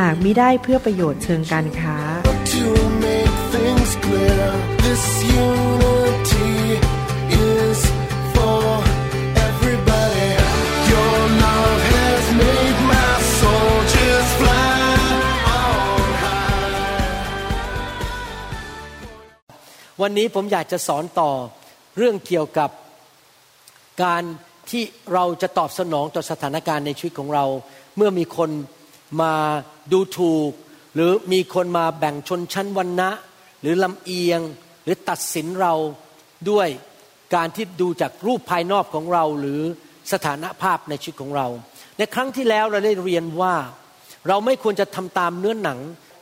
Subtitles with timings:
[0.00, 1.96] หากมิได้เพื่อประโยชน์เชิงการค้า
[2.54, 2.66] to
[3.06, 4.46] make things clear.
[4.84, 5.04] This
[5.46, 6.54] unity
[7.50, 7.78] is
[8.34, 8.62] for
[9.48, 10.30] everybody.
[10.92, 14.80] Your love has made my soul just fly
[15.60, 16.78] on high.
[20.02, 21.30] วันนี้ผมอยากจะสอนต่อ
[21.96, 22.70] เรื่องเกี่ยวกับ
[24.04, 24.22] การ
[24.70, 24.82] ที่
[25.14, 27.44] เราจะตอบสนองต่อสถานการณ์ในชีวิตของเรา
[27.96, 28.50] เมื่อมีคน
[29.20, 29.32] มา
[29.92, 30.52] ดูถูก
[30.94, 33.10] หรือมีคนมาแบ่งชนชั้นวรรณะ
[33.60, 34.40] หรือลำเอียง
[34.84, 35.74] หรือตัดสินเรา
[36.50, 36.68] ด้วย
[37.34, 39.60] การที่ดูจากรูปภายนอกของเราหรือ
[40.12, 41.46] สถานภาพในชีวิตของเรา
[41.98, 43.54] ในครั้งที่แล้วเราได้เรียนว่า
[44.28, 45.78] เราไม่ควรจะทำตามเนื้อหนัง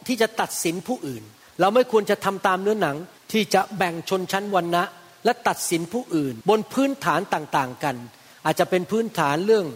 [0.07, 1.23] ที่จะตัดสินผู้อื่น
[1.61, 2.97] เราไม่ควรจะทำตามเนื้อหนัง
[3.33, 4.85] ที่จะแบ่งชนชั้นวรรณะ
[5.25, 7.97] และตัดสินผู้อื่น บนพื้นฐานต่างๆกัน
[8.45, 9.67] อาจจะเป็นพื้นฐานเรื่อง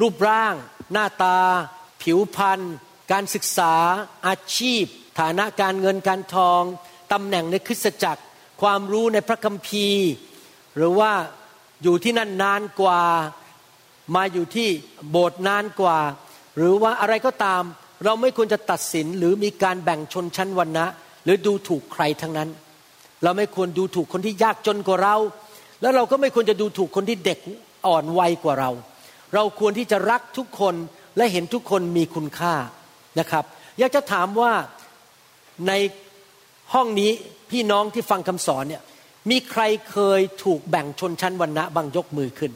[0.00, 0.54] รูปร่าง
[0.92, 1.38] หน้าตา
[2.02, 2.60] ผิวพรรณ
[3.12, 3.74] การศึกษา
[4.26, 4.84] อาชีพ
[5.20, 6.62] ฐานะการเงินการทอง
[7.12, 8.22] ตำแหน่งในคริสตจักร
[8.62, 10.08] ความรู้ในพระคัมภีร์
[10.76, 11.12] หรือว่า
[11.82, 13.02] อยู่ที่นั่นนานกว่า
[14.14, 14.68] มาอยู่ที่
[15.10, 15.98] โบสถ์นานกว่า
[16.56, 17.62] หรือว่าอะไรก็ตาม
[18.04, 20.86] เราไม่ควรจะตัดสินหรือมีการแบ่งชนชั้นวรรณะ
[21.24, 22.48] หรือดูถูกใครทั้งนั้น
[23.22, 25.16] เราไม่ควรดูถูกคนที่ยากจนกว่าเรา
[25.80, 27.38] แล้วเราก็ไม่ควรจะดูถูกคนที่เด็ก
[27.86, 28.70] อ่อนวัยกว่าเรา
[29.34, 30.74] เราควรที่จะรักทุกคน
[31.16, 32.54] และเห็นทุกคนมีคุณค่า
[33.20, 33.44] นะครับ
[33.78, 34.52] อยากจะถามว่า
[35.68, 35.72] ใน
[36.74, 37.10] ห้องนี้
[37.50, 38.82] พี่น้องที่ฟังคำสอนเนี่ย
[39.30, 42.52] มีใครเคยถูกแบ่งชนชั้นวรรณะบางยกมือขึ้น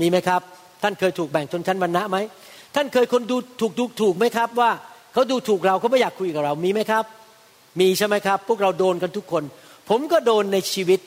[0.00, 0.40] มีไหมครับ
[0.82, 2.18] ท่านเคยถูกแบ่งชนชั้นวรรณะไหม
[2.74, 4.70] ท่านเคยคนดูถูกดูถูกไหมครับ ว่า
[5.12, 7.04] เขาดูถูกเราเขาไม่อยากคุยกับเรามีไหมครับ
[7.80, 9.42] มีใช่ไหมครับ พวกเราโดนกันทุกคน
[9.88, 11.00] ผมก็โดนในชีวิต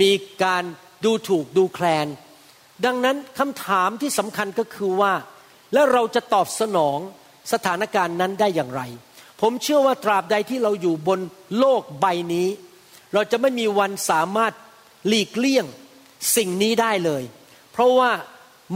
[0.00, 0.10] มี
[0.44, 0.62] การ
[1.04, 2.06] ดูถูกดูแคลน
[2.84, 5.12] ดังนั้นคำถามที่สำคัญก็คือว่า
[5.72, 6.98] แล้วเราจะตอบสนอง
[7.52, 8.82] สถานการณ์นั้นได้อย่างไร
[9.40, 11.20] ผมเชื่อว่าตราบใดที่เราอยู่บน
[11.58, 12.48] โลกใบนี้
[13.14, 14.52] เราจะไม่มีวันสามารถ
[15.08, 15.66] หลีกเลี่ยง
[16.36, 17.22] สิ่งนี้ได้เลย
[17.72, 18.10] เพราะว่า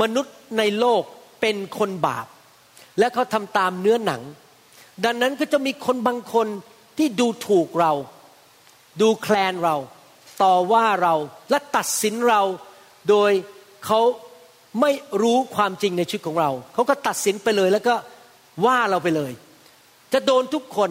[0.00, 1.02] มนุษย์ในโลก
[1.40, 2.26] เป็นคนบาป
[2.98, 4.22] และเขาทำตามเนื้อหนัง
[5.04, 6.48] ดังนั้นก็จะมีคนบางคน
[6.98, 7.92] ที่ดูถูกเรา
[9.00, 9.76] ดูแคลนเรา
[10.42, 11.14] ต่อว่าเรา
[11.50, 12.42] และตัดสินเรา
[13.08, 13.30] โดย
[13.86, 14.00] เขา
[14.80, 17.94] ไม่รู้ความจริงในชีวิตของเรา เขาก็ตัดสินไปเลยแล้วก็
[18.66, 19.32] ว่าเราไปเลย
[20.12, 20.90] จะโดนทุกคน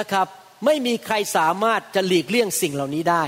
[0.00, 0.26] นะครับ
[0.66, 3.24] ไม่มีใครสามารถจะหลีกเลี่ยงสิ่งเหล่านี้ได้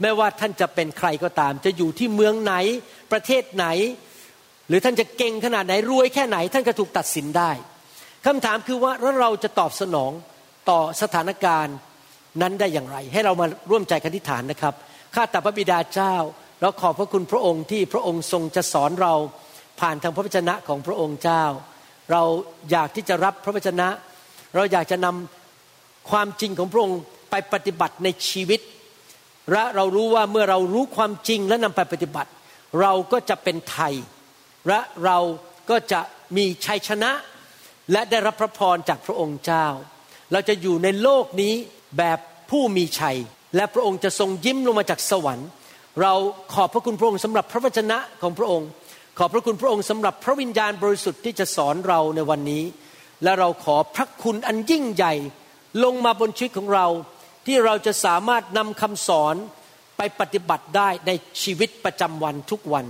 [0.00, 2.54] ไม่ว่าท่านจะเป็นใครก็ตาม จะอยู่ที่เมืองไหน
[3.12, 3.66] ประเทศไหน
[4.68, 7.50] หรือท่านจะเก่งขนาดไหนรวยแค่ไหน ท่านก็ถูกตัดสินได้
[8.26, 10.12] คำถามคือว่าแล้วเราจะตอบสนอง
[10.70, 11.76] ต่อสถานการณ์
[12.42, 14.74] นั้นได้อย่างไร ให้เรามาร่วมใจกันที่ฐานนะครับ
[15.14, 16.14] ข้าแต่พระบิดาเจ้า
[16.64, 19.14] เราขอบพระคุณพระองค์ที่พระองค์ทรงจะสอนเรา
[19.80, 21.44] ผ่านทางพระวจนะของพระองค์เจ้า
[22.12, 22.22] เรา
[22.70, 23.88] อยากที่จะรับพระวจนะ
[24.54, 26.98] เราอยากจะนำความจริงของพระองค์
[27.30, 28.60] ไปปฏิบัติในชีวิต
[29.52, 32.30] และเรารู้ว่าเมื่อเรารู้ความจริงและนำไปปฏิบัติ
[32.80, 33.94] เราก็จะเป็นไทย
[34.68, 35.18] และเรา
[35.70, 36.00] ก็จะ
[36.36, 37.10] มีชัยชนะ
[37.92, 39.66] และได้รับพระพรจากพระองค์เจ้า
[40.32, 41.54] เราจะอยู่ในโลกนี้
[41.98, 42.18] แบบ
[42.50, 43.18] ผู้มีชัย
[43.56, 45.50] และพระองค์จะทรงยิ้มลงมาจากสวรรค์
[46.02, 46.12] เรา
[46.54, 48.68] ขอบพระคุณพระองค์สำหรับพระวจนะของพระองค์
[49.18, 52.64] ขอบพระคุณพระองค์สำหรับพระวิญญาณบริสุทธิ์ที่จะสอนเราในวันนี้
[53.22, 55.14] และเราขอพระคุณอันยิ่งใหญ่
[55.84, 56.86] ลงมาบนชีวิตของเรา
[57.46, 59.34] ที่เราจะสามารถนำคำสอน
[59.96, 61.10] ไปปฏิบัติได้ใน
[61.42, 62.86] ชีวิตประจำวันทุกวัน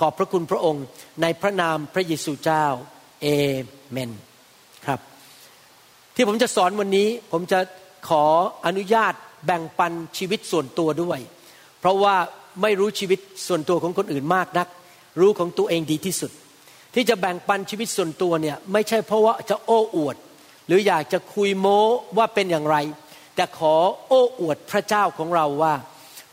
[0.00, 0.84] ขอบพระคุณพระองค์
[1.22, 2.66] ในพระนามพระเยซูเจ้า
[3.22, 3.26] เอ
[3.90, 4.10] เมน
[4.86, 5.00] ครับ
[6.14, 7.58] ที่ผมจะสอนวันนี้ผมจะ
[8.08, 8.24] ขอ
[8.66, 9.14] อนุญาต
[9.46, 11.18] แบ่งปันชีวิตส่วนตัวด้วย
[11.80, 12.16] เพราะว่า
[12.62, 14.68] ไม่รู้ชีวิตส่วนตัวของคนอื่นมากนัก
[15.20, 16.30] รู้ของตัวเองดีที่สุด
[16.94, 20.16] ที่จะแบ่งปันชีวิตส่วนตัวเนี่ยไม่ใช่เพราะว่าจะโอ้อวด
[20.66, 21.80] หรืออยากจะคุยโม้
[22.16, 22.76] ว่าเป็นอย่างไร
[23.36, 23.74] แต่ขอ
[24.08, 25.74] โอ้อวดพระเจ้าของเราว่า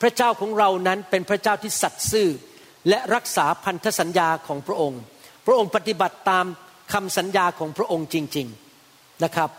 [0.01, 2.29] พระเจ้าของเรานั้นเป็นพระเจ้าที่สัตย์ซื่อ
[2.89, 5.01] และรักษาพันธสัญญาของพระองค์
[5.45, 6.45] พระองค์ปฏิบัติตาม
[6.93, 8.47] คำสัญญาของพระองค์จริง
[8.85, 9.49] ๆนะครับ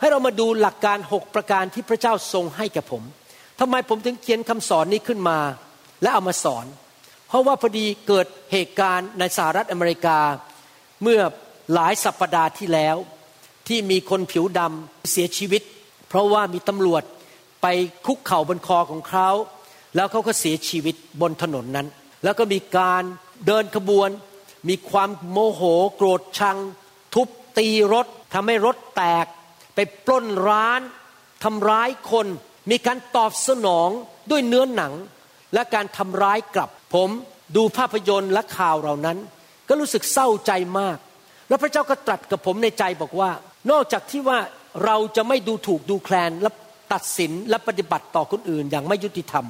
[0.00, 3.02] ให้เรามาดูหลักการหกประการที่พระเจ้าทรงให้แก่ผม
[3.60, 5.38] ทำไมผมถึงเขียนคำสอนนี้ขึ้นมา
[6.02, 6.66] และเอามาสอน
[7.28, 10.18] เพราะว่าพอดีเกิดเหตุการณ์ในสหรัฐอเมริกา
[11.02, 11.20] เมื่อ
[11.74, 12.96] หลายสัปปดาห์ที่แล้ว
[13.68, 15.62] ที่มีคนผิวดำเสียชีวิต
[16.08, 17.02] เพราะว่ามีตำรวจ
[17.62, 17.66] ไป
[18.06, 19.28] คุกเข่าบนคอของเขา
[19.96, 21.86] แล้วเขาก็เสียชีวิตบนถนนนั้น
[22.24, 23.02] แล้วก็มีการ
[23.46, 24.08] เดินขบวน
[24.68, 25.62] มีความโมโห
[25.96, 26.58] โกรธชัง
[27.14, 27.28] ทุบ
[27.58, 29.26] ตีรถทำให้รถแตก
[29.74, 30.80] ไปปล้นร้าน
[31.44, 32.26] ทำร้ายคน
[32.70, 33.90] มีการตอบสนอง
[34.30, 34.92] ด้วยเนื้อหนัง
[35.54, 37.10] และการทำร้ายกลับ ผม
[37.56, 39.18] ดูภาพยนตร์และข่าวเหล่านั้น
[39.68, 40.98] ก็รู้สึกเศร้าใจมาก
[41.48, 43.30] แล้วพระเจ้าก็ตรัสกับผมในใจบอกว่า
[43.70, 44.38] นอกจากที่ว่า
[44.84, 46.50] เราจะไม่ดูถูกดูแคลนและ
[46.92, 49.46] ตัดสินและปฏิบัติต่อคนอื่นอย่างไม่ยุติธรรม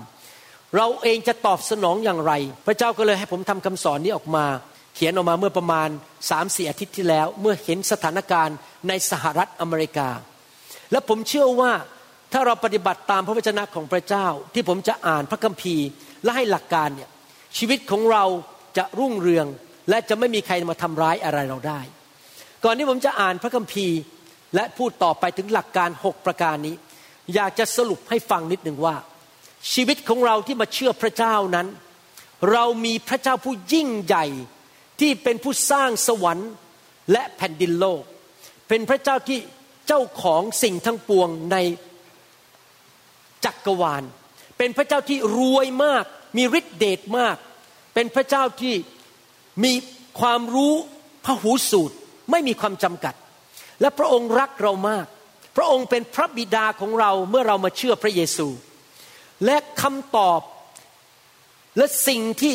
[0.77, 2.33] เราเองจะตอบสนองอย่างไร
[2.67, 4.45] พระเจ้าก็เลยให้ผมทำคำสอนนี้ออกมา
[4.95, 8.57] เขียนออกมาเมื่อประมาณ3ามสี่อาทิตย์ที่แล้ว เมื่อเห็นสถานการณ์
[8.89, 10.09] ในสหรัฐอเมริกา
[10.93, 11.73] และผมเชื่อว่า
[12.33, 15.87] ถ้าเราปฏิบัติตามพระวจนะของพระเจ้าที่ผมจะอ่านพระคัมภีร์
[16.25, 17.11] และให้หลักการเนี่ย
[17.59, 18.25] ชีวิตของเรา
[18.77, 19.47] จะรุ่งเรือง
[19.91, 21.81] และจะไม่มีใครมาทำร้ายอะไรเราได้
[22.65, 23.99] ก่อนที่ผมจะอ่านพระคัมภีร์
[24.55, 26.75] และพูดต่อไปถึงหลักการ 6 ประการนี้
[27.35, 28.97] อยากจะสรุปให้ฟังนิดหนึ่งว่า
[29.73, 31.67] ชีวิตของเราที่มาเชื่อพระเจ้านั้น
[32.53, 34.27] เรามีพระเจ้าผู้ยิ่งใหญ่
[35.01, 36.51] ที่เป็นผู้สร้างสวรรค์
[37.13, 38.03] และแผ่นดินโลก
[38.69, 39.39] เป็นพระเจ้าที่
[39.87, 41.57] เจ้าของสิ่งทั้งปวงใน
[43.49, 44.03] จักรวาล
[44.59, 46.05] เป็นพระเจ้าที่รวยมาก
[46.37, 47.37] มีฤทธิเดชมาก
[47.95, 48.75] เป็นพระเจ้าที่
[49.65, 49.73] มี
[50.21, 50.75] ความรู้
[51.25, 51.97] พหูสูตร
[52.31, 53.15] ไม่มีความจำกัด
[53.81, 55.07] และพระองค์รักเรามาก
[55.57, 58.49] พระองค์เป็นพระบิดาของเราเมื่อเรามาเชื่อพระเยซู
[59.45, 60.41] และคำตอบ
[61.77, 62.55] และสิ่งที่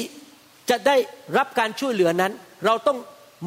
[0.70, 0.96] จะได้
[1.38, 2.32] รับการช่วยเหลือนั้น
[2.66, 2.98] เราต้อง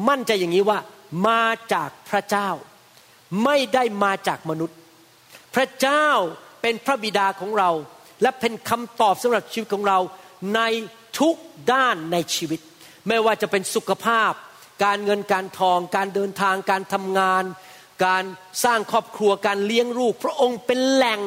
[0.09, 0.79] มั่นใจอย่างนี้ว่า
[1.27, 2.49] มาจากพระเจ้า
[3.43, 4.77] ไม่ได้มาจากมนุษย์
[5.55, 6.07] พระเจ้า
[6.61, 7.69] เป็นพระบิดาของเรา
[8.21, 9.99] และเป็นคำตอบสำหรับชีวิตของเรา
[10.55, 10.61] ใน
[11.19, 11.35] ทุก
[11.73, 12.59] ด้านในชีวิต
[13.07, 14.31] ไม่ว่าจะเป็นสุขภาพ
[14.83, 17.43] การเงินการทอง การเดินทางการทำงาน
[18.05, 18.23] การ
[18.63, 21.21] สร้างครอบครัวการเลี้ยงลูก พระองค์เป็นแหล่ง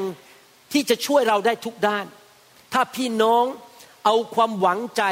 [0.73, 2.07] ที่จะช่วยเราได้ทุกด้าน
[2.73, 3.45] ถ้าพี่น้อง
[4.05, 5.03] เอาความหวังใจ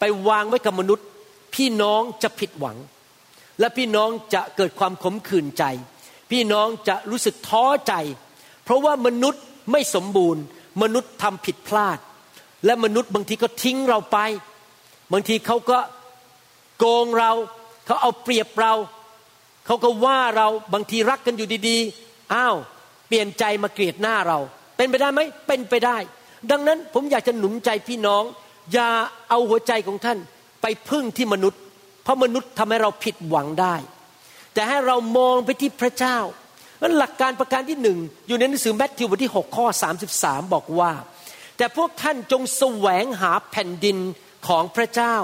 [0.00, 1.06] ไปวางไว้กับมนุษย์
[1.54, 2.76] พี่น้องจะผิดหวัง
[3.60, 5.64] และพี่น้องจะเกิดความขมขื่นใจ
[6.30, 7.94] พี่น้องจะรู้สึกท้อใจ
[8.64, 10.42] เพราะว่ามนุษย์ ไม่สมบูรณ์
[10.82, 11.98] มนุษย์ทำผิดพลาด
[12.64, 14.18] และมนุษย์บางทีก็ทิ้งเราไป
[15.12, 15.78] บางทีเขาก็
[16.78, 17.32] โกงเรา
[17.86, 18.74] เขาเอาเปรียบเรา
[19.66, 22.56] เขาก็ว่าเราบางทีรักกันอยู่ดีๆอ้าว
[23.06, 24.38] เปลี่ยนใจมาเกลียดหน้าเรา
[24.76, 25.96] เป็นไปได้ไหมเป็นไปได้
[26.50, 28.24] ดังนั้นผมอยากจะหนุนใจพี่น้อง
[28.72, 28.88] อย่า
[29.28, 30.18] เอาหัวใจของท่าน
[30.62, 31.60] ไปพึ่งที่มนุษย์
[32.02, 33.74] เพราะมนุษย์ทำให้เราผิดหวังได้
[34.54, 36.18] แต่ให้เรามองไปที่พระเจ้า
[36.82, 37.98] นั้นหลักการประการที่หนึ่ง
[38.28, 39.66] อยู่ในหนังสือแมทธิวบทที่ 6 ข้อ
[40.10, 40.92] 33 บอกว่า
[41.56, 43.98] แต่พวกท่านจงแสวงหาแผ่นดิน
[44.48, 45.16] ของพระเจ้า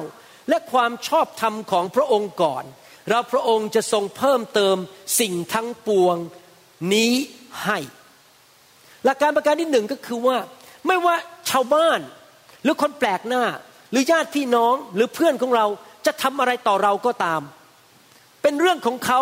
[0.48, 2.64] และความชอบธรรมของพระองค์ก่อน
[3.08, 4.76] แล้วพระองค์จะทรงเพิ่มเติม
[5.20, 6.16] สิ่งทั้งปวง
[6.92, 7.12] นี้
[7.64, 7.78] ให้
[9.04, 10.36] หลักการประการที่หนึ่งก็คือว่า
[10.86, 11.16] ไม่ว่า
[11.50, 12.00] ชาวบ้าน
[12.62, 13.44] หรือคนแปลกหน้า
[13.90, 15.66] หรือญาติพี่น้องหรือเพื่อนของเรา
[16.06, 17.40] จะทำอะไรต่อเราก็ตาม
[18.42, 19.20] เป็นเรื่องของเขา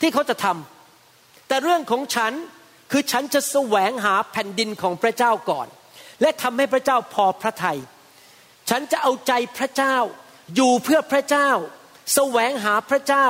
[0.00, 0.79] ที่เขาจะทำ
[1.50, 2.32] แต่เรื่องของฉัน
[2.92, 5.66] คือฉันจะแสวงหาแผ่นดินของพระเจ้าก่อน
[6.20, 7.78] และทำให้พระเจ้าพอพระทยัย
[8.70, 9.96] ฉันจะเอาใจพระเจ้า
[10.56, 11.50] อยู่เพื่อพระเจ้า
[12.14, 13.26] แสวงหาพระเจ้า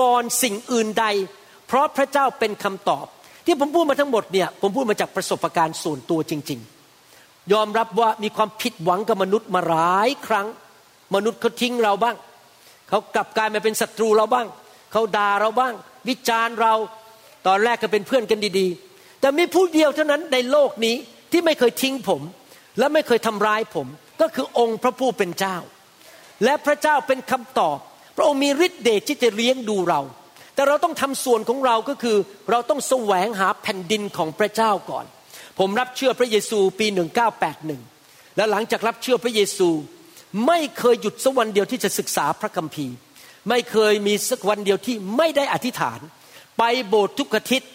[0.00, 1.06] ก่อนสิ่งอื่นใด
[1.66, 3.06] เพราะพระเจ้าเป็นคำตอบ
[3.46, 6.60] ที่ผมพูดมาทั้งหมดเนี่ยผมพูดมาจากประสบการณ์ส่วนตัวจริง
[7.06, 10.46] ๆ ยอมรับว่ามีความผิดหวังกับมนุษย์มาหลายครั้ง
[11.14, 12.16] มนุษย์เขาทิ้งเราบ้าง
[12.88, 14.46] เขากลับกลายมาเป็นศัตรูเราบ้าง
[14.92, 15.74] เขาด่าเราบ้าง
[16.08, 16.74] วิจารณ์เรา
[17.46, 20.96] ตอนแรกก็เป็นเพื่อนกันดีๆ แต่มีผู้เดียวเท่านั้นในโลกนี้
[21.32, 22.22] ที่ไม่เคยทิ้งผม
[22.78, 23.86] และไม่เคยทำร้ายผม
[24.20, 25.56] ก็คือองค์พระผู้เป็นเจ้า
[26.44, 27.78] และพระเจ้าเป็นคำตอบ
[28.16, 30.00] พระองค์มีฤทธิ์เดชที่จะเลี้ยงดูเรา
[30.54, 32.16] แต่เราต้องทำส่วนของเราก็คือ
[32.50, 35.04] เราต้องแสวงหาแผ่นดินของพระเจ้าก่อน
[35.58, 36.86] ผมรับเชื่อพระเยซูปี
[37.62, 39.68] 1981 และหลังจากรับเชื่อพระเยซู
[40.46, 42.96] ไม่เคยหยุดสักวันเดียวที่จะศึกษาพระคัมภีร์
[43.48, 46.00] ไม่เคยมีสักวันเดียวที่ไม่ได้อธิษฐาน
[46.58, 47.70] ไปโบสถ์ทุกอาทิตย์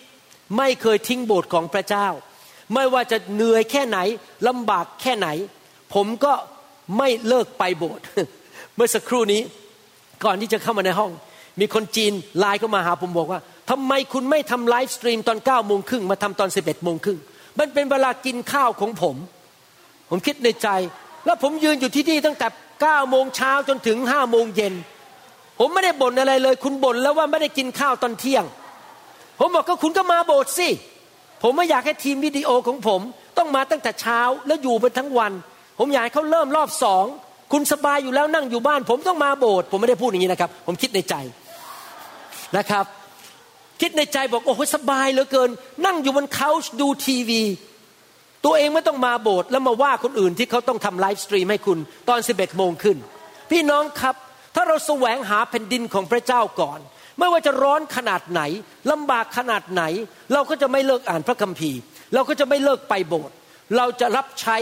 [0.57, 2.07] ไม่เคยทิ้งโบสถ์ของพระเจ้า
[2.74, 4.00] ไม่ว่าจะเหนื่อยแค่ไหน
[4.48, 5.27] ลำบากแค่ไหน
[5.93, 6.33] ผมก็
[6.98, 8.03] ไม่เลิกไปโบสถ์
[8.75, 9.41] เมื่อสักครู่นี้
[10.24, 11.12] ก่อนที่จะเข้ามาในห้อง
[11.59, 17.19] มีคนจีนไลน์เข้ามาหาผมบอกว่าทำไมคุณไม่ทำ livestream ตอน9ก้าโมงครึ่งมาทำตอน11บเอ็ดโมงครึ่ง
[17.59, 19.15] มันเป็นเวลากินข้าวของผม
[20.09, 20.67] ผมคิดในใจ
[21.25, 24.74] แล้วผมยืนอยู่ที่นี่ตั้งแต่9ก้าโมงเช้าจนถึง5้าโมงเย็น
[25.59, 28.43] ผมไม่ได้บ่นอะไรเลย คุณบ่นแล้วว่าไม่ได้กินข้าวตอนเที่ยง
[29.39, 30.69] ผมบอกก็คุณก็มาโบสถ์สิ
[31.43, 33.01] ผมไม่อยากให้ทีมวิดีโอของผม
[33.38, 35.31] ต้องมาตั้งแต่เช้าแล้วอยู่ไปทั้งวัน
[35.79, 37.05] ผมอยากให้เขาเริ่มรอบสอง
[37.53, 41.15] คุณสบายอยู่แล้วนั่งอยู่บ้าน ผมต้องมาโบสถ์ผมไม่ได้พูดอย่างนี้นะครับ ผมคิดในใจ
[42.58, 42.86] นะครับ
[43.81, 45.50] คิดในใจบอกโอ้โหสบายเหลือเกิน
[45.86, 47.41] นั่งอยู่บน couch ดูทีวี
[48.46, 51.77] ตัวเองไม่ต้องมาโบสถ์แล้วมาว่าคนอื่นที่เขาต้องทำ livestream ให้คุณ
[52.10, 52.98] ตอน 11โมงขึ้น
[53.51, 54.15] พี่น้องครับ
[54.55, 56.79] ถ้าเราแสวงหาแผ่นดินของพระเจ้าก่อน
[57.19, 58.41] ไม่ว่าจะร้อนขนาดไหน
[58.91, 59.83] ลำบากขนาดไหน
[60.33, 61.79] เราก็จะไม่เลิกอ่านพระคัมภีร์
[62.13, 63.35] เราก็จะไม่เลิกไปโบสถ์
[63.77, 64.57] เราจะรับใช้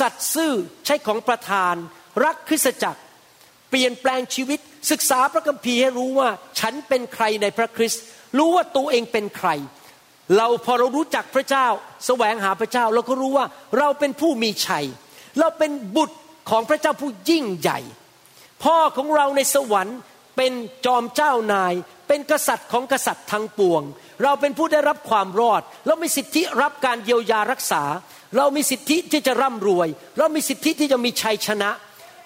[0.00, 0.52] สัตย์ซื่อ
[0.86, 1.74] ใช้ของประทาน
[2.24, 3.00] รักคริสตจักร
[3.70, 4.58] เปลี่ยนแปลงชีวิต
[4.90, 6.28] ศึกษาพระคัมภีร์ให้รู้ว่า
[6.60, 8.02] ฉันเป็นใครในพระคริสต์
[8.38, 9.48] รู้ว่าตัวเองเป็นใคร
[10.36, 11.66] เราพอเรารู้จักพระเจ้า
[12.06, 13.46] แสวงหาพระเจ้า เราก็รู้ว่า
[13.78, 14.86] เราเป็นผู้มีชัย
[15.38, 16.18] เราเป็นบุตร
[16.50, 17.80] ของพระเจ้าผู้ยิ่งใหญ่
[18.64, 19.98] พ่อของเราในสวรรค์
[20.36, 20.52] เป็น
[20.86, 21.74] จอมเจ้านาย
[22.08, 23.82] เป็นกษัตริย์ของกษัตริย์ทั้งปวง
[24.22, 27.82] เราเป็นผู้ได้รับความรอด เรามีสิทธิรับการเยียวยารักษา
[28.36, 31.70] เรามีสิทธิที่จะร่ำรวย เรามีสิทธิที่จะมีชัยชนะ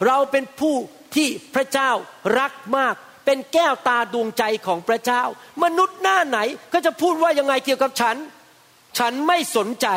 [0.06, 0.74] เราเป็นผู้
[1.14, 1.90] ที่พระเจ้า
[2.38, 2.94] รักมาก
[3.24, 5.22] เป็นแก้วตาดวงใจของพระเจ้า
[5.64, 6.38] มนุษย์หน้าไหน
[6.72, 8.16] ก็จะพูดว่ายังไงเกี่ยวกับฉัน
[8.98, 9.88] ฉันไม่สนใจ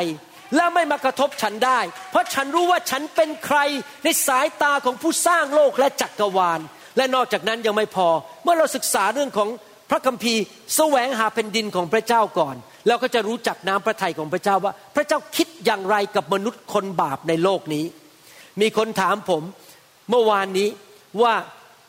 [0.55, 3.59] และไม่มากระทบฉันได้ เพราะฉันรู้ว่าฉันเป็นใคร
[4.03, 6.59] ในสายตาของผู้สร้างโลกและจักรวาล
[6.97, 8.07] และนอกจากนั้นยังไม่พอ
[8.43, 9.49] เมื่อเราศึกษาเรื่องของ
[9.89, 10.43] พระคัมภีร์
[10.75, 12.55] แสวงหาแผ่นดินของพระเจ้าก่อน
[12.87, 17.85] เราก็จะรู้จักน้ำพระทัยของพระเจ้าว่า พระเจ้าคิดอย่างไรกับมนุษย์คนบาปในโลกนี้
[18.61, 19.43] มีคนถามผม
[20.09, 20.69] เมื่อวานนี้
[21.21, 21.33] ว่า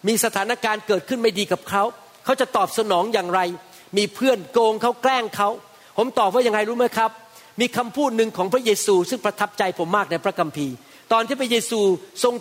[0.08, 1.82] มีสถานการณ์เกิดขึ้นไม่ดีกับเขา
[2.24, 3.40] เขาจะตอบสนองอย่างไร
[3.96, 5.48] มีเพื่อนโกงเขาแกล้งเขา
[5.98, 7.10] ผมตอบว่ายังไงรู้ไหมครับ
[7.60, 10.74] มีคำพูดหนึ่งของพระเยซู ซึ่งประทับใจผมมากในพระคัมภีร์
[11.12, 11.80] ตอนที่พระเยซู
[12.22, 12.34] ทรง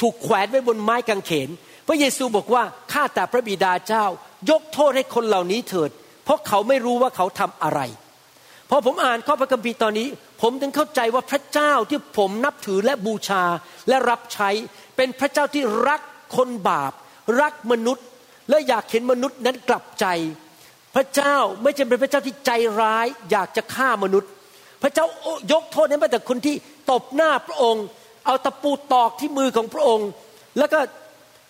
[0.00, 1.48] ถูกแขวนไว้บนไม้กางเขน
[1.88, 4.04] พระเยซูบอกว่าข้าแต่พระบิดาเจ้า
[4.50, 5.90] ยกโทษให้คนเหล่านี้เถิด
[6.24, 7.80] เพราะเขาไม่รู้ว่าเขาทำอะไร
[8.70, 10.08] พอผมอ่านข้อพระคัมภีร์ตอนนี้
[10.42, 13.44] ผมถึงเข้าใจว่าพระเจ้าที่ผมนับถือและบูชา
[13.88, 14.50] และรับใช้
[14.96, 16.00] เป็นพระเจ้าที่รัก
[16.36, 16.92] คนบาป
[17.40, 18.06] รักมนุษย์
[18.50, 20.06] และอยากเห็นมนุษย์นั้นกลับใจ
[20.94, 24.30] พระเจ้าไม่ใช่เป็นพระเจ้าที่ใจร้าย อยากจะฆ่ามนุษย์
[24.82, 25.06] พระเจ้า
[25.52, 26.56] ยกโทษให้มาแต่คนที่
[26.90, 27.84] ตบหน้าพระองค์
[28.26, 30.08] เอาตะปูตอกที่มือของพระองค์
[30.58, 30.80] แล้วก็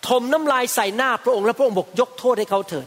[0.07, 2.87] ถมน้ำลายใส่หน้าพระองค์แล้วพระองค์บอกยกโทษให้เขาเถิด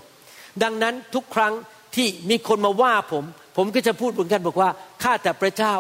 [0.64, 1.54] ดังนั้นทุกครั้ง
[1.96, 3.24] ที่มีคนมาว่าผม
[3.58, 4.70] ผมก็จะพูดเหมือนกันบอกว่า
[5.04, 5.74] ข้าแต่พระเจ้า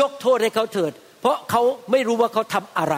[0.00, 2.96] ยกโทษให้เขาเถิด เพราะเขาไม่รู้ว่าเขาทำอะไร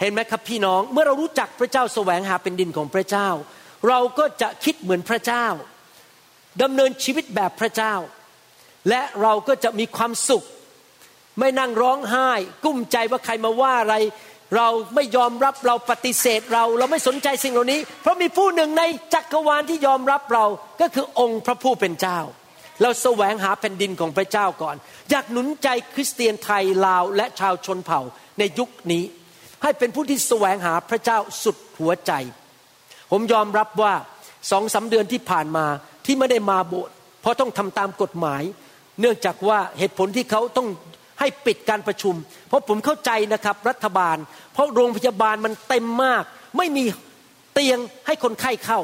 [0.00, 3.28] เห็นไหมครับพี่น้องเมื่อเรารู้จักพระเจ้าแสวงหาเป็นดินของพระเจ้า
[3.88, 5.46] เราก็จะคิดเหมือนพระเจ้า
[6.62, 7.94] ดำเนินชีวิตแบบพระเจ้า
[8.88, 10.44] และเราก็จะมีความสุข
[11.38, 12.30] ไม่นั่งร้องไห้
[12.64, 13.96] กุ้มใจว่าใครมาว่าอะไร
[14.56, 18.82] เราไม่ยอมรับเราปฏิเสธเราเราไม่สนใจสิ่งเหล่านี้ เพราะมีผู้หนึ่งใน
[19.14, 20.44] จักรวาลที่ยอมรับเรา
[20.80, 22.18] ก็คือองค์พระผู้เป็นเจ้า
[22.82, 24.76] เราแสวงหาแผ่นดินของพระเจ้าก่อน
[25.10, 28.00] อยากหนุนใจคริสเตียนไทยลาวและชาวชนเผ่า
[28.38, 29.04] ในยุคนี้
[29.62, 32.12] ให้เป็นผู้ที่แสวงหาพระเจ้าสุดหัวใจ
[33.10, 33.94] ผมยอมรับว่า
[34.50, 35.66] สองสาเดือนที่ผ่านมา
[36.06, 38.42] ที่ไม่ได้มาโบสถ์เพราะต้องทำตามกฎหมาย
[39.00, 40.68] เนื่องจากว่าเหตุผลที่เขาต้อง
[41.20, 42.14] ให้ปิดการประชุม
[42.48, 44.16] เพราะผมเข้าใจนะครับรัฐบาล
[44.52, 46.24] เพราะโรงพยาบาลมันเต็มมาก
[46.56, 46.84] ไม่มี
[47.54, 48.80] เตียงให้คนไข้เข้า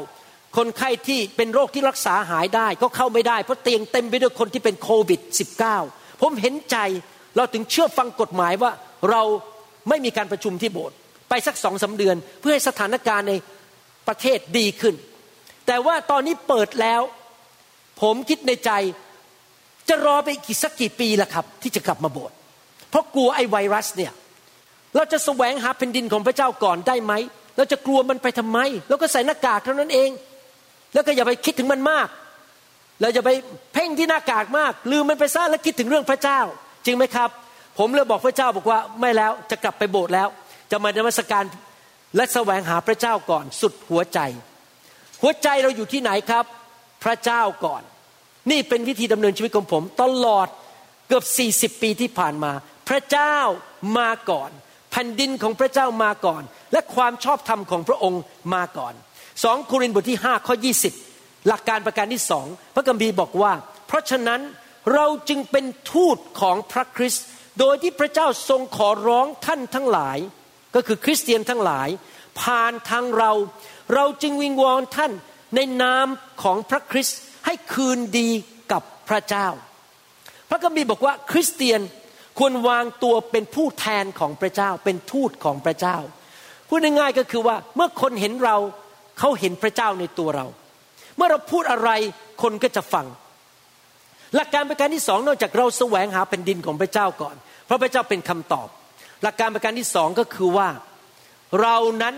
[0.57, 5.19] คนไข้ที่เป็นโรคที่รักษาหายได้ก็เข้าไม่ได้ เพราะเตียงเต็มไปด้วยคนที่เป็นโควิด
[5.71, 6.77] -19 ผมเห็นใจ
[7.35, 8.71] เราถึงเชื่อฟังกฎหมายว่า
[9.09, 9.21] เรา
[9.89, 10.95] ไม่มีการประชุมที่โบสถ์
[11.29, 13.33] ไปสักสองสาเดือน เพื่อให้สถานการณ์ใน
[14.07, 14.95] ประเทศดีขึ้น
[15.67, 17.01] แต่ว่าตอนนี้เปิดแล้ว
[18.01, 18.71] ผมคิดในใจ
[19.89, 22.35] จะรอไปอีกสักกี่ปีล่ะครับ ที่จะกลับมาโบสถ์
[22.89, 24.11] เพราะกลัวไอ้ไวรัสเนี่ย
[24.95, 27.13] เราจะแสวงหาแผ่นดินของพระเจ้าก่อนได้ไหม
[27.57, 28.59] เราจะกลัวมันไปทำไม
[28.89, 30.09] แล้วก็ใส่หน้ากากเท่านั้นเอง
[30.93, 32.07] แล้วก็อย่าไปคิดถึงมันมาก
[33.01, 33.29] เราจะไป
[33.73, 36.39] เพ่งที่หน้ากากมาก ลืมมันไปซะแล้วคิดถึงเรื่องพระเจ้า
[36.85, 37.29] จริงไหมครับ
[37.77, 40.27] ผมเลยบอกพระเจ้าบอกว่าไม่แล้วจะกลับไปโบสถ์แล้ว
[40.71, 41.43] จะมานมัสการ
[42.15, 44.19] และแสวงหาพระเจ้าก่อนสุดหัวใจ
[45.21, 46.45] หัวใจเราอยู่ที่ไหนครับ
[47.03, 47.83] พระเจ้าก่อน
[48.51, 50.47] นี่เป็นวิธีดำเนินชีวิตของผม ตลอด
[51.07, 51.23] เกือบ
[51.75, 52.51] 40 ปีที่ผ่านมา
[52.89, 53.37] พระเจ้า
[53.97, 54.51] มาก่อน
[54.91, 58.21] แผ่นดินของพระเจ้ามาก่อน และความชอบธรรมของพระองค์
[58.53, 58.93] มาก่อน
[59.43, 60.55] สองโครินธ์บทที่5ข้อ
[61.01, 62.45] 20 หลักการประการที่สอง
[62.75, 63.53] พระกัมภีร์บอกว่า
[63.87, 64.41] เพราะฉะนั้น
[64.93, 67.25] เราจึงเป็นทูตของพระคริสต์
[67.59, 70.17] โดยที่พระเจ้าทรงขอร้องท่านทั้งหลาย
[70.75, 71.89] ก็คือคริสเตียนทั้งหลาย
[72.41, 73.31] ผ่านทางเรา
[73.93, 75.11] เราจึงวิงวอนท่าน
[75.55, 76.07] ในนาม
[76.43, 78.29] ของพระคริสต์ ให้คืนดี
[78.71, 79.47] กับพระเจ้า
[80.49, 81.81] พระคัมภีร์บอกว่าคริสเตียน
[82.39, 85.97] ควรวางตัวเป็นผู้แทนของพระเจ้า เป็นทูตของพระเจ้า
[86.67, 88.57] พูดง่ายๆก็คือว่าเมื่อคนเห็นเรา
[89.19, 90.45] เขาเห็นพระเจ้าในตัวเรา
[91.17, 91.89] เมื่อเราพูดอะไร
[92.41, 93.05] คนก็จะฟัง
[94.35, 97.35] หลักการประการที่สองนอกจากเราแสวงหาแผ่นดินของพระเจ้าก่อน
[97.65, 98.67] เพราะพระเจ้าเป็นคำตอบ
[99.23, 100.69] หลักการประการที่สองก็คือว่า
[101.61, 102.15] เรานั้น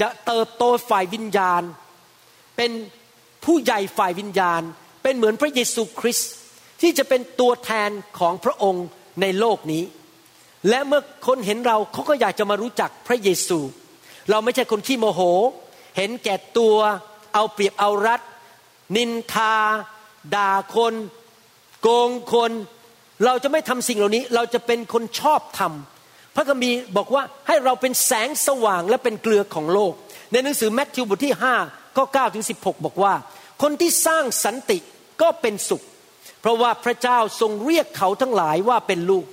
[0.00, 1.62] จะเติบโตฝ่ายวิญญาณ
[2.56, 2.70] เป็น
[3.44, 4.62] ผู้ใหญ่ฝ่ายวิญญาณ
[5.02, 6.30] เป็นเหมือนพระเยซูคริสต์
[6.80, 8.86] ที่จะเป็นตัวแทนของพระองค์
[9.20, 9.84] ในโลกนี้
[10.68, 13.58] และเมื่อคนเห็นเราเขาก็อยากจะมารู้จักพระเยซู
[14.30, 15.20] เราไม่ใช่คนขี้โมโห
[15.96, 16.76] เห็นแก่ตัว
[17.34, 18.20] เอาเปรียบเอารัด
[18.96, 19.54] นินทา
[20.34, 20.94] ด่าคน
[21.82, 22.52] โกงคน
[23.24, 25.72] เราจะไม่ทำสิ่งเหล่านี้ เราจะเป็นคนชอบธรรม
[26.34, 29.92] พระคัมภีร์บอกว่าให้เราเป็นแสงสว่างและเป็นเกลือของโลก
[30.32, 33.14] ในหนังสือแมทธิวบทที่5 ข้อ9ถึง16 บอกว่า
[33.62, 34.78] คนที่สร้างสันติ
[35.22, 35.82] ก็เป็นสุข
[36.40, 39.24] เพราะว่าพระเจ้าทรงเรียกเขาทั้งหลายว่าเป็นลูก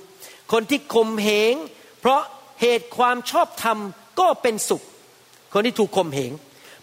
[0.52, 1.54] คนที่ข่มเหง
[2.00, 2.22] เพราะ
[2.60, 3.78] เหตุความชอบธรรม
[4.20, 4.82] ก็เป็นสุข
[5.52, 6.32] คนที่ถูกข่มเหง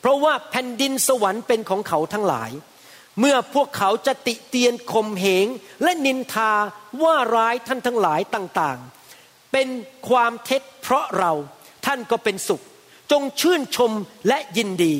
[0.01, 2.51] เพราะว่าแผ่นดินสวรรค์เป็นของเขาทั้งหลาย
[3.19, 5.47] เมื่อพวกเขาจะติเตียนข่มเหง
[5.83, 6.51] และนินทา
[7.03, 9.67] ว่าร้ายท่านทั้งหลายต่างๆ เป็น
[10.09, 11.31] ความเท็จเพราะเรา
[11.85, 12.61] ท่านก็เป็นสุข
[13.11, 13.91] จงชื่นชม
[14.27, 14.95] และยินดี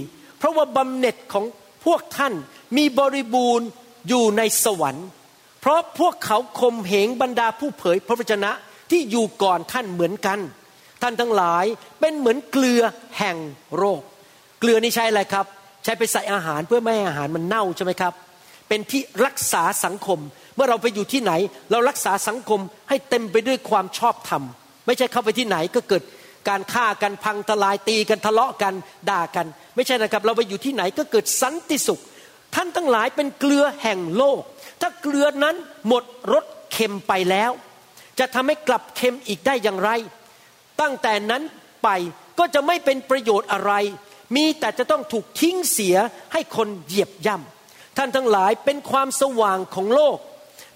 [0.46, 1.46] ราะว่าบำเหน็จของ
[1.86, 2.34] พวกท่าน
[2.78, 3.68] มีบริบูรณ์
[4.08, 5.08] อยู่ในสวรรค์
[5.62, 8.52] เพราะพวกเขาข่มเหงบรรดาผู้เผยพระวจนะ
[8.92, 10.40] ที่อยู่ก่อนท่านเหมือนกัน
[11.02, 11.66] ท่านทั้งหลาย
[12.00, 12.82] เป็นเหมือนเกลือ
[13.20, 13.38] แห่ง
[13.78, 14.02] โรค
[14.60, 15.46] เกลือนี่ใช้อะไรครับ
[15.84, 18.14] ใช้ไปใส่อาหารเพื่อไม่ให้อาหารมันเน่าใช่ไหมครับ
[18.68, 20.20] เป็นที่รักษาสังคม
[20.56, 21.32] เมื่อเราไปอยู่ที่ไหน
[21.72, 22.60] เรารักษาสังคม
[22.90, 24.44] ให้เต็มไปด้วยความชอบธรรม
[24.86, 26.04] ไม่ใช่เข้าไปที่ไหนก็เกิด
[26.50, 28.74] การฆ่ากันพังทลายตีกันทะเลาะกัน
[29.10, 32.02] ด่ากัน ไม่ใช่นะครับ เราไปอยู่ที่ไหนก็เกิดสันติสุข
[32.56, 34.42] ท่านทั้งหลายเป็นเกลือแห่งโลก
[34.82, 35.56] ถ้าเกลือนั้น
[35.88, 37.52] หมดรสเค็มไปแล้ว
[38.20, 39.90] จะทำให้กลับเค็มอีกได้อย่างไร
[40.82, 41.44] ตั้งแต่นั้น
[41.84, 41.90] ไป
[42.40, 43.74] ก็จะไม่เป็นประโยชน์อะไร
[44.36, 45.96] มีแต่จะต้องถูกทิ้งเสีย
[46.34, 50.18] ให้คนเหยียบย่ำท่านทั้งหลายเป็นความสว่างของโลก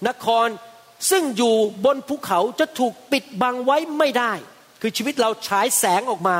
[0.08, 0.48] นคร
[1.10, 4.32] ซึ่งอยู่บนภูเขาจะถูกปิดบังไว้ไม่ได้
[4.80, 6.36] คือชีวิตเราฉายแสงออกมา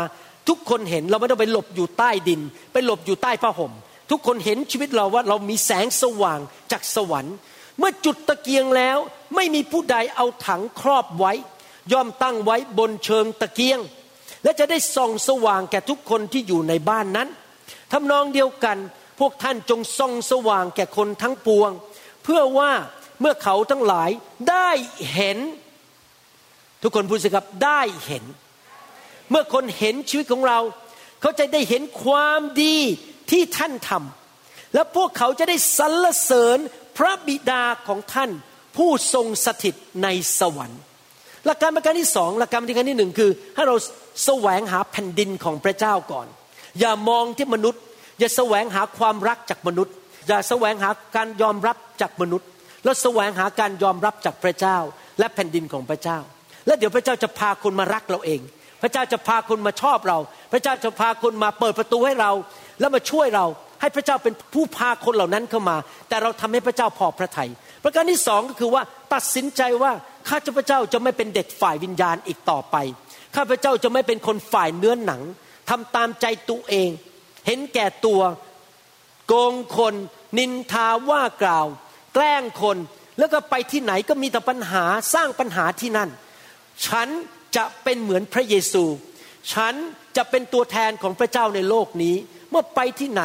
[0.48, 2.40] ทุกคนเห็นเราไม่ต้องไปหลบอยู่ใต้ดิน
[2.72, 3.72] ไปหลบอยู่ใต้ผ้าห่ม
[4.10, 6.40] ทุกคนเห็นชีวิตเราว่าเรามีแสงสว่าง
[6.72, 7.36] จากสวรรค์
[7.78, 8.98] เมื่อจุดตะเกียงแล้ว
[9.34, 11.32] ไม่มีผู้ใดเอาถังครอบไว้
[11.92, 13.80] ย่อมตั้งไว้บนเชิงตะเกียง
[14.42, 17.28] และจะได้ส่องสว่างแก่ทุกคนที่อยู่ในบ้านนั้น
[17.92, 18.78] ทำนองเดียวกัน
[19.20, 21.70] พวกท่านจงส่องสว่างแก่คนทั้งปวง
[22.24, 22.70] เพื่อว่า
[23.20, 24.10] เมื่อเขาทั้งหลาย
[24.50, 24.70] ได้
[25.14, 25.38] เห็น
[26.82, 28.24] ทุกคนพูดสิครับได้เห็น
[29.30, 30.58] เมื่อคนเห็นชีวิตของเรา
[31.20, 32.76] เขาจะได้เห็นความดี
[33.30, 36.58] ที่ท่านทำและพวกเขาจะได้สรรเสริญ
[36.96, 38.30] พระบิดาของท่าน
[38.76, 40.08] ผู้ทรงสถิตใน
[40.40, 40.80] สวรรค์
[41.46, 43.76] หลักการประการที่สองหลักการประการที่หนึ่งคือให้เรา
[44.24, 46.26] แสวงหาแผ่นดินของพระเจ้าก่อน
[46.80, 47.82] อย่ามองที่มนุษย์
[48.18, 49.94] อย่าแสวงหาความรักจากมนุษย์
[50.28, 52.48] อย่าแสวงหาการยอมรับจากมนุษย์
[52.84, 54.78] แล้วแสวงหาการยอมรับจากพระเจ้า
[55.18, 56.18] และแผ่นดินของพระเจ้า
[56.66, 58.40] และเดี๋ยวพระเจ้าจะพาคนมารักเราเอง
[58.82, 60.18] พระเจ้าจะพาคนมาชอบเรา
[60.52, 62.32] พระเจ้าจะพาคนมาเปิดประตูให้เรา
[62.80, 63.46] แล้วมาช่วยเรา
[63.80, 65.76] ให้พระเจ้าเป็นผู้พาคนเหล่านั้นเข้ามา
[66.08, 67.50] แต่เราทำให้พระเจ้าพอพระทยัย
[67.84, 68.82] ประการที่สองก็คือว่า
[69.14, 69.92] ตัดสินใจว่า
[70.28, 72.76] ข้าพเจ้าจะไม่เป็นเด็กฝ่ายวิญญาณอีกต่อไป
[73.36, 75.22] ข้าพเจ้าจะไม่เป็นคนฝ่ายเนื้อหนัง
[75.70, 76.90] ทำตามใจตัวเอง
[77.46, 78.20] เห็นแก่ตัว
[79.26, 79.94] โกงคน
[80.38, 81.66] นินทาว่ากล่าว
[82.14, 82.76] แกล้งคน
[83.18, 86.10] แล้วก็ไปที่ไหนก็มีแต่ปัญหาสร้างปัญหาที่นั่น
[86.86, 87.08] ฉัน
[87.56, 88.84] จะเป็นเหมือนพระเยซู
[89.52, 89.74] ฉัน
[90.16, 92.16] จะเป็นตัวแทนของพระเจ้าในโลกนี้
[92.50, 93.22] เมื่อไปที่ไหน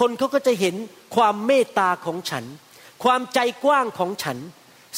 [0.00, 0.74] คนเขาก็จะเห็น
[1.16, 2.44] ความเมตตาของฉัน
[3.04, 4.38] ความใจกว้างของฉัน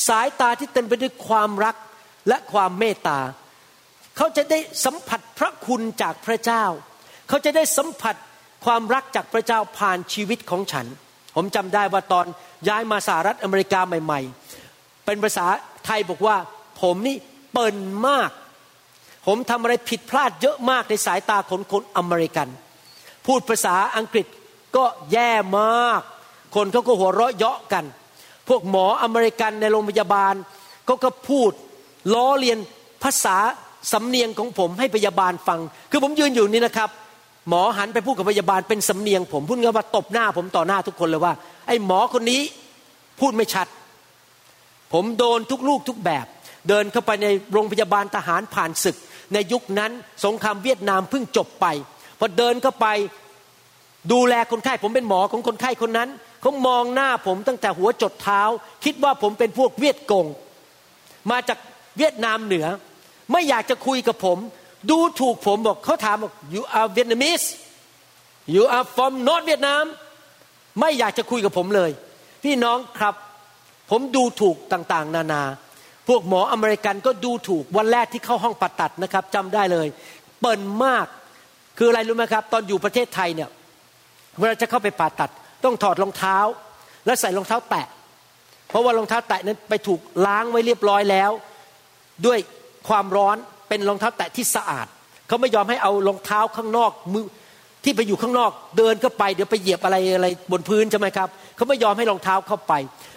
[0.09, 1.77] สายตาที่เต็มไปด้วยความรัก
[2.29, 3.19] และความเมตตา
[4.17, 6.65] เขาจะได้สัมผัสพระคุณจากพระเจ้า
[7.29, 8.17] เขาจะได้สัมผัส
[8.65, 10.87] ความรักจากพระเจ้าผ่านชีวิตของฉัน
[11.37, 12.27] ผมจำได้ว่าตอน
[12.69, 14.21] ย้ายมาสหรัฐอเมริกาใหม่
[14.65, 15.47] ๆ เป็นภาษา
[15.87, 16.37] ไทยบอกว่า
[16.81, 17.17] ผมนี่
[17.53, 17.77] เปิ่น
[18.09, 18.31] มาก
[19.27, 22.49] ผมทำอะไรผิดพลาดเยอะมากในสายตาคนคนอเมริกัน
[23.27, 24.27] พูดภาษาอังกฤษ
[24.77, 26.03] ก็แย่มาก
[26.55, 27.85] คนเขาก็หัวเราะเยาะกัน
[28.49, 30.35] พวกหมออเมริกันในโรงพยาบาล
[30.87, 31.51] เขาก็พูด
[32.15, 32.59] ล้อเลียน
[33.03, 33.37] ภาษา
[33.93, 35.61] สำเนียงของผมให้พยาบาลฟัง
[35.91, 36.91] คือผมยืนอยู่นี่นะครับ
[37.49, 41.35] หมอหันไปพูดกับพยาบาลเป็นสำเนียง ผมพูดง่ายว่าตบหน้าผมต่อหน้าทุกคนเลยว่า
[41.67, 42.41] ไอ้หมอคนนี้
[43.21, 43.67] พูดไม่ชัด
[44.93, 46.27] ผมโดนทุกลูกทุกแบบ
[46.69, 48.97] เดินเข้าไปในโรงพยาบาลทหารผ่านศึก
[49.33, 49.91] ในยุคนั้น
[50.25, 51.67] สงครามเวียดนามเพิ่งจบไป
[52.19, 52.87] พอเดินเข้าไป
[54.13, 56.09] ดูแลคนไข้ผมเป็นหมอของคนไข้คนนั้น
[56.41, 58.43] เขามองหน้าผมตั้งแต่หัวจดเท้า
[58.85, 60.27] คิดว่าผมเป็นพวกเวียดกง
[61.31, 61.59] มาจาก
[61.99, 62.67] เวียดนามเหนือ
[63.33, 64.39] ไม่อยากจะคุยกับผม
[64.91, 67.47] ดูถูกผมบอกเขาถามบอก you are Vietnamese
[68.55, 69.85] you are from North Vietnam
[70.81, 71.91] ไม่อยากจะคุยกับผมเลย
[72.45, 73.15] พี่น้องครับ
[73.91, 75.43] ผมดูถูกต่างๆ นานา
[76.11, 79.87] พวกหมออเมริกันก็ดูถูกวันแรกที่เข้าห้องผ่าตัดนะครับจำได้เลย
[80.41, 81.07] เปิ่นมาก
[81.79, 83.49] คืออะไรรู้ไหมครับ ตอนอยู่ประเทศไทยเนี่ย
[84.39, 85.31] เวลาจะเข้าไปผ่าตัด
[85.65, 86.37] ต้องถอดรองเท้า
[87.07, 87.87] แล้วใส่รองเท้าแตะ
[88.69, 91.31] เพราะว่ารองเท้าแตะนั้นไปถูกล้างไว้เรียบร้อยแล้ว
[92.27, 92.39] ด้วย
[92.89, 93.37] ความร้อน
[93.69, 94.87] เป็นรองเท้าแตะที่สะอาด
[95.29, 97.25] เขาไม่ยอมให้เอารองเท้าข้างนอกมือ
[97.85, 102.73] ที่ไปอยู่ข้างนอกเดินเข้าไปเดี๋ยวไปเหยียบอะไรอะไรบนพื้นใช่ไหมครับเขาไม่ยอมให้รองเท้าเข้าไป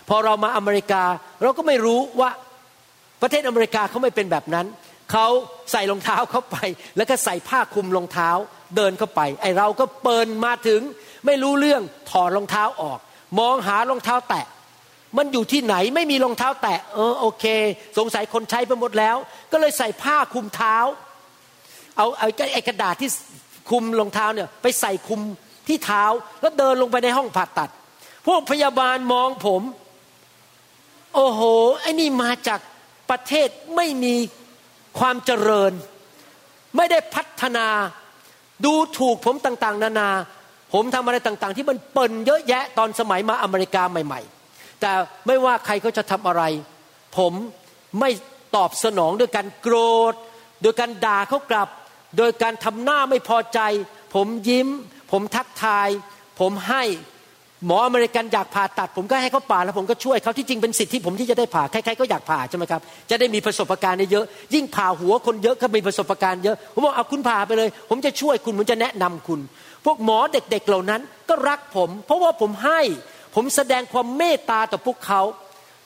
[0.10, 1.04] พอเรามาอเมริกา
[1.42, 2.30] เราก็ไม่รู้ว่า
[3.24, 4.68] ประเทศอเมริกาเขาไม่เป็นแบบนั้น
[5.12, 5.28] เขา
[5.72, 6.58] ใส่รองเท้าเข้าไป
[6.98, 8.30] แล้วก็ใส่ผ้าคลุมรองเท้า
[8.76, 10.82] เดินเข้าไป ไอเราก็เปินมาถึง
[11.26, 13.00] ไม่รู้เรื่องถอดรองเท้าออก
[13.40, 14.46] มองหารองเท้าแตะ
[15.18, 17.46] มันอยู่ที่ไหนไม่มีรองเท้าแตะ เออโอเค
[17.98, 19.16] สงสัยคนใช้ไปหมดแล้ว
[19.52, 20.78] ก็เลยใส่ผ้าคลุมเท้า
[21.98, 23.10] เอาเอาไอกระดาษที่
[23.70, 25.22] คลุมรองเท้าเนี่ยไปใส่คลุม
[25.68, 26.04] ที่เท้า
[26.42, 27.70] แล้วเดินลงไปในห้องผ่าตัด
[28.28, 29.62] พวกพยาบาลมองผม
[31.16, 31.42] โอ้โห
[31.82, 32.60] ไอ้นี่มาจาก
[33.10, 34.16] ประเทศไม่มี
[35.00, 35.72] ความเจริญ
[36.78, 37.68] ไม่ได้พัฒนา
[38.66, 40.10] ดูถูกผมต่างๆ นานา
[40.74, 44.92] ผมทำอะไรต่างๆ ที่มันเปิ่นเยอะแยะตอนสมัยมาอเมริกาใหม่ ๆ แต่
[45.28, 46.44] ไม่ว่าใครก็จะทำอะไร
[47.18, 47.34] ผม
[48.00, 48.10] ไม่
[48.56, 49.76] ตอบสนองด้วยการโกร
[50.12, 50.14] ธ
[50.62, 51.70] โดยการด่าเขากลับ
[52.18, 53.60] โดยการทำหน้าไม่พอใจ
[54.14, 54.68] ผมยิ้ม
[55.12, 55.90] ผมทักทาย
[56.40, 56.84] ผมให้
[57.66, 69.40] หมออเมริกันอยากผ่าตัด ผมก็ให้เขาผ่าแล้วผมก็ช่วยเขาที่จริงเป็นสิทธิผมที่จะได้ผ่าใครๆก็อยากผ่าใช่ไหมครับจะได้มีประสบการณ์เยอะยิ่งผ่าหัวคนเยอะก็มีประสบการณ์เยอะผมบอกเอาคุณผ่าไปเลย ผมจะช่วยคุณผมจะแนะนำคุณ
[69.86, 72.82] พวกหมอเด็กๆเหล่านั้นก็รักผม เพราะว่าผมให้
[73.36, 75.22] ผมแสดงความเมตตาต่อพวกเขา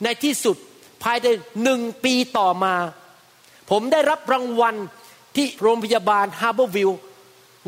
[0.03, 0.57] ในที่สุด
[1.03, 1.27] ภายใน
[1.63, 2.75] หนึ่งปีต่อมา
[3.71, 4.75] ผมได้รับรางวัล
[5.35, 6.99] ที่โรงพยาบาล Harborview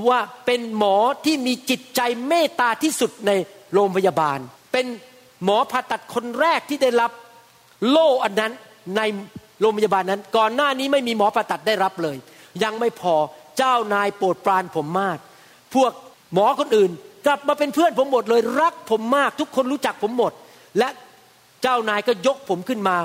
[0.07, 3.31] ว่าเป็นหมอที่มีจิตใจเมตตาที่สุดใน
[3.73, 4.39] โรงพยาบาล
[4.71, 4.85] เป็น
[5.43, 7.11] หมอผ่าตัดคนแรกที่ได้รับ
[7.89, 8.51] โล่อันนั้น
[8.97, 9.01] ใน
[9.61, 12.17] โรงพยาบาลนั้น ก่อนหน้านี้ไม่มีหมอผ่าตัดได้รับเลย
[12.63, 13.15] ยังไม่พอ
[13.57, 15.17] เจ้านายโปรดปรานผมมาก
[15.75, 15.91] พวก
[16.33, 16.91] หมอคนอื่น
[17.25, 20.31] กลับมาเป็นเพื่อนผมหมดเลยรักผมมากทุกคนรู้จักผมหมด
[20.79, 20.89] และ
[21.61, 22.95] เจ้านายก็ยกผมขึ้นมา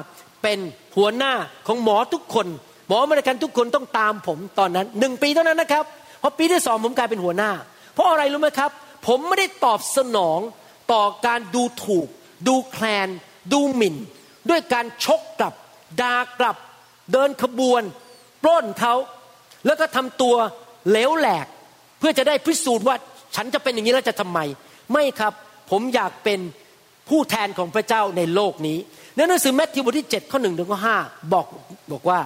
[0.42, 0.58] เป็น
[0.96, 1.32] หัวหน้า
[1.66, 2.46] ของหมอทุกคน
[2.88, 5.84] หมออเมริกันทุกคนต้องตามผมตอนนั้นหนึ่งปีเท่านั้นนะครับ
[6.22, 7.50] พอปีที่สองผมกลายเป็นหัวหน้า
[7.94, 8.70] เพราะอะไรรู้ไหมครับ
[9.06, 10.40] ผมไม่ได้ตอบสนอง
[10.92, 12.08] ต่อการดูถูก
[12.48, 13.08] ดูแคลน
[13.52, 13.96] ดูหมิ่น
[14.50, 15.54] ด้วยการชกกลับ
[16.00, 16.56] ด่ากลับ
[17.12, 17.82] เดินขบวน
[18.42, 18.94] ปล้นเขา
[19.66, 20.34] แล้วก็ทำตัว
[20.88, 21.46] เหลวแหลก
[21.98, 22.96] เพื่อจะได้พิสูจน์ว่า
[23.36, 24.38] ฉันจะเป็นอย่างนี้แล้วจะทำไม
[24.92, 25.32] ไม่ครับ
[25.70, 26.40] ผมอยากเป็น
[27.08, 28.78] ผู้แทนของพระเจ้าในโลกนี้
[29.16, 30.98] ในหนังสือแมทธิวบทที่7ข้อหนึ่งถึงข้อห้า
[31.32, 31.46] บอก
[31.92, 32.20] บอกว่า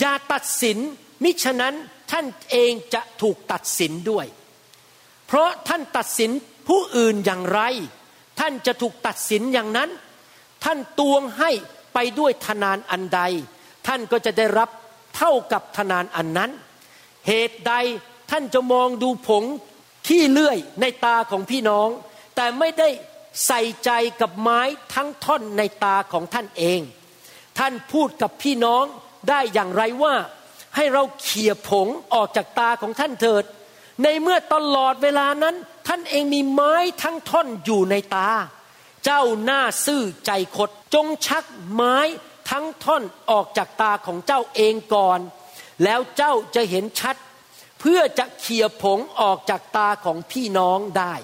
[0.00, 0.78] อย่าตัดสิน
[1.22, 1.74] มิฉะนั้น
[2.10, 4.26] ท่านเองจะถูกตัดสินด้วย
[5.28, 6.30] เพราะท่านตัดสิน
[6.68, 7.60] ผู้อื่นอย่างไร
[8.40, 9.90] ท่านจะถูกตัดสินอย่างนั้น
[10.64, 11.50] ท่านตวงให้
[11.94, 13.20] ไปด้วยทนานอันใด
[13.86, 14.70] ท่านก็จะได้รับ
[15.16, 16.50] เท่ากับทนานอันนั้น
[17.26, 17.74] เหตุใด
[18.30, 19.44] ท่านจะมองดูผง
[20.06, 21.88] ขี้เลื่อยในตาของพี่น้อง
[22.36, 22.88] แต่ไม่ได้
[23.46, 24.60] ใส่ใจกับไม้
[24.94, 26.80] ทั้งท่อนในตาของท่านเอง
[27.58, 28.84] ท่านพูดกับพี่น้อง
[29.28, 30.14] ได้อย่างไรว่า
[30.76, 33.44] ให้เราเขี่ยผงออกจากตาของท่านเถิด
[34.02, 35.54] ในเมื่อตลอดเวลานั้น
[35.86, 38.30] ท่านเองมีไม้ทั้งท่อนอยู่ในตา
[39.04, 41.96] เจ้าหน้าซื่อใจคดจงชักไม้
[42.50, 45.20] ทั้งท่อนออกจากตาของเจ้าเองก่อน
[45.84, 47.16] แล้วเจ้าจะเห็นชัด
[47.80, 51.14] เพื่อจะเขี่ยผงออกจากตาของพี่น้องได้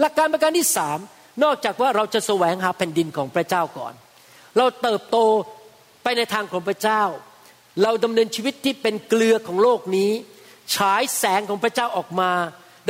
[0.00, 0.98] หลักการประการที่สาม
[1.42, 3.94] นอกจากว่าเราจะแสวงหาแผ่นดินของพระเจ้าก่อน
[4.56, 5.16] เราเติบโต
[6.02, 7.02] ไปในทางของพระเจ้า
[7.82, 10.10] เราดำเนินชีวิตที่เป็นเกลือของโลกนี้
[10.74, 12.30] ฉายแสงของพระเจ้าออกมา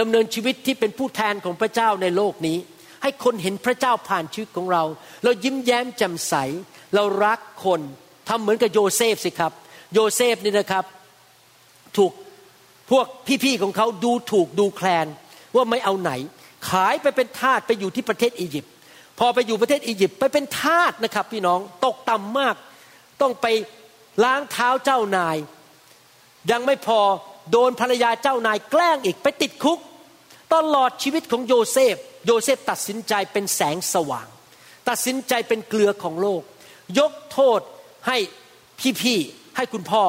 [0.00, 2.58] ดำเนินชีวิตที่เป็นผู้แทนของพระเจ้าในโลกนี้
[3.02, 4.82] ให้คนเห็นพระเจ้าผ่านชีวิตของเรา
[5.24, 6.34] เรายิ้มแย้มแจ่มใส
[6.94, 7.80] เรารักคน
[8.28, 9.52] ทำเหมือนกับโยเซฟสิครับ
[9.94, 10.84] โยเซฟนี่นะครับ
[11.96, 12.12] ถูก
[12.90, 13.06] พวก
[13.44, 15.06] พี่ๆของเขาดูถูกดูแคลน
[15.54, 16.12] ว่าไม่เอาไหน
[16.70, 18.72] ขายไปเป็นทาสไปอยู่ที่ประเทศอียิปต์
[19.18, 22.54] พอไปอยู่ประเทศอียิปต์ไปเป็นทาสนะครับ พี่น้องตกต่ำมาก
[23.20, 23.46] ต้องไป
[24.24, 25.36] ล้างเท้าเจ้านาย
[26.50, 27.00] ยังไม่พอ
[27.50, 29.78] โดนภรรยาเจ้านายแกล้งอีกไปติดคุก
[30.54, 34.26] ตลอดชีวิตของโยเซฟ โยเซฟตัดสินใจเป็นแสงสว่าง
[34.88, 36.42] ตัดสินใจเป็นเกลือของโลก
[36.98, 37.60] ยกโทษ
[38.06, 38.16] ให้
[39.02, 40.04] พี่ๆให้คุณพ่อ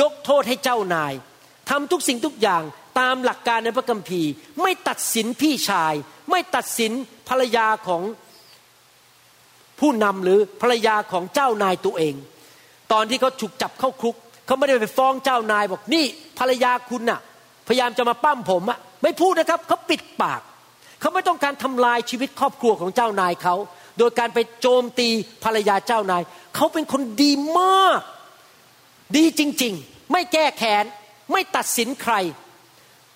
[0.00, 1.12] ยกโทษให้เจ้านาย
[1.70, 2.62] ทำทุกสิ่งทุกอย่าง
[3.00, 4.30] ตามหลักการในพระคัมภีร์
[4.62, 5.94] ไม่ตัดสินพี่ชาย
[6.30, 6.92] ไม่ตัดสิน
[7.28, 8.02] ภรรยาของ
[9.80, 12.14] ผู้นำหรือภรรยาของเจ้านายตัวเอง
[12.92, 16.04] ตอนที่เขาถูกจับเข้าคุกเขาไม่ได้ไปฟ้องเจ้านายบอกนี่
[16.40, 17.20] ภรรยาคุณน่ะ
[17.68, 20.40] พยายามจะมาปั้มผมอะไม่พูดนะครับเขาปิดปาก
[21.00, 23.54] เขาไม่ต้องการทำลายชีวิตครอบครัวของเจ้านายเขา
[23.98, 25.08] โดยการไปโจมตี
[25.44, 26.22] ภรรยาเจ้านาย
[26.56, 28.00] เขาเป็นคนดีมาก
[29.16, 30.84] ดีจริง ๆ ไม่แก้แค้น
[31.32, 32.14] ไม่ตัดสินใคร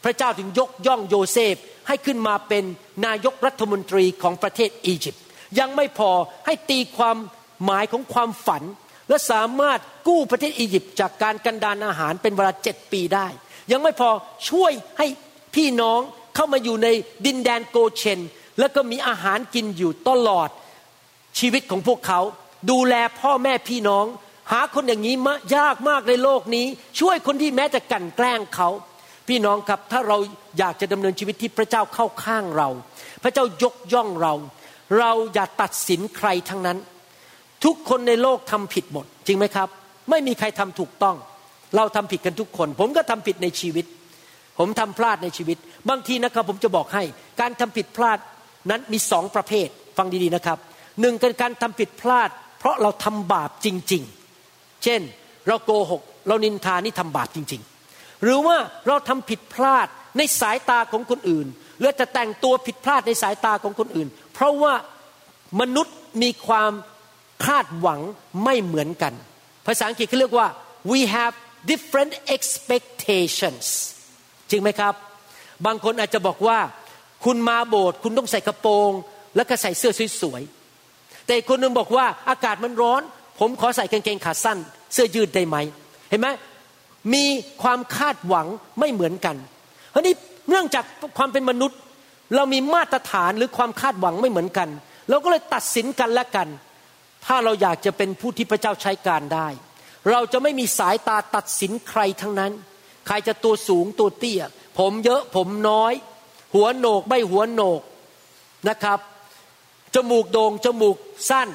[0.04, 1.56] พระเจ้าถึงยกย่องโยเซฟ
[1.88, 2.64] ให้ขึ้นมาเป็น
[3.06, 5.22] นายกรัฐมนตรีของประเทศอียิปต์
[5.58, 6.10] ยังไม่พอ
[6.46, 7.16] ให้ตีความ
[7.64, 8.62] หมายของความฝัน
[9.08, 13.26] และสามารถกู้ประเทศอียิปต์จากการกันดานอาหารเป็นเวลาเจ็ดปีได้
[13.70, 14.10] ยังไม่พอ
[14.50, 15.06] ช่วยให้
[15.54, 16.00] พี่น้อง
[16.34, 16.88] เข้ามาอยู่ใน
[17.26, 18.20] ดินแดนโกเชน
[18.58, 20.48] แล้วก็มีอาหารกินอยู่ตลอด
[21.38, 22.20] ชีวิตของพวกเขา
[22.70, 24.06] ดูแลพ่อแม่พี่น้อง
[24.52, 26.66] หาคนอย่างนี้มายากมากในโลกนี้
[27.00, 28.68] ช่วยคนที่แม้จะกันแกล้งเขา
[29.28, 30.18] พี่น้องครับถ้าเรา
[30.58, 32.68] อยากจะดำเนินชีวิตที่พระเจ้าเข้าข้างเรา
[33.22, 34.34] พระเจ้ายกย่องเรา
[34.98, 36.78] เราอย่าตัดสินใครทั้งนั้น
[37.64, 39.68] ทุกคนในโลกทำผิดหมด จริงไหมครับ
[40.10, 41.16] ไม่มีใครทำถูกต้อง
[41.76, 43.86] เราทำผิดกันทุกคน ผมก็ทำผิดในชีวิต
[44.58, 47.02] ผมทำพลาดในชีวิต บางทีนะครับ ผมจะบอกให้
[47.40, 48.18] การทำผิดพลาด
[48.70, 50.58] นั้นมีสองประเภท ฟังดีๆนะครับ
[51.00, 54.02] หนึ่งเป็นการทำผิดพลาด เพราะเราทำบาปจริง
[54.42, 55.00] ๆ เช่น
[55.48, 58.56] เราโกหก เรานินทานี่ทำบาปจริง ๆ หรือว่า
[58.88, 59.86] เราทำผิดพลาด
[60.18, 61.46] ในสายตาของคนอื่น
[61.78, 64.74] หรือจะแต่งตัวผิดพลาดในสายตาของคนอื่น เพราะว่า
[65.60, 66.72] มนุษย์มีความ
[67.46, 68.00] คาดหวัง
[68.44, 69.14] ไม่เหมือนกัน
[69.66, 70.48] ภาษาอังกฤษเขาเรียกว่า
[70.92, 71.34] we have
[71.70, 73.66] different expectations
[74.50, 74.94] จริงไหมครับ
[75.66, 76.58] บางคนอาจจะบอกว่า
[77.24, 78.90] คุณมาโบสถ์คุณต้องใส่กระโปรง
[79.36, 83.02] แล้วก็ใส่เสื้อสวยๆ แต่อีกคนนึงบอกว่าอากาศมันร้อน
[83.40, 84.58] ผมขอใส่กางเกงขาสั้น
[84.92, 85.56] เสื้อยืดได้ไหม
[86.10, 86.28] เห็นไหม
[87.14, 87.24] มี
[87.62, 88.46] ความคาดหวัง
[88.80, 89.36] ไม่เหมือนกัน
[89.90, 90.14] เพราะนี้
[90.48, 90.84] เนื่องจาก
[91.18, 91.78] ความเป็นมนุษย์
[92.34, 94.68] เรามีมาตรฐานหรือความคาดหวังไม่เหมือนกัน
[95.10, 96.48] เราก็เลยตัดสินกันและกัน
[97.26, 99.48] ถ้าเราอยากจะเป็นผู้ที่พระเจ้าใช้การได้
[100.10, 102.52] เราจะไม่มีสายตาตัดสินใครทั้งนั้น
[103.06, 104.42] ใครจะตัวสูงตัวเตี้ย
[104.78, 105.92] ผมเยอะผมน้อย
[106.54, 107.80] หัวโหนกไม่หัวโหนก
[108.68, 108.98] นะครับ
[109.94, 110.96] จมูกโดง่งจมูก
[111.30, 111.48] สั้น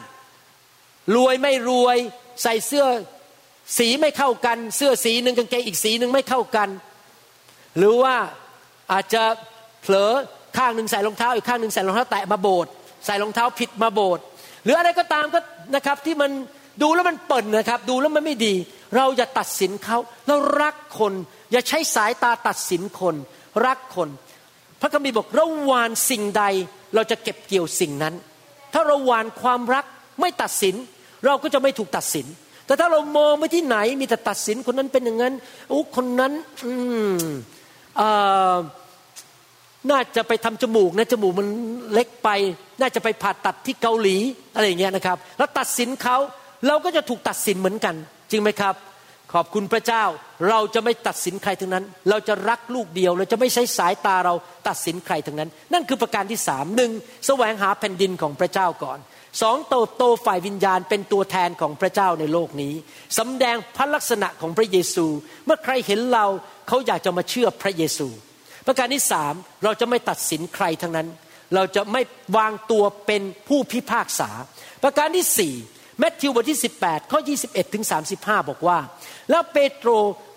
[1.15, 1.97] รวยไม่รวย
[2.43, 2.85] ใส่เสื้อ
[3.77, 6.69] สีไม่เข้ากัน เสื้อสีหนึ่งกางเกงอีกสีหนึ่งไม่เข้ากัน
[7.77, 8.15] หรือว่า
[8.91, 9.23] อาจจะ
[9.81, 10.11] เผลอ
[10.57, 12.71] ข้างหนึ่งใส่รองเท้าอีกข้างหนึ่งใส่รองเท้าแตะมาโบสถ์
[13.05, 14.23] ใส่รองเท้าผิดมาโบสถ์
[14.63, 15.39] หรืออะไรก็ตามก็
[15.75, 16.31] นะครับที่มัน
[16.81, 18.53] ดูแล้วมันเปิ่นะครับ ดูแล้วมันไม่ดี
[18.95, 21.13] เราอย่าตัดสินเขาเรารักคน
[21.51, 23.15] อย่าใช้สายตาตัดสินคน
[23.65, 24.09] รักคน
[24.81, 26.43] พระคัมภีร์บอกเราหวานสิ่งใด
[26.95, 28.15] เราจะเก็บเกี่ยวสิ่งนั้น
[28.73, 29.85] ถ้าเราหวานความรัก
[30.21, 30.75] ไม่ตัดสิน
[31.25, 32.27] เราก็จะไม่ถูกตัดสิน
[32.65, 35.33] แต่ถ้าเรามองไปที่ไหนมีแต่ตัดสินคนนั้นเป็นอย่างนั้น
[35.69, 36.33] โอ้คนนั้น
[36.65, 36.73] อื
[37.15, 37.19] ม
[39.89, 41.47] น่าจะไปทำจมูกนะจมูกมัน
[41.93, 42.29] เล็กไป
[42.81, 44.17] น่าจะไปผ่าตัดที่เกาหลี
[44.55, 46.17] อะไรอย่างเงี้ยนะครับ แล้วตัดสินเขา
[46.67, 47.95] เราก็จะถูกตัดสินเหมือนกัน
[48.31, 48.75] จริงไหมครับ
[49.33, 50.03] ขอบคุณพระเจ้า
[50.49, 54.33] เราจะไม่ตัดสินใครทั้งนั้น เราจะรักลูกเดียว เราจะไม่ใช้สายตาเรา
[54.67, 56.91] ตัดสินใครทั้งนั้น นั่นคือประการที่สามหนึ่ง
[57.27, 58.99] แสวงหาแผ่นดินของพระเจ้าก่อน
[59.41, 62.73] สองโตโตฝ่ายวิญญาณเป็นตัวแทนของพระเจ้าในโลกนี้
[63.17, 65.05] สำแดงพระลักษณะของพระเยซู
[65.45, 66.25] เมื่อใครเห็นเรา
[66.67, 68.07] เขาอยากจะมาเชื่อพระเยซู
[68.71, 71.07] ประการที่สามเราจะไม่ตัดสินใครทั้งนั้น
[71.55, 72.01] เราจะไม่
[72.37, 74.29] วางตัวเป็นผู้พิพากษา
[74.83, 75.53] ประการที่สี่
[75.99, 78.79] แมทธิวบทที่ 18 ข้อ 21 ถึง 35 บอกว่า
[79.29, 79.89] แล้วเปโตร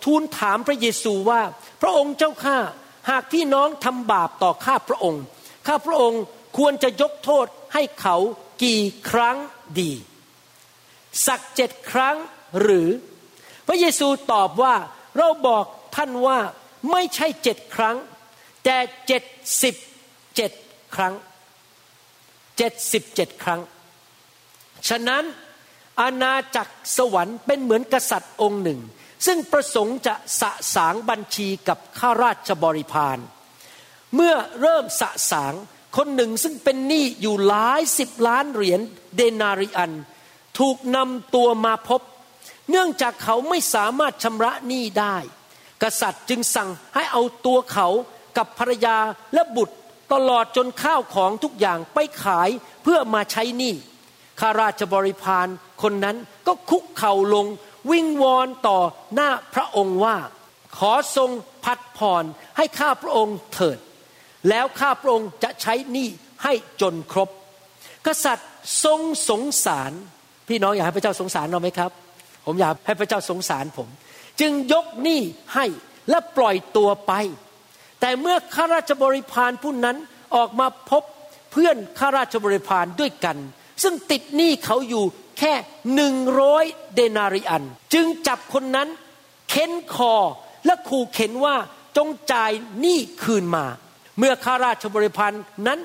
[0.04, 1.40] ทูลถามพระเยซูว่า
[1.82, 2.58] พระองค์เจ้าข้า
[3.10, 5.22] หากพี่น้องทำบาปต่อข้าพระองค์
[5.66, 6.22] ข้าพระองค์
[6.58, 8.16] ควรจะยกโทษให้เขา
[8.64, 9.36] กี่ครั้ง
[9.80, 9.92] ดี
[11.26, 12.16] สักเจ็ดครั้ง
[12.60, 12.88] หรือ
[13.68, 14.74] พระเยซูตอบว่า
[15.18, 15.64] เราบอก
[15.96, 16.38] ท่านว่า
[16.90, 17.96] ไม่ใช่เจ็ดครั้ง
[18.64, 19.22] แต่เจ็ด
[19.62, 19.74] สิบ
[20.36, 20.52] เจ็ด
[20.94, 21.14] ครั้ง
[22.58, 23.60] เจ็ดสิบเจ็ดครั้ง
[24.88, 25.24] ฉะนั้น
[26.00, 28.80] อาณาจักรสวรรค์เป็นเหมือนกษัตริย์องค์หนึ่ง
[29.26, 33.18] ซึ่งประสงค์จะสะสางบัญชีกับข้าราชบริพาร
[34.14, 35.54] เมื่อเริ่มสะสาง
[35.96, 38.80] คนหนึ่งซึ่งเป็นหนี้อยู่หลายสิบล้านเหรียญ
[39.16, 39.92] เดนาริอัน
[40.58, 42.00] ถูกนำตัวมาพบ
[42.70, 45.16] เนื่องจากเขาไม่สามารถชำระหนี้ได้
[45.82, 47.88] กษัตริย์จึงสั่งให้เอาตัวเขา
[48.36, 48.96] กับภรรยา
[49.34, 49.76] และบุตร
[50.12, 52.48] ตลอดจนข้าวของทุกอย่างไปขาย
[52.82, 53.74] เพื่อมาใช้หนี้
[54.40, 55.46] ข้าราชบริพาร
[55.82, 56.16] คนนั้น
[56.46, 57.46] ก็คุกเข่าลง
[57.90, 58.78] วิงวอนต่อ
[59.14, 60.16] หน้าพระองค์ว่า
[60.78, 61.30] ขอทรง
[61.64, 62.24] พัดผ่อน
[62.56, 63.78] ให้ข้าพระองค์เถิด
[64.48, 66.08] แล้วข้าพระองค์จะใช้หนี้
[66.44, 67.28] ให้จนครบ
[68.06, 68.50] กษัตริย์
[68.84, 69.92] ทรงสงสาร
[70.48, 71.90] พี่น้องอยากให้พระเจ้าสงสารเราไหมครับ
[72.46, 73.88] ผมอยากให้พระเจ้าสงสารผม
[74.40, 75.20] จึงยกหนี้
[75.54, 75.66] ให้
[76.10, 77.12] และปล่อยตัวไป
[78.04, 79.96] แต่เมื่อข้าราชบริพารผู้นั้น
[80.36, 81.02] ออกมาพบ
[81.52, 83.36] เพื่อนข้าราชบริพารด้วยกัน
[83.82, 85.04] ซึ่งติดหนี้เขาอยู่
[85.38, 85.54] แค่
[85.94, 88.88] หนึ่งร้อยเดนาริอัน จึงจับคนนั้น
[89.50, 90.14] เค้นคอ
[90.66, 91.56] และขู่เข็นว่า
[91.96, 93.64] จงจ่ายหนี้คืนมา
[94.18, 95.32] เมื่อข้าราชบริพาร
[95.66, 95.80] นั้น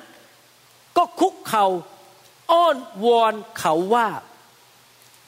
[0.98, 1.66] ก็คุกเขา
[2.52, 4.08] อ้อนวอนเขาว่า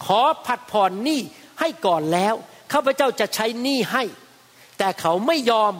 [0.06, 1.22] ขอผัดผ่อนหนี้
[1.60, 2.34] ให้ก่อนแล้ว
[2.72, 4.04] ข้าพเจ้าจะใช้หนี้ให้
[4.78, 5.74] แต่เขาไม่ยอม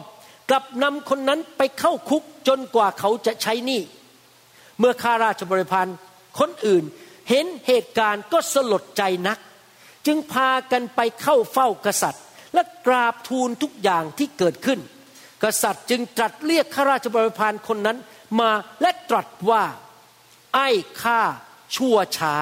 [0.50, 3.80] กลับนำคนนั้นไปเข้าคุกจนกว่าเขาจะใช้หนี้
[4.78, 5.86] เมื่อข้าราชบริพาร
[6.38, 6.84] คนอื่น
[7.30, 9.38] เห็นเหตุการณ์ก็สลดใจนัก
[10.06, 14.78] จึงพากันไปเข้าเฝ้ากษัตริย์ และกราบทูลทุกอย่างที่เกิดขึ้น
[15.44, 17.98] กษัตริย์จึงตรัสเรียกข้าราชบริพารคนนั้น
[18.40, 18.50] มา
[18.82, 19.62] และตรัสว่า
[20.54, 20.68] ไอ้
[21.02, 21.20] ข้า
[21.76, 22.34] ชั่วช้า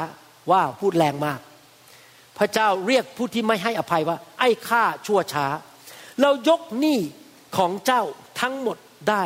[0.51, 1.41] ว่าพูดแรงมาก
[2.39, 5.47] พระเจ้าเรียกผู้ที่ไม่ให้อภัยว่า ไอ้ข้าชั่วช้า
[6.21, 6.99] เรายกหนี้
[7.57, 8.03] ของเจ้า
[8.41, 8.77] ทั้งหมด
[9.09, 9.25] ได้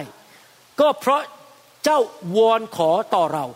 [0.80, 1.22] ก็เพราะ
[1.84, 2.00] เจ้า
[2.36, 3.46] วอนขอต่อเรา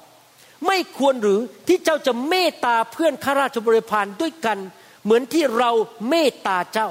[0.67, 4.59] ไม่ควรหรือที่เจ้าจะเมตตาเพื่อนข้าราชบริพารด้วยกัน
[5.05, 5.71] เหมือนที่เรา
[6.09, 6.89] เมตตาเจ้า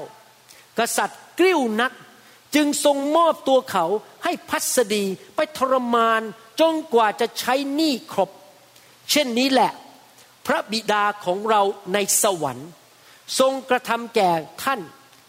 [0.78, 1.92] กษัตริย์กริ้วนัก
[2.54, 3.84] จึงทรงมอบตัวเขา
[4.24, 5.04] ให้พัสดี
[5.36, 6.20] ไปทรมาน
[6.60, 8.30] จนกว่าจะใช้หนี้ครบ
[9.10, 9.72] เช่นนี้แหละ
[10.46, 11.62] พระบิดาของเรา
[11.94, 12.68] ในสวรรค์
[13.38, 14.30] ทรงกระทำแก่
[14.62, 14.80] ท่าน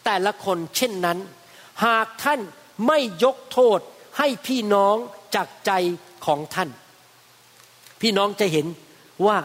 [0.06, 1.18] แต่ละคนเช่นนั้น
[1.86, 2.40] หากท่าน
[2.88, 3.80] ไม่ยกโทษ
[4.18, 4.96] ให้พี่น้อง
[5.36, 5.72] จากใจ
[6.26, 6.70] ของท่าน
[8.02, 8.68] พี่น้องจะเห็น
[9.26, 9.38] ว่า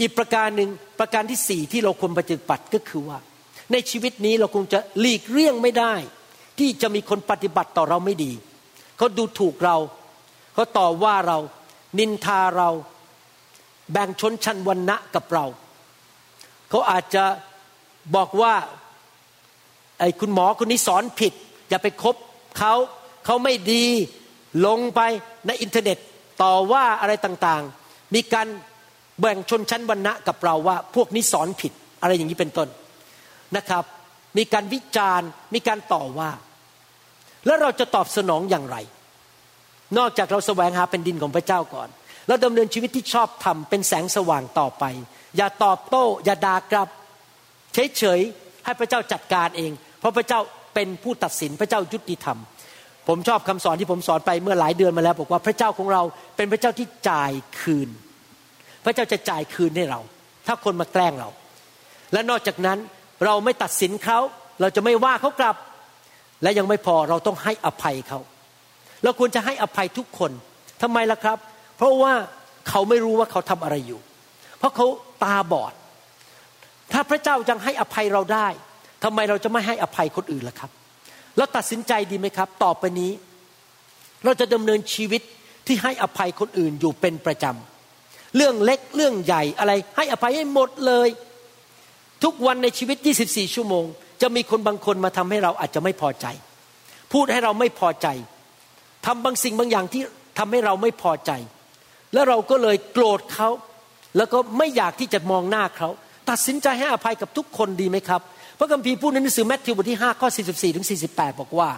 [0.00, 3.18] อีกประการหนึ่งประการที่สี่ที่เราควรปฏิบัติก็คือว่า
[3.72, 5.94] ในชีวิตนี้เราคงจะหลีกเลี่ยงไม่ได้
[6.58, 8.32] ที่จะมีคนปฏิบัติต่อเราไม่ดี
[8.96, 9.76] เขาดูถูกเรา
[10.54, 11.38] เขาต่อว่าเรา
[11.98, 12.70] นินทาเรา
[13.92, 15.46] แบ่งชนชั้นวรรณะกับเรา
[16.70, 17.24] เขาอาจจะ
[18.16, 18.54] บอกว่า
[20.00, 21.32] ไอ้คุณหมอคนนี้สอนผิด
[21.68, 22.16] อย่าไปคบ
[22.58, 22.74] เขา
[23.24, 23.86] เขาไม่ดี
[24.66, 25.00] ลงไป
[25.46, 25.98] ในอินเทอร์เน็ต
[26.42, 28.46] ต่อว่าอะไรต่างๆ มีการ
[29.20, 32.68] แบ่งชนชั้นวรรณะกับเราว่า พวกนี้สอนผิดอะไรอย่างนี้เป็นต้น
[33.56, 33.84] นะครับ
[34.38, 36.30] มีการวิจารณ์มีการต่อว่า
[37.46, 38.76] แล้วเราจะตอบสนองอย่างไร
[39.98, 41.88] นอกจากเราแสวงหาแผ่นดินของพระเจ้าก่อน
[42.26, 44.84] แล้วดำเนินชีวิตที่ชอบธรรมเป็นแสงสว่างต่อไป
[45.36, 46.88] อย่าตอบโต้ อย่าด่ากลับ
[47.98, 50.40] เฉยๆให้พระเจ้าจัดการเอง เพราะพระเจ้า
[50.74, 52.38] เป็นผู้ตัดสินพระเจ้ายุติธรรม
[53.08, 56.02] ผมชอบคำสอนที่ผมสอนไปเมื่อหลายเดือนมาแล้ว บอกว่าพระเจ้าของเรา
[56.36, 57.88] เป็นพระเจ้าที่จ่ายคืน
[58.84, 60.00] พระเจ้าจะจ่ายคืนให้เรา
[60.46, 61.28] ถ้าคนมาแกล้งเรา
[62.12, 62.78] และนอกจากนั้น
[63.24, 64.18] เราไม่ตัดสินเขา
[64.60, 65.56] เราจะไม่ว่าเขากลับ
[66.42, 68.20] และยังไม่พอเราต้องให้อภัยเขา
[69.02, 70.32] เราควรจะให้อภัยทุกคน
[70.82, 71.38] ทำไมล่ะครับ
[71.76, 72.12] เพราะว่า
[72.68, 74.00] เขาไม่รู้ว่าเขาทำอะไรอยู่
[74.58, 74.86] เพราะเขา
[75.24, 75.72] ตาบอด
[76.92, 78.48] ถ้าพระเจ้ายังให้อภัยเราได้
[79.02, 80.70] ทำไมเราจะไม่ให้อภัยคนอื่นล่ะครับ
[81.36, 83.12] เราตัดสินใจดีไหมครับ ต่อไปนี้
[84.24, 85.22] เราจะดำเนินชีวิต
[85.66, 91.08] ที่ให้อภัยคนอื่นอยู่เป็นประจำ เรื่องเล็กเรื่องใหญ่อะไร ให้อภัยให้หมดเลย
[92.24, 93.84] ทุกวันในชีวิต 24 ชั่วโมง
[94.22, 96.26] จะมีคนบางคนมาทำให้เราอาจจะไม่พอใจ
[97.12, 98.06] พูดให้เราไม่พอใจ
[99.06, 100.02] ทำบางสิ่งบางอย่างที่
[100.38, 101.30] ทำให้เราไม่พอใจ
[102.12, 103.48] แล้วเราก็เลยโกรธเขา
[104.16, 105.88] แล้วก็ไม่อยากที่จะมองหน้าเขา
[106.30, 108.22] ตัดสินใจให้อภัยกับทุกคนดีไหมครับ
[108.62, 111.70] พระคัมภีร์พูดในหนังสือแมทธิวบทที่5ข้อ44ถึง48 บอกว่า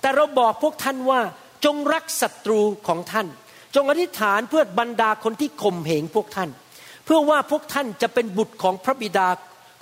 [0.00, 1.20] แต่เราบอกพวกท่านว่า
[1.64, 3.26] จงรักศัตรูของท่าน
[3.74, 6.50] จงอธิษฐานเพื่อบรรดาคนที่ข่มเหงพวกท่าน
[7.04, 9.28] เพื่อว่าพวกท่านจะเป็นบุตรของพระบิดา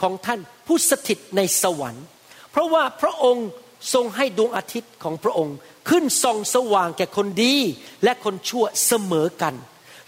[0.02, 2.04] ของท่านผู้สถิตในสวรรค์
[2.50, 3.48] เพราะว่าพระองค์
[3.94, 5.56] ทรงให้ดวงอาทิตย์ของพระองค์
[5.88, 7.56] ขึ้นส่องสว่างแก่คนดี
[8.04, 9.54] และคนชั่วเสมอกัน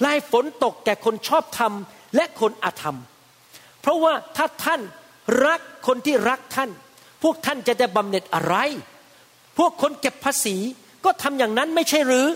[0.01, 1.73] และให้ฝนตกแก่คนชอบธรรม
[2.16, 2.99] และคนอธรรม
[3.81, 4.81] เพราะว่าถ้าท่าน
[5.47, 6.71] รักคนที่รักท่าน
[7.23, 8.57] พวกท่านจะได้บำเหน็จอะไร
[9.59, 10.57] พวกคนเก็บภาษี
[11.05, 12.27] ก็ทำอย่างนั้นไม่ใช่หรือ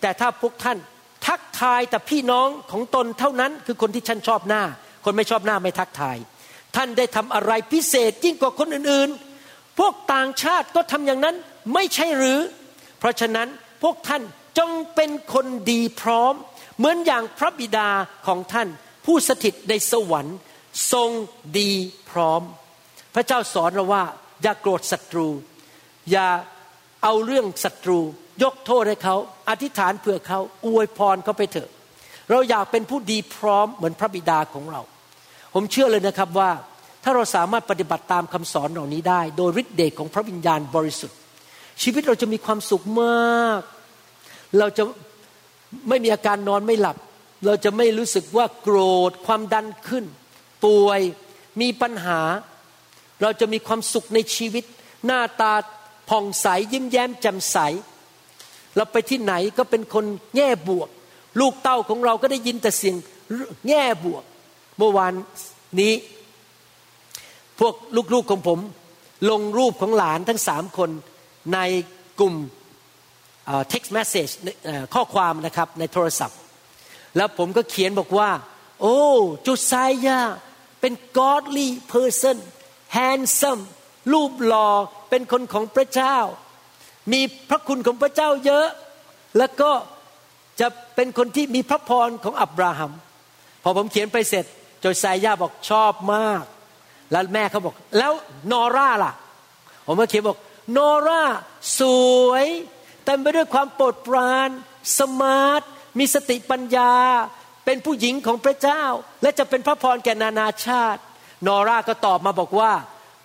[0.00, 0.78] แต่ถ้าพวกท่าน
[1.26, 4.62] ทักทายแต่พี่น้องของตนเท่านั้น คือคนที่ท่านชอบหน้า
[5.04, 6.16] คนไม่ชอบหน้าไม่ทักทาย
[6.76, 11.36] ท่านได้ทำอะไรพิเศษยิ่งกว่าคนอื่นๆ พวกต่างชาติก็ทำอย่างนั้น
[11.74, 12.38] ไม่ใช่หรือ
[12.98, 13.48] เพราะฉะนั้น
[13.82, 14.22] พวกท่าน
[14.58, 16.34] จงเป็นคนดีพร้อม
[16.78, 17.88] เหมือนอย่างพระบิดา
[18.26, 18.68] ของท่าน
[19.04, 20.36] ผู้สถิตในสวรรค์
[20.92, 21.10] ทรง
[21.58, 21.70] ดี
[22.10, 22.42] พร้อม
[23.14, 24.04] พระเจ้าสอนเราว่า
[24.42, 25.28] อย่าโกรธศัตรู
[26.10, 26.28] อย่า
[27.02, 28.00] เอาเรื่องศัตรู
[28.42, 29.16] ยกโทษให้เขา
[29.48, 31.70] อธิษฐานเผื่อเขาอวยพรเขาไปเถอะ
[32.30, 34.82] เราอยากเป็นผู้ดีพร้อมเหมือนพระบิดาของเรา
[35.54, 36.50] ผมเชื่อเลยนะครับว่า
[37.04, 41.18] ถ้าเราสามารถปฏิบัติตามคำสอนเหล่านี้ได้ โดยฤทธิเดชของพระวิญญาณบริสุทธิ์
[41.82, 43.60] ชีวิตเราจะมีความสุขมาก
[44.58, 44.82] เราจะ
[45.88, 46.96] ไม่มีอาการนอนไม่หลับ
[47.46, 48.78] เราจะไม่รู้สึกว่าโกร
[49.10, 50.04] ธความดันขึ้น
[50.64, 51.00] ป่วย
[51.60, 52.20] มีปัญหา
[53.22, 54.64] เราจะมีความสุขในชีวิต
[55.06, 55.52] หน้าตา
[56.08, 57.58] ผ่องใสยิ้มแย้มแจ่มใส
[58.76, 60.04] เราไปที่ไหนก็เป็นคน
[60.36, 60.88] แง่บวก
[61.40, 62.96] ลูกเต้าของเราก็ได้ยินแต่เสียง
[63.68, 64.22] แง่บวก
[64.78, 65.12] เมื่อวาน
[65.80, 65.92] นี้
[67.58, 67.74] พวก
[68.14, 68.58] ลูกๆของผม
[69.30, 70.90] ลงรูปของหลานทั้งสามคน
[71.54, 71.58] ใน
[72.18, 72.34] กลุ่ม
[73.72, 74.32] text message
[74.94, 76.38] ข้อความนะครับในโทรศัพท์
[77.16, 78.30] แล้วผมก็เขียนบอกว่า
[78.80, 78.98] โอ้
[79.42, 79.72] โจไซ
[80.06, 80.20] ยา
[80.80, 82.36] เป็น godly person
[82.96, 83.62] handsome
[84.12, 84.68] รูปหล่อ
[85.10, 86.16] เป็นคนของพระเจ้า
[87.12, 88.66] มีพระคุณของพระเจ้าเยอะ
[89.38, 89.70] แล้วก็
[90.60, 92.92] จะเป็นคนที่มีพระพรของอับราฮัม
[93.62, 94.44] พอผมเขียนไปเสร็จ
[94.80, 96.44] โจไซยาบอกชอบมาก
[97.10, 98.12] แล้วแม่เขาบอก แล้ว
[98.52, 99.12] นอร่าล่ะ
[99.86, 100.38] ผมก็เขียนบอก
[100.76, 101.22] นอร่า
[101.80, 101.82] ส
[102.28, 102.46] วย
[103.04, 104.48] เต็มไปด้วยความโปรดปราน
[104.98, 105.62] สมาร์ท
[105.98, 106.92] มีสติปัญญา
[107.66, 108.82] เป็นผู้หญิงของพระเจ้า
[109.22, 111.00] และจะเป็นพระพรแก่นานาชาติ
[111.46, 112.72] นอร่าก็ตอบมาบอกว่า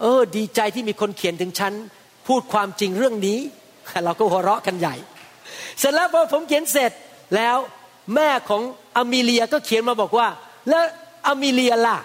[0.02, 1.74] เออ ดีใจที่มีคนเขียนถึงฉัน
[2.28, 3.40] พูดความจริงเรื่องนี้
[4.06, 4.96] เราก็หัวเราะกันใหญ่
[5.80, 6.92] เสร็จแล้วพอผมเขียนเสร็จ
[7.36, 7.58] แล้ว
[8.16, 8.62] แม่ของ
[8.98, 10.28] อเมเลียก็เขียนมาบอกว่า
[10.70, 10.84] แล้ว
[11.28, 11.98] อเมเลียล่ะ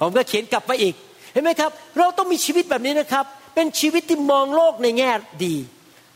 [0.00, 0.94] ผมก็เขียนกลับไปอีก
[1.32, 5.10] เห็นไหมครับ เราต้องมีชีวิตแบบนี้นะครับ เป็นชีวิตที่มองโลกในแง่
[5.44, 5.56] ดี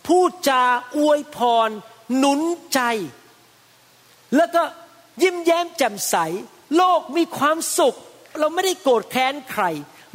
[0.07, 0.62] พูดจา
[0.97, 1.68] อวยพร
[2.16, 2.40] หนุน
[2.74, 2.80] ใจ
[4.36, 4.62] แล้วก็
[5.22, 6.16] ยิ้มแย้มแจ่มใส
[6.76, 7.94] โลกมีความสุข
[8.38, 9.64] เราไม่ได้โกรธแค้นใคร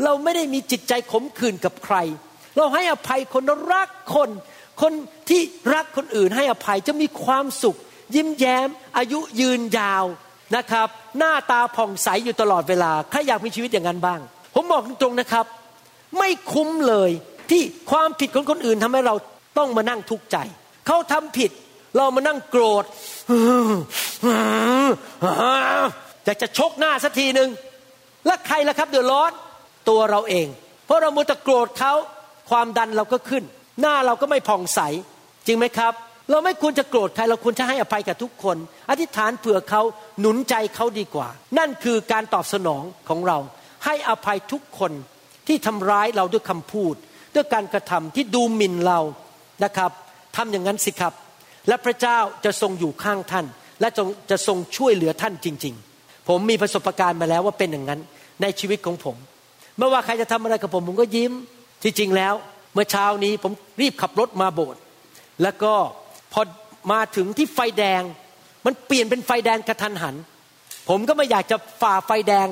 [0.04, 1.96] เราไม่ได้มีจิตใจขมขื่นกับใคร
[2.58, 4.30] เราให้อภัยคนรารักคน
[4.82, 4.94] คน
[5.30, 5.42] ที่
[5.74, 7.78] รักคนอื่นให้อภัยจะมีความสุข
[8.16, 8.68] ยิ้มแย้ม
[8.98, 10.06] อายุยืนยาว
[10.56, 10.88] นะครับ
[11.18, 14.20] หน้าตาผ่องใสอยู่ตลอดเวลาใครอยากมีชีวิตอย่างนั้นบ้าง
[14.56, 15.46] ผมบอกตรงๆนะครับ
[16.18, 17.12] ไม่คุ้มเลย
[17.50, 19.16] ที่ความผิดของคนอื่นทำให้เรา
[19.58, 20.38] ต้องมานั่งทุกข์ใจ
[20.88, 21.52] เขาทำผิด
[21.96, 22.84] เรามานั่งโกรธ
[26.26, 27.50] อยากจะชกหน้าสักทีหนึ่ง
[28.26, 29.32] แล้วใครล่ะครับเดือดร้อน
[29.90, 30.48] ตัวเราเอง
[30.86, 31.94] เพราะเรามัวแต่โกรธเขา
[32.50, 33.44] ความดันเราก็ขึ้น
[33.82, 34.80] หน้าเราก็ไม่ผ่องใส
[35.46, 35.94] จริงไหมครับ
[36.30, 38.58] เราไม่ควรจะโกรธใครเราควรจะให้อภัยกับทุกคน
[38.90, 39.82] อธิษฐานเผื่อเขา
[40.20, 41.28] หนุนใจเขาดีกว่า
[41.58, 43.38] นั่นคือการตอบสนองของเรา
[43.86, 44.92] ให้อภัยทุกคน
[45.48, 46.96] ที่ทำร้ายเราด้วยคำพูด
[47.36, 49.00] ด้วยการกระทำที่ดูหมิ่นเรา
[49.64, 49.92] นะครับ
[50.36, 51.14] ทำอย่างนั้นสิครับ
[51.68, 53.46] และพระเจ้าจะทรงอยู่ข้างท่าน
[53.82, 58.00] และจะจะทรงช่วยเหลือท่านจริง ๆ ผมมีประสบการณ์มาแล้วว่าเป็นอย่างนั้น
[58.42, 59.16] ในชีวิตของผม
[59.78, 61.32] ไม่ว่าใครจะทำอะไรกับผมผมก็ยิ้ม
[61.84, 62.34] ที่จริงแล้ว
[62.74, 63.52] เมื่อเช้านี้ผม
[63.82, 64.82] รีบขับรถมาโบสถ์
[65.44, 65.74] แล้วก็
[66.34, 66.42] พอ
[66.92, 68.02] มาถึงที่ไฟแดง
[68.66, 70.16] มันเปลี่ยนเป็นไฟแดงกระทันหัน
[70.90, 72.48] ผมก็ไม่อยากจะฝ่าไฟแดง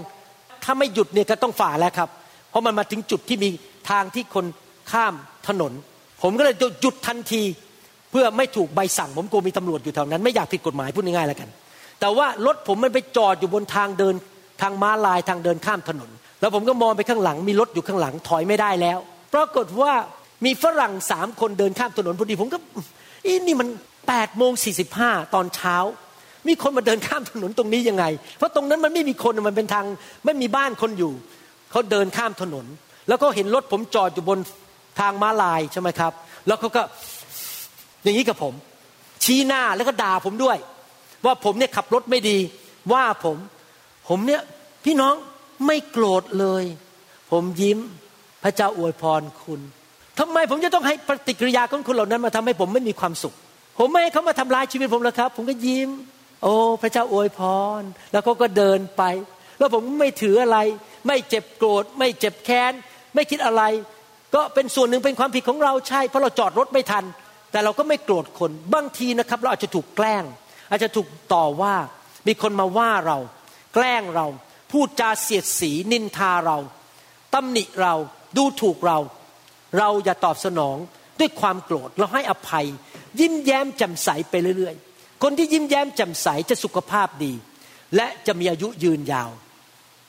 [0.64, 2.10] ถ้าไม่หยุดเนี่ยก็ต้องฝ่าแล้วครับ
[2.50, 3.50] เพราะมันมาถึงจุดที่มี
[3.90, 4.46] ทางที่คน
[4.92, 5.14] ข้าม
[5.48, 5.74] ถนน
[6.22, 7.42] ผมก็เลยหยุดทันที
[8.16, 11.50] พื่อไม่ถูกใบสั่งผมกลัวมีตำรวจอยู่แถวนั้น ไม่อยากผิดกฎหมายพูดง่ายๆแล้วกัน
[12.00, 14.16] แต่ว่ารถผมมันไปจอดอยู่บนทางเดิน
[14.62, 16.10] ทางม้าลายทางเดินข้ามถนน
[16.42, 18.98] แล้วผมก็มองไปข้างหลังมีรถอยู่ข้างหลังถอยไม่ได้แล้ว
[19.34, 19.92] ปรากฏว่า
[20.46, 22.58] มีฝรั่งสามคนเดินข้ามถนนพอดีผมก็
[23.26, 23.68] อีนี่มัน
[24.08, 25.76] แปดโมงสี่สิบห้าตอนเช้า
[26.48, 28.06] มีคนมาเดินข้ามถนนตรงนี้ยังไง
[28.38, 29.86] เพราะตรงนั้นมันไม่มีคนมันเป็นทาง
[30.26, 31.12] ไม่มีบ้านคนอยู่
[31.72, 32.66] เขาเดินข้ามถนน
[33.08, 34.40] แล้วก็เห็นรถผมจอดอยู่บน
[35.00, 36.14] ทางม้าลายใช่ไหมครับ
[36.48, 36.82] แล้วเขาก็
[38.06, 38.54] อย่างนี้กับผม
[39.24, 40.58] ชี้หน้าแล้วก็ด่าผมด้วย
[41.26, 42.38] ว่าผมเนี่ยขับรถไม่ดี
[42.94, 43.38] ว่าผม
[44.10, 44.42] ผมเนี่ย
[44.86, 45.16] พี่น้อง
[45.68, 46.64] ไม่โกรธเลย
[47.32, 47.80] ผมยิ้ม
[48.44, 49.62] พระเจ้าอวยพรคุณ
[50.20, 53.34] ทำไมผมจะต้องให้ปฏิกิริยาของคุณเหล่านั้นมาทำให้ผมไม่มีความสุข
[53.80, 55.90] ผมไม่ให้เขามาทำร้ายชีวิตผมแล้วครับ ผมก็ยิ้ม
[56.44, 57.40] โอ้ พระเจ้าอวยพ
[57.80, 57.82] ร
[58.12, 59.04] แล้วเขาก็เดินไป
[59.58, 60.58] แล้วผมไม่ถืออะไร
[61.08, 62.74] ไม่เจ็บโกรธ ไม่เจ็บแค้น
[63.16, 63.64] ไม่คิดอะไร
[64.36, 67.04] ก็เป็นส่วนหนึ่งเป็นความผิดของเราใช่ เพราะเราจอดรถไม่ทัน
[67.52, 70.24] แต่เราก็ไม่โกรธคนบางทีนะครับ เราอาจจะถูกแกล้ง
[70.70, 71.76] อาจจะถูกต่อว่า
[72.28, 73.18] มีคนมาว่าเรา
[73.74, 74.28] แกล้งเรา
[74.72, 76.58] พูดจาเสียดสีนินทาเรา
[77.34, 77.94] ตำหนิเรา
[78.38, 79.00] ดูถูกเรา
[79.78, 80.78] เราอย่าตอบสนอง
[81.20, 82.66] ด้วยความโกรธเราให้อภัย
[83.20, 87.34] ยิ้มแย้มแจ่มใสไปเรื่อยๆ คนที่ยิ้มแย้มแจ่มใสจะสุขภาพดี
[87.96, 89.30] และจะมีอายุยืนยาว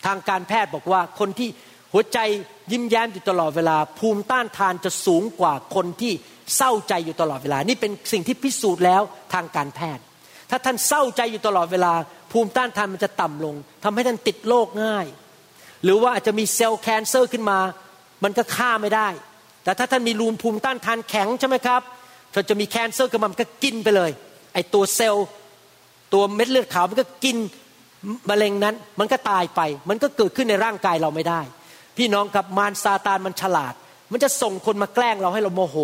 [0.06, 1.48] ทางการแพทย์บอกว่าคนที่
[1.92, 2.18] หัวใจ
[2.72, 6.12] ยิ้มแย้มอยู่ตลอดเวลา ภูมิต้านทานจะสูงกว่าคนที่
[6.56, 9.02] เศร้าใจอยู่ตลอดเวลา นี่เป็นสิ่งที่พิสูจน์แล้ว
[9.34, 10.04] ทางการแพทย์
[10.50, 11.92] ถ้าท่านเศร้าใจอยู่ตลอดเวลา
[12.32, 15.06] ภูมิต้านทานมันจะต่ำลงทำให้ท่านติดโรคง่าย
[15.84, 17.58] หรือว่าอาจจะมีเซลล์ cancer ขึ้นมา
[18.24, 19.08] มันก็ฆ่าไม่ได้
[19.64, 21.82] แต่ถ้าท่านมีรูมภูมิต้านทานแข็งใช่ไหมครับ
[22.34, 24.10] ถ้าจะมี cancer ขึ้นมามันก็กินไปเลย
[24.54, 25.26] ไอ้ตัวเซลล์
[26.12, 27.36] ตัวเม็ดเลือดขาวมันก็กิน
[28.30, 31.40] มะเร็งนั้น มันก็ตายไป มันก็เกิดขึ้นในร่างกายเราไม่ได้
[31.96, 33.74] พี่น้องกับมารซาตานมันฉลาด
[34.12, 35.76] มันจะส่งคนมาแกล้งเราให้เราโมโห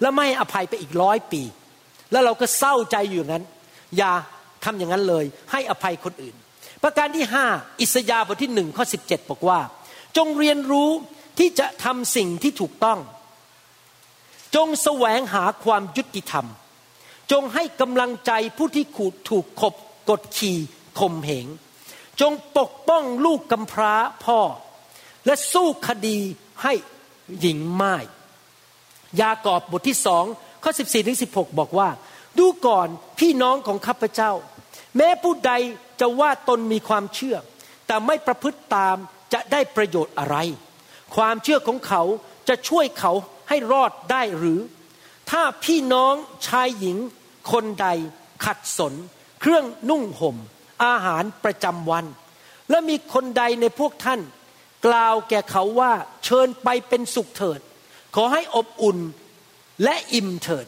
[0.00, 1.42] แล้วไม่อภัยไปอีกร้อยปี
[2.12, 3.42] แล้วเราก็เศร้าใจอยู่นั้น
[3.96, 4.12] อย่า
[4.64, 6.34] ทำอย่างนั้นเลย ให้อภัยคนอื่น
[6.82, 7.46] ประการที่ห้า
[7.80, 9.60] อิสยาห์บทที่หนึ่งข้อสิบเจ็ดบอกว่า
[10.16, 10.90] จงเรียนรู้
[11.38, 12.98] ที่จะทำสิ่งที่ถูกต้อง
[14.56, 16.46] จงแสวงหาความยุติธรรม
[17.32, 19.74] จงให้กำลังใจผู้ที่ขูดถูกขบ
[20.10, 20.58] กดขี่
[20.98, 21.46] ข่มเหง
[22.20, 24.40] จงปกป้องลูกกำพร้าพ่อ
[25.26, 26.18] และสู้คดี
[26.62, 26.72] ให้
[27.40, 27.96] หญิงไม้
[29.20, 30.24] ยากอบบทที่สอง
[30.62, 31.88] ข้อ14ถึง16บอกว่า
[32.38, 34.32] ดูก่อนพี่น้องของข้าพเจ้า
[34.96, 35.52] แม้ผู้ใด
[36.00, 37.36] จะว่าตนมีความเชื่อ
[37.86, 38.96] แต่ไม่ประพฤติตาม
[39.32, 40.36] จะได้ประโยชน์อะไร
[41.16, 42.02] ความเชื่อของเขา
[42.48, 43.12] จะช่วยเขา
[43.48, 44.60] ให้รอดได้หรือ
[45.30, 46.14] ถ้าพี่น้อง
[46.46, 46.96] ชายหญิง
[47.52, 47.88] คนใด
[48.44, 48.94] ขัดสน
[49.40, 50.36] เครื่องนุ่งห่ม
[50.84, 52.04] อาหารประจำวัน
[52.70, 54.20] และมีคนใดในพวกท่าน
[54.86, 55.92] กล่าวแก่เขาว่า
[56.24, 57.60] เชิญไปเป็นสุขเถิด
[58.14, 58.98] ขอให้อบอุ่น
[59.84, 60.66] และอิ่มเถิด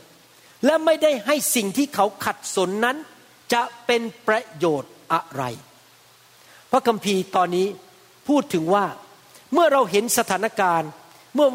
[0.64, 2.96] และไม่ได้ให้สิ่งที่เขาขัดสนนั้น
[3.52, 5.42] จะเป็นประโยชน์อะไร
[6.70, 7.66] พระคัมภีร์ตอนนี้
[8.28, 8.84] พูดถึงว่า
[9.52, 10.90] เมื่อเราเห็นสถานการณ์
[11.34, 11.48] เมื่อ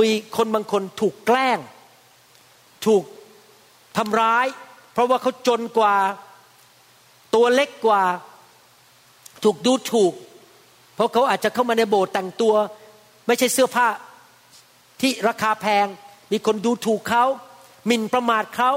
[0.00, 1.58] มีคนบางคนถูกแกล้ง
[2.86, 3.04] ถูก
[3.96, 4.46] ทำร้าย
[4.92, 5.96] เพราะว่าเขาจนกว่า
[7.34, 8.04] ตัวเล็กกว่า
[9.44, 10.12] ถูกดูถูก
[10.98, 12.54] เพราะเขาอาจจะเข้ามาในโบสถ์แต่งตัว
[13.26, 13.88] ไม่ใช่เสื้อผ้า
[15.00, 15.86] ที่ราคาแพง
[16.32, 17.24] มีคนดูถูกเขา
[17.86, 18.70] หมิ่นประมาทเขา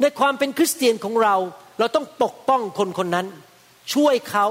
[0.00, 1.34] ในความเป็นคริสเตียนของเรา
[1.78, 3.26] เราต้องปกป้องคนคนนั้น
[3.94, 4.46] ช่วยเขา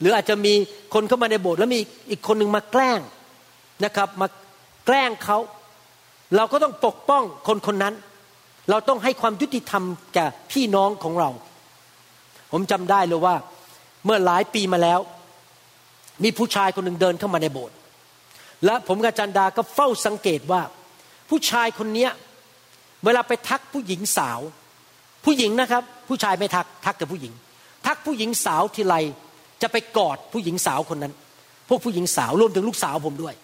[0.00, 0.54] หรืออาจจะมี
[0.94, 1.80] คนเข้ามาในโบสถ์แล้วมี
[2.10, 3.00] อีกคนหนึ่งมาแกล้ง
[3.84, 4.28] นะครับ มา
[4.86, 5.38] แกล้งเขา
[6.36, 7.94] เราก็ต้องปกป้องคนคนนั้น
[8.70, 11.30] เราต้องให้ความยุติธรรมแก่พี่น้องของเรา
[12.52, 13.34] ผมจำได้เลยว่า
[14.04, 15.00] เมื่อหลายปีมาแล้ว
[16.22, 17.76] มีผู้ชายคนหนึ่งเดินเข้ามาในโบสถ์
[18.64, 20.62] และผมกับจันดาก็เฝ้าสังเกตว่า
[21.30, 22.08] ผู้ชายคนนี้
[23.04, 24.40] เวลาไปทักผู้หญิงสาว
[25.24, 27.32] ผู้หญิงนะครับ ผู้ชายไม่ทักทักแต่ผู้หญิง
[27.86, 28.96] ทักผู้หญิงสาวทีไร
[29.62, 31.12] จะไปกอดผู้หญิงสาวคนนั้น
[31.68, 33.34] พวกผู้หญิงสาวรวมถึงลูกสาวผมด้วย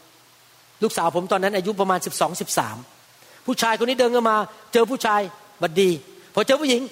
[0.83, 2.41] ลูกสาวผมตอนนั้น อายุประมาณ 12
[2.89, 4.37] 13 ผู้ชายคนนี้เดินเข้ามา
[4.73, 5.21] เจอผู้ชาย
[5.63, 5.91] บัดดี
[6.35, 6.83] พอเจอผู้หญิง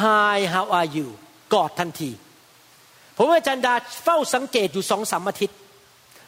[0.00, 1.06] Hi how are you
[1.54, 2.10] กอดทันที
[3.16, 5.56] ผมอาจารย์ดาเฝ้าสังเกตอยู่สองสามอาทิตย์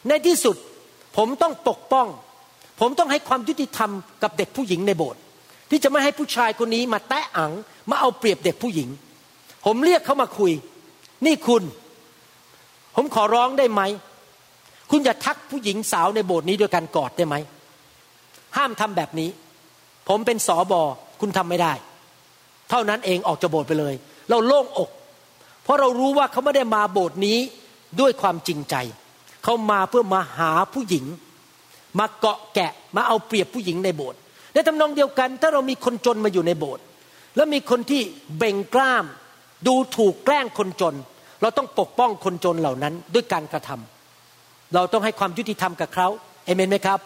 [0.07, 0.55] ในที่สุด
[1.17, 2.07] ผมต้องปกป้อง
[2.79, 3.91] ผมต้องให้ความยุติธรรม
[4.23, 5.21] กับเด็กผู้หญิงในโบสถ์
[5.69, 7.51] ที่จะไม่ให้ผู้ชายคนนี้มาแตะอัง
[7.89, 8.89] มาเอาเปรียบเด็กผู้หญิง
[9.65, 10.51] ผมเรียกเขามาคุย
[11.25, 11.63] นี่คุณ
[12.95, 13.81] ผมขอร้องได้ไหม
[14.91, 17.35] คุณอย่าทักผู้หญิงสาวในโบสถ์นี้ด้วยการกอดได้ไหม
[18.57, 19.29] ห้ามทำแบบนี้
[20.07, 20.81] ผมเป็นสอบอ
[21.21, 21.73] คุณทำไม่ได้
[22.69, 23.93] เท่านั้นเองออกจากโบสถ์ไปเลย
[24.29, 24.89] เราโล่งอก
[25.67, 27.37] เพราะเรารู้ว่าเขาไม่ได้มาโบสถ์นี้
[27.99, 28.75] ด้วยความจริงใจ
[29.43, 31.05] เขามาเพื่อมาหาผู้หญิง
[31.99, 34.19] มาเกาะแกะมาเอาเปรียบผู้หญิงในโบสถ์
[34.53, 36.83] ในทำนองเดียวกัน ถ้าเรามีคนจนมาอยู่ในโบสถ์
[37.35, 38.01] แล้วมีคนที่
[38.37, 39.05] เบ่งกล้าม
[39.67, 40.95] ดูถูกแกล้งคนจน
[41.41, 46.07] เราต้องปกป้องคนจนเหล่านั้นด้วยการกระทำเราต้องให้ความยุติธรรมกับเขา
[46.45, 46.99] เอเมนไหมครับ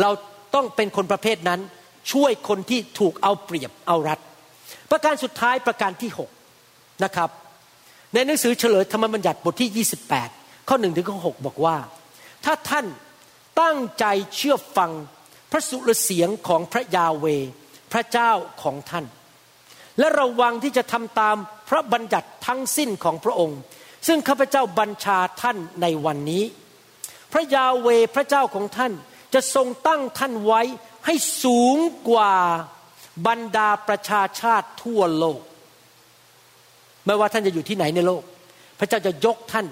[0.00, 0.10] เรา
[0.54, 1.60] ต้องเป็นคนประเภทนั้น
[2.12, 4.18] ช่วยคนที่ถูกเอาเปรียบเอารัด
[4.90, 6.10] ประการสุดท้ายประการที่
[6.56, 7.30] 6 นะครับ
[8.14, 9.86] ในหนังสือเฉลยธรรมบัญญัติบทที่
[10.26, 11.76] 28 ข้อ1ถึงข้อ6บอกว่า
[12.44, 12.86] ถ้าท่าน
[13.60, 14.04] ตั้งใจ
[14.34, 14.90] เชื่อฟัง
[15.50, 17.26] พระสุรเสียงของพระยาเว
[17.92, 18.30] พระเจ้า
[18.62, 19.04] ของท่าน
[19.98, 21.36] และระวังที่จะทำตาม
[21.68, 23.60] พระบัญญัติทั้งสิ้นของพระองค์
[24.06, 26.44] ซึ่งข้าพเจ้าบัญชาท่านในวันนี้
[27.32, 28.92] พระยาเวพระเจ้าของท่าน
[29.34, 30.62] จะทรงตั้งท่านไว้
[31.06, 31.76] ให้สูง
[32.10, 32.34] กว่า
[33.26, 35.40] บรรดาประชาชาติทั่วโลก
[37.08, 38.22] ไม่ว่าท่านจะอยู่ที่ไหนในโลก
[38.78, 39.66] พระเจ้าจะยกท่าน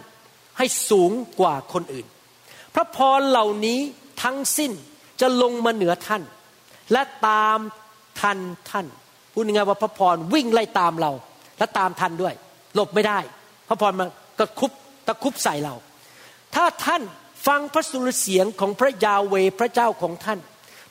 [0.58, 2.06] ให้สูงกว่าคนอื่น
[2.74, 3.78] พระพรเหล่านี้
[4.22, 4.72] ทั้งสิ้น
[5.20, 6.22] จะลงมาเหนือท่าน
[6.92, 7.58] และตาม
[8.20, 8.38] ทัน
[8.70, 8.86] ท่าน
[9.32, 11.12] พูดง่ายว่าพระพรวิ่งไล่ตามเรา
[11.58, 12.34] และตามทันด้วย
[12.74, 13.18] หลบไม่ได้
[13.68, 14.08] พระพรมัน
[14.38, 14.72] ก็คุบ
[15.06, 15.74] ตะคุบใส่เรา
[16.54, 17.02] ถ้าท่าน
[17.46, 20.38] ฟังพระสุรเสียงของพระยาเวพระเจ้าของท่าน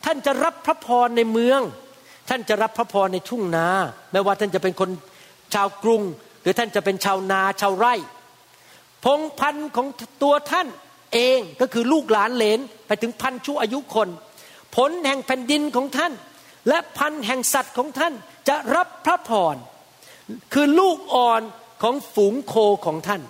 [0.06, 1.62] ท่านจะรับพระพรในเมือง
[2.30, 3.68] ท่านจะรับพระพรในทุ่งนา
[4.12, 4.90] ไม่ว่าท่านจะเป็นคน
[5.54, 6.02] ชาวกรุง
[6.46, 7.94] รือท่านจะเป็นชาวนาชาวไร่
[9.06, 9.88] พงพันธุ์ของ
[10.24, 10.68] ตัวท่าน
[11.14, 14.10] เองก็คือลูกหลานเลนไปถึงพันชั่วอายุคน
[14.76, 16.14] ผลแห่งแผ่นดินของท่าน
[16.70, 18.14] และพันแห่งสัตว์ของท่าน
[18.50, 19.56] จะรับพระพร
[20.54, 21.42] คือลูกอ่อน
[21.84, 23.22] ของฝูงโคของท่าน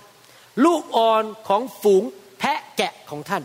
[0.64, 2.02] ลูกอ่อนของฝูง
[2.38, 3.42] แพะแกะของท่าน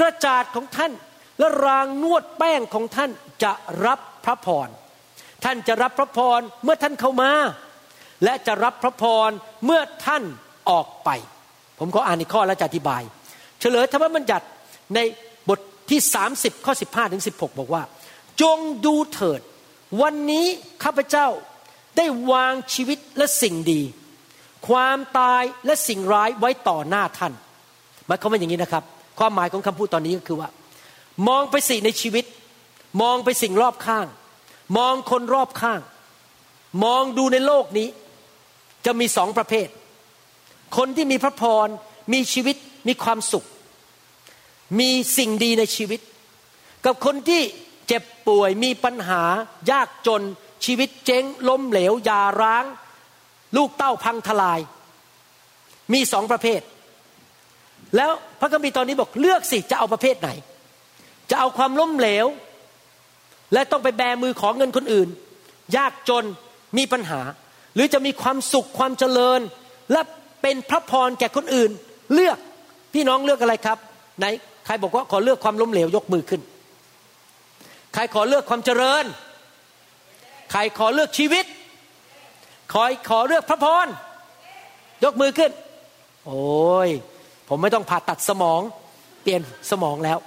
[0.00, 0.92] กระจาดของท่าน
[1.38, 3.10] และรางนวดแป้งของท่าน
[3.42, 3.52] จะ
[3.86, 4.68] รับพระพร
[5.44, 7.30] ท่านจะรับพระพรเมื่อท่านเข้ามา
[8.24, 9.30] และจะรับพระพร
[9.64, 10.22] เมื่อท่าน
[10.70, 11.10] ออกไป
[11.78, 13.02] ผมขออ่านอีกข้อแล้วจะอธิบาย
[13.60, 14.46] เฉลยธรรมบัญญัติ
[14.94, 14.98] ใน
[15.48, 15.58] บท
[15.90, 16.00] ที่
[16.32, 17.82] 30 ข้อ 15ถึง16 บอกว่า
[18.42, 19.40] จงดูเถิด
[20.02, 20.46] วันนี้
[20.84, 21.26] ข้าพเจ้า
[21.96, 23.82] ได้วางชีวิตและสิ่งดี
[24.68, 27.32] ความตายและสิ่งร้ายไว้ต่อหน้าท่าน
[28.06, 28.84] หมายความว่าอย่างนี้นะครับ
[29.18, 30.48] ความหมายของคำพูดตอนนี้ก็คือว่า
[31.28, 32.24] มองไปสิ่งในชีวิต
[33.02, 34.06] มองไปสิ่งรอบข้าง
[34.78, 35.80] มองคนรอบข้าง
[36.84, 37.88] มองดูในโลกนี้
[38.86, 39.68] จะมีสองประเภท
[40.76, 41.68] คนที่มีพระพร
[42.12, 42.56] มีชีวิต
[42.88, 43.44] มีความสุข
[44.80, 46.00] มีสิ่งดีในชีวิต
[46.84, 47.42] กับคนที่
[47.88, 49.22] เจ็บป่วยมีปัญหา
[49.70, 50.22] ยากจน
[50.64, 52.64] ชีวิตเจ๊งล้มเหลวยาร้าง
[53.56, 54.60] ลูกเต้าพังทลาย
[55.92, 56.60] มีสองประเภท
[57.96, 58.10] แล้ว
[58.40, 60.30] พระคัมภีร์ตอนนี้บอกเลือกสิจะเอาประเภทไหน
[61.30, 62.26] จะเอาความล้มเหลว
[63.52, 65.08] และต้องไปแบมือขอเงินคนอื่น
[65.76, 66.24] ยากจน
[66.78, 67.20] มีปัญหา
[67.74, 69.40] หรือจะมีความสุขความเจริญ
[69.92, 70.00] และ
[70.42, 71.70] เป็นพระพรแก่คนอื่น
[72.14, 72.38] เลือก
[72.94, 73.78] พี่น้องเลือกอะไรครับ
[74.18, 74.26] ไหน
[74.66, 76.40] ใครบอกว่าขอเลือกความล้มเหลวยกมือขึ้น
[77.94, 79.04] ใครขอเลือกความเจริญ
[80.52, 81.44] ใครขอเลือกชีวิต
[82.72, 83.86] ขอขอเลือกพระพร
[85.04, 85.50] ยกมือขึ้น
[86.26, 86.88] โอ้ย
[87.48, 88.60] ผมไม่ต้องผ่าตัดสมอง
[89.22, 90.18] เปลี่ยนสมองแล้ว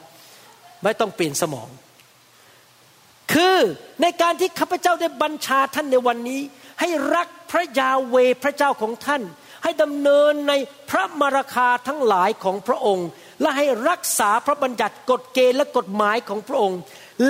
[0.84, 1.70] ไม่ต้องเปลี่ยนสมอง
[3.34, 3.56] คือ
[4.02, 6.42] ในการที่ข้าพเจ้าได้บัญชาท่านในวันนี้
[6.80, 9.24] ให้รักพระยาเวพระเจ้าของท่าน
[9.64, 10.54] ให้ดำเนินใน
[10.90, 13.08] พระมรคาทั้งหลายของพระองค์
[13.42, 16.80] และให้รักษาพระบัญญัติกฎเกณฑ์และกฎหมายของพระองค์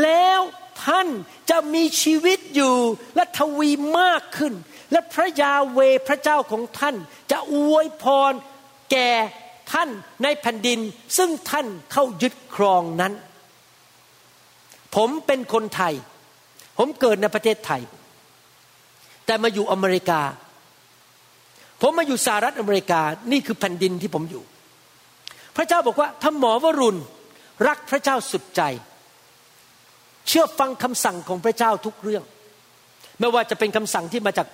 [0.04, 0.42] แล้ว
[0.86, 1.08] ท่าน
[1.50, 2.76] จะมีชีวิตอยู่
[3.16, 3.70] และทวี
[4.00, 4.54] มากขึ้น
[4.92, 6.96] และพระยาเวพระเจ้าของท่าน
[7.32, 8.34] จะอวยพร
[8.92, 9.12] แก่
[9.74, 9.90] ท่าน
[10.24, 10.80] ในแผ่นดิน
[11.18, 13.14] ซึ่งท่านเข้ายึดครองนั้น
[14.96, 15.94] ผมเป็นคนไทย
[16.78, 17.82] ผมเกิดในประเทศไทย
[19.28, 20.22] แต่มาอยู่อเมริกา
[21.82, 23.02] ผมมาอยู่สหรัฐอเมริกา
[23.32, 24.44] นี่คือแผ่นดินที่ผมอยู่
[25.56, 27.00] พระเจ้าบอกว่าถ้าหมอวรุณ
[27.68, 28.62] รักพระเจ้าสุดใจ
[30.28, 32.24] เชื่อฟังคำสั่งของพระเจ้าทุกเรื่อง
[33.20, 34.48] ไม่ว่าจะเป็นคำสั่งที่มาจาก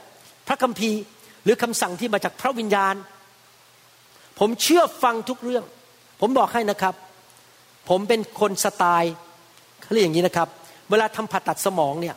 [0.47, 0.99] พระคัมภีร์
[1.43, 2.95] หรือคำสั่งที่มาจากพระวิญญาณ
[4.39, 5.63] ผมเชื่อฟังทุกเรื่อง
[6.21, 6.95] ผมบอกให้นะครับ
[7.89, 9.13] ผมเป็นคนสไตล์
[9.81, 10.47] เขาเรียกอย่างนี้นะครับ
[10.89, 12.15] เวลาทำผ่าตัดสมองเนี่ย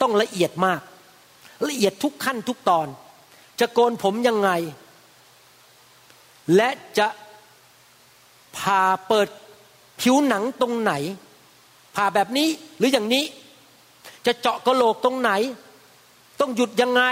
[0.00, 0.80] ต้องละเอียดมาก
[1.68, 2.86] ละเอียดทุกขั้นทุกตอน
[3.60, 4.50] จะโกนผมยังไง
[6.56, 7.08] และจะ
[8.56, 9.28] ผ่าเปิด
[10.00, 10.92] ผิวหนังตรงไหน
[11.96, 12.48] ผ่าแบบนี้
[12.78, 13.24] หรืออย่างนี้
[14.26, 15.30] จะเจาะกระโหลกตรงไหน
[16.40, 17.02] ต้องหยุดยังไง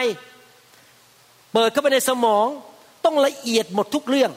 [1.52, 2.46] เปิดเข้าไปในสมอง
[3.04, 4.30] ต้องละเอียดหมดทุกเรื่อง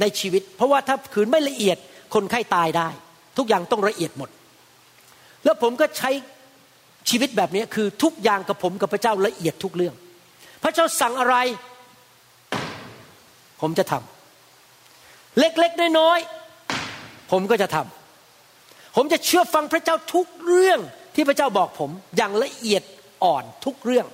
[0.00, 1.78] ในชีวิต เพราะว่าถ้าขืนไม่ละเอียด
[2.14, 2.88] คนไข้ตายได้
[3.38, 4.30] ทุกอย่างต้องละเอียดหมด
[5.44, 6.10] แล้วผมก็ใช้
[7.08, 9.94] ชีวิตแบบนี้คือทุกอย่างกับผมกับพระเจ้าละเอียดทุกเรื่อง
[10.62, 11.36] พระเจ้าสั่งอะไร
[13.60, 20.80] ผมจะทำเล็กๆน้อยๆผมก็จะทำผมจะเชื่อฟังพระเจ้าทุกเรื่อง
[21.14, 22.82] ที่พระเจ้าบอกผมอย่างละเอียด
[23.24, 24.06] อ่อนทุกเรื่อง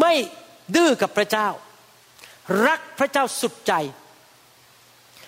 [0.00, 0.14] ไม่
[0.74, 1.48] ดื้อกับพระเจ้า
[2.66, 3.72] รักพระเจ้าสุดใจ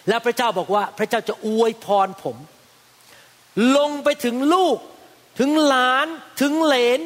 [0.09, 2.37] แล้วพระเจ้าบอกว่าพระเจ้าจะอวยพรผม
[3.77, 4.79] ลงไปถึงลูก
[5.39, 6.07] ถึงหลาน
[6.41, 7.01] ถึงเหลน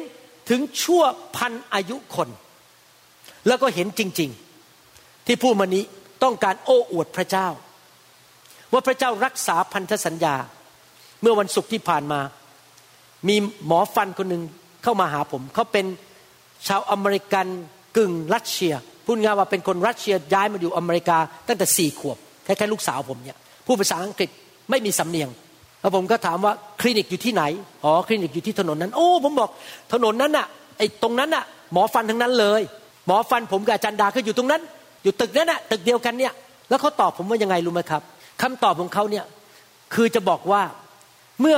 [0.49, 1.03] ถึงชั่ว
[1.35, 2.29] พันอายุคน
[3.47, 4.29] แล้วก็เห็นจริง
[4.77, 5.83] ๆ ที่ผู้มานี้
[6.23, 7.47] ต้องการโอ้อวดพระเจ้า
[8.73, 10.35] ว่าพระเจ้ารักษาพันธสัญญา
[11.21, 12.19] เมื่อวันศุกร์ที่ผ่านมา
[13.27, 14.43] มีหมอฟันคนหนึ่ง
[14.83, 15.85] เข้ามาหาผม เขาเป็น
[16.67, 17.45] ชาวอเมริกัน
[17.97, 18.73] กึ่งรัสเซีย
[19.05, 21.17] พูดง่ายว่าเป็นคนรัสเซียย้ายมาอยู่อเมริกา
[21.47, 24.29] ตั้งแต่สี่ขวบคล้ายๆลูกสาวผมเนี่ยพูดภาษาอังกฤษ
[24.69, 25.29] ไม่มีสำเนียง
[25.81, 27.43] แล้วผมก็ถามว่าคลินิกอยู่ที่ไหน
[27.83, 29.49] อ๋อคลินิกอยู่ที่ถนนนั้น โอ้ ผมบอก
[29.93, 32.61] ถนนนั้นน่ะไอ้ตรงนั้นน่ะหมอฟันทั้งนั้นเลย
[33.07, 34.61] หมอฟันผมกับอาจารย์ดาก็อยู่ตรงนั้น
[35.03, 36.33] อยู่ตึกนั้นน่ะตึกเดียวกันเนี่ย
[36.69, 38.01] แล้วเขาตอบผมว่ายังไงรู้ไหมครับ
[38.41, 39.25] คำตอบของเขาเนี่ย
[39.93, 40.61] คือจะบอกว่า
[41.41, 41.57] เมื่อ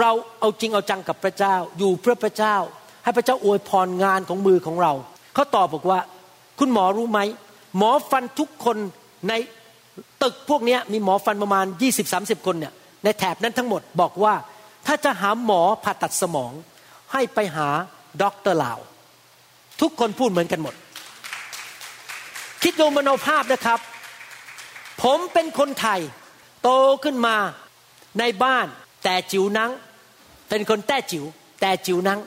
[0.00, 2.56] เราเอาจริงเอาจังกับพระเจ้า อยู่เพื่อพระเจ้า
[3.04, 4.92] ให้พระเจ้าอวยพรงานของมือของเรา
[5.34, 5.98] เขาตอบบอกว่า
[6.58, 7.20] คุณหมอรู้ไหม
[7.78, 8.76] หมอฟันทุกคน
[9.28, 9.32] ใน
[10.22, 11.64] ตึกพวกนี้มีหมอฟันประมาณ
[12.06, 12.72] 20-30 คนเนี่ย
[13.04, 14.34] ในแถบนั้นทั้งหมดบอกว่า
[14.86, 16.52] ถ้าจะหาหมอผ่าตัดสมอง
[17.12, 17.68] ให้ไปหา
[18.22, 18.78] ด็อกเตอร์ลาว
[19.80, 20.74] ทุกคนพูดเหมือนกันหมด
[22.62, 23.80] คิดดูมโนภาพนะครับ
[25.02, 26.00] ผมเป็นคนไทย
[26.62, 26.70] โต
[27.04, 27.36] ขึ้นมา
[28.18, 28.66] ในบ้าน
[29.04, 29.70] แต้จิ๋วนั้ง
[30.48, 31.24] เป็นคนแต้จิ๋ว
[31.60, 32.20] แต้จิ๋วนั้ง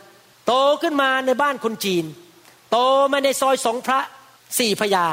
[0.48, 2.06] โตขึ้นมาในบ้านคนจีน
[2.72, 2.78] โต
[3.12, 4.00] มาในซอยสองพระ
[4.60, 5.06] สี่พระยา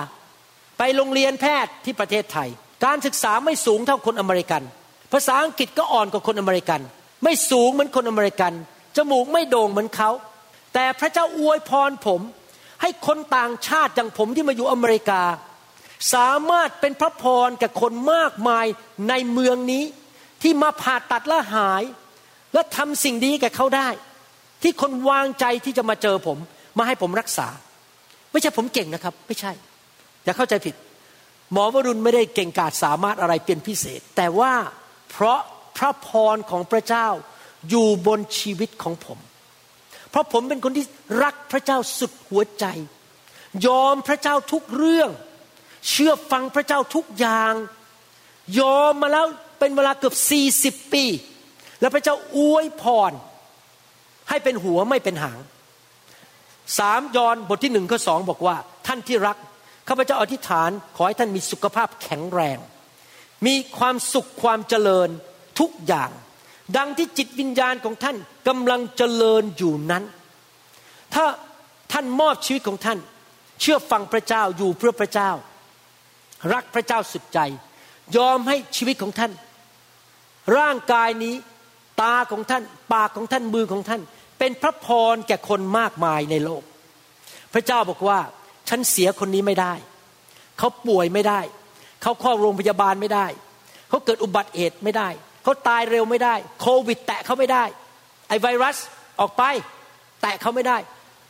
[0.79, 2.49] ไปโรงเรียนแพทย์ที่ประเทศไทย
[2.85, 4.63] การศึกษาไม่สูงเท่าคนอเมริกัน
[5.13, 6.81] ภาษาอังกฤษก็อ่อนกว่าคนอเมริกัน
[7.25, 8.53] ไม่สูงเหมือนคนอเมริกัน
[8.97, 10.11] จมูกไม่โด่งเหมือนเขา
[10.75, 12.21] แต่พระเจ้าอวยพรผม
[12.83, 15.23] ให้คนต่างชาติอย่างผมที่มาอยู่อเมริกา
[16.15, 18.67] สามารถเป็นพระพรกับคนมากมาย
[19.09, 19.85] ในเมืองนี้
[20.43, 21.83] ที่มาผ่าตัดและหาย
[22.55, 23.89] และทำสิ่งดีกับเขาได้
[24.63, 26.39] ที่คนวางใจที่จะมาเจอผม
[26.79, 27.49] มาให้ผมรักษา
[28.33, 29.53] ไม่ใช่ผมเก่งนะครับ ไม่ใช่
[30.25, 30.75] อย่าเข้าใจผิด
[31.53, 34.53] หมอวรุณไม่ได้เก่งกาจสามารถอะไรเป็นพิเศษ แต่ว่า
[35.11, 35.41] เพราะ
[35.77, 37.09] พระพรของพระเจ้า
[37.69, 39.19] อยู่บนชีวิตของผม
[40.11, 40.87] เพราะผมเป็นคนที่
[41.23, 42.67] รักพระเจ้าสุดหัวใจ
[43.67, 45.11] ยอมพระเจ้าทุกเรื่อง
[45.89, 47.53] เชื่อฟังพระเจ้าทุกอย่าง
[48.61, 49.27] ยอมมาแล้ว
[49.59, 51.05] เป็นเวลาเกือบสี่สิบปี
[51.81, 53.13] แล้วพระเจ้าอวยพร
[54.29, 55.39] ให้เป็นหัวไม่เป็นหาง
[56.79, 58.57] สามยอนบทที่หนึ่งข้อสองบอกว่า
[58.87, 59.37] ท่านที่รัก
[59.89, 62.59] ข้าพเจ้าอธิษฐานขอให้ท่านมีสุขภาพแข็งแรง
[63.47, 65.09] มีความสุขความเจริญ
[65.61, 66.11] ทุกอย่าง
[66.77, 68.17] ดังที่จิตวิญญาณของท่าน
[68.49, 70.05] กำลังเจริญอยู่นั้น
[71.15, 71.25] ถ้า
[71.93, 72.99] ท่านมอบชีวิตของท่าน
[73.61, 75.31] เชื่อฟังพระเจ้าอยู่เพื่อพระเจ้า
[76.53, 77.39] รักพระเจ้าสุดใจ
[78.17, 79.33] ยอมให้ชีวิตของท่าน
[80.59, 81.35] ร่างกายนี้
[82.03, 82.63] ตาของท่าน
[82.93, 84.03] ปากของท่านมือของท่าน
[84.39, 86.63] เป็นพระพรแก่คนมากมายในโลก
[87.53, 88.19] พระเจ้าบอกว่า
[88.69, 89.75] ฉันเสียคนนี้ไม่ได้
[90.59, 91.41] เขาป่วยไม่ได้
[92.03, 93.27] เขาเข้าโรงพยาบาลไม่ได้
[93.89, 95.09] เขาเกิดอุบัติเหตุไม่ได้
[95.43, 97.65] เขาตายเร็วไม่ได้ โควิด แตะเขาไม่ได้
[98.29, 98.77] ไอไวรัส
[99.21, 99.43] ออกไป
[100.23, 100.79] แตะเขาไม่ได้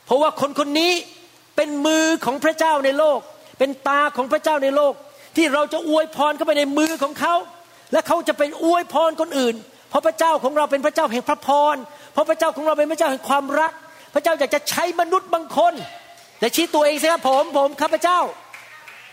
[0.06, 0.92] เพราะว่าคนคนนี้
[1.56, 3.20] เป็นมือของพระเจ้าในโลก
[3.58, 4.94] เป็นตาของพระเจ้าในโลก
[5.36, 7.34] ที่เราจะอวยพรเข้าไปในมือของเขา
[7.92, 9.54] และเขาจะเป็นอวยพรคนอื่น
[9.90, 11.76] เพราะพระเจ้าของเราเป็นพระเจ้าแห่งพระพร
[12.12, 13.72] เพราะพระเจ้าของเราเป็นพระเจ้าแห่งความรัก
[14.14, 15.74] พระเจ้าอยากจะใช้มนุษย์บางคน
[16.38, 18.18] แต่ชี้ตัวเองสิครับผมผมข้าพเจ้า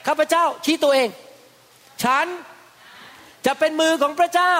[0.08, 1.08] ข้าพเจ้าชี้ตัวเอง
[2.04, 2.26] ฉัน
[3.46, 4.54] จะเป็นมือของพระเจ้า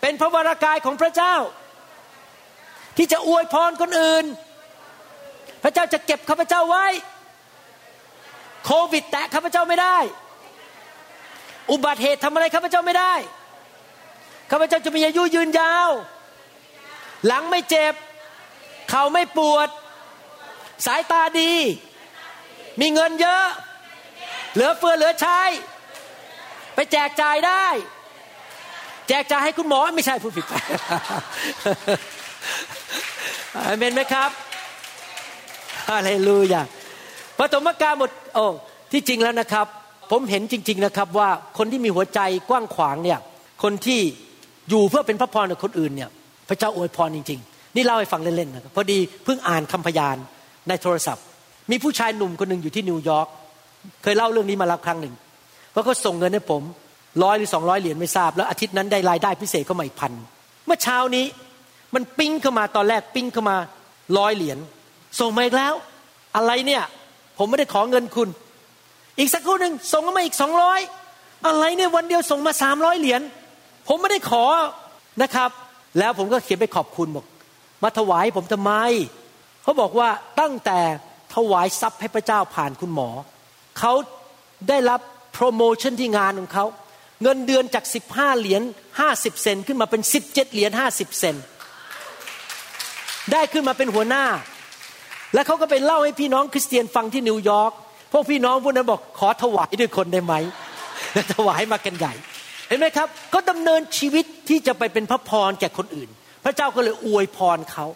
[0.00, 1.34] เป็นพระวรากายของพระเจ้า
[2.96, 4.24] ที่จะอวยพรคนอื่น
[5.62, 6.86] พระเจ้าจะเก็บข้าพเจ้าไว้
[8.64, 9.98] โควิดแตะข้าพเจ้าไม่ได้
[11.70, 13.14] อุบัติเหตุทำอะไรข้าพเจ้าไม่ได้
[14.50, 15.88] ข้าพเจ้าจะมีอายุยืนยาว
[17.26, 17.94] หลังไม่เจ็บ
[18.90, 19.68] เข่าไม่ปวด
[20.86, 21.52] สายตาดี
[22.80, 23.46] มีเงินเยอะ
[24.54, 25.40] เหลือเฟือเหลือใช้
[26.74, 27.64] ไปแจกจ่ายได้
[29.08, 30.54] แจกจ่ายให้คุณหมอไม่ใช่พูดผิดไป
[33.56, 34.30] อเมนไหมครับ
[35.88, 36.62] ฮาเลลูยา
[37.38, 38.44] ปฐมกาลหมดโอ้
[38.92, 39.66] ที่จริงแล้วนะครับ
[40.10, 41.28] ผมเห็นจริง ๆนะครับว่า
[41.58, 43.18] คนที่มีหัวใจกว้างขวางเนี่ย
[43.62, 44.00] คนที่
[44.70, 46.10] อยู่เพื่อเป็นพระพรกับคนอื่นเนี่ย
[46.48, 50.16] พระเจ้าอวยพรจริง ๆ นี่เล่าให้ฟังเล่นๆนะครับพอดีเพิ่งอ่านคำพยาน
[50.68, 51.24] ในโทรศัพท์
[51.70, 53.28] มีผู้ชายหนุ่มคนหนึ่งอยู่ที่นิวยอร์ก
[54.02, 55.14] เคยเล่าเรื่องนี้มาแล้วครั้งหนึ่ง
[55.70, 56.62] เพราเขาส่งเงินให้ผม
[57.22, 60.12] ร้อยหรือสองร้อยเหรียญไม่ทราบ แล้วอาทิตย์นั้นได้รายได้พิเศษเข้ามาอีกพัน
[60.66, 61.26] เมื่อเช้านี้
[61.94, 63.56] มันปิ้งเข้ามาตอนแรกปิ้งเข้ามา
[64.18, 64.58] ร้อยเหรียญ
[65.20, 65.74] ส่งมาอีกแล้ว
[66.36, 66.82] อะไรเนี่ย
[67.38, 68.28] ผมไม่ได้ขอเงินคุณ
[69.18, 70.80] อีกสักครู่หนึ่งส่งมาอีกสองร้อย
[71.46, 73.22] อะไรเนี่ยวันเดียวส่งมาสามร้อยเหรียญ
[73.88, 74.44] ผมไม่ได้ขอ
[75.22, 75.50] นะครับ
[75.98, 77.26] แล้วผมก็เขียนไปขอบคุณบอก
[77.82, 78.72] มาถวายผมทำไม
[79.62, 80.08] เขาบอกว่า
[80.40, 80.80] ตั้งแต่
[81.34, 83.08] ถวายทรัพย์ให้พระเจ้าผ่านคุณหมอ
[83.78, 83.92] เขา
[84.68, 85.00] ได้รับ
[85.32, 86.64] โปรโมชั่นที่งานของเขา
[87.22, 88.62] เงินเดือนจาก 15 เหรียญ
[89.02, 91.36] 50 เซนขึ้นมาเป็น 17 เหรียญ50 เซน
[93.32, 94.24] ได้ขึ้นมาเป็นหัวหน้า
[95.34, 97.72] แล้วเขาก็ไปเล่าให้พี่น้องคริสเตียนฟังที่นิวยอร์ก
[98.12, 100.34] พวกพี่น้องพวกนั้นบอกขอถวายด้วยคนได้ไหม
[101.34, 102.12] ถวายมากันใหญ่
[102.68, 106.08] เห็นไหมครับก็ดำเนินชีวิตที่จะไปเป็นพระพรแก่คนอื่น
[106.44, 107.86] พระเจ้าก็เลยอวยพรเขา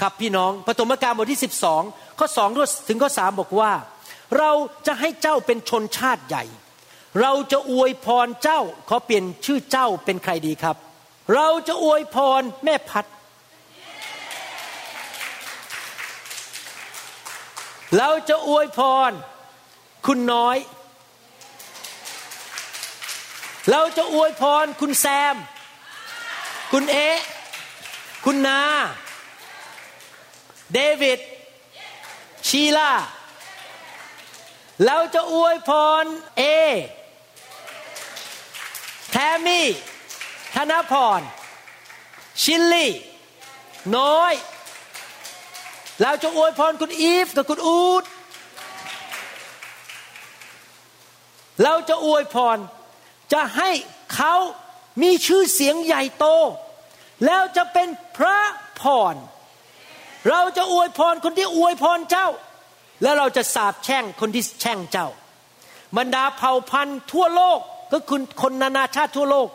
[0.00, 1.40] ครับพี่น้องปฐมกาลบทที่
[1.78, 2.26] 12 ข้อ
[2.58, 3.70] 2ถึงข้อ3บอกว่า
[4.38, 4.52] เรา
[4.86, 6.44] จะให้เจ้าเป็นชนชาติใหญ่
[7.20, 10.76] เราจะอวยพรเจ้าขอเปลี่ยนชื่อเจ้าเป็นใครดีครับ
[11.34, 13.04] เราจะอวยพรแม่พัด
[17.98, 19.10] เราจะอวยพร
[20.06, 20.58] คุณน้อย
[23.70, 25.36] เราจะอวยพรคุณแซม
[26.72, 27.20] คุณเอะ
[28.24, 28.60] คุณนา
[30.74, 31.18] เดวิด
[32.48, 32.90] ชีลา
[34.86, 35.70] เราจะอวยพ
[36.02, 36.04] ร
[36.38, 36.42] เอ
[39.10, 39.66] แทมมี่
[40.54, 41.20] ธนพร
[42.42, 42.92] ชิลลี่
[43.96, 44.32] น้อย
[46.02, 48.04] เราจะอวยพรคุณอีฟกับคุณอูด
[51.62, 52.58] เราจะอวยพร
[53.32, 53.70] จะให้
[54.14, 54.34] เขา
[55.02, 56.26] มีชื่อเสียงใหญ่โต
[57.26, 58.40] แล้วจะเป็นพระ
[58.80, 59.14] พร
[60.30, 62.28] เราจะอวยพรคนที่อวยพรเจ้า
[63.02, 65.08] แล้วเราจะสาบแช่งคนที่แช่งเจ้า
[65.98, 67.60] บรรดาเผ่าพันธุ์ทั่วโลก
[67.92, 69.48] ก็คือคนนานาชาติทั่วโลก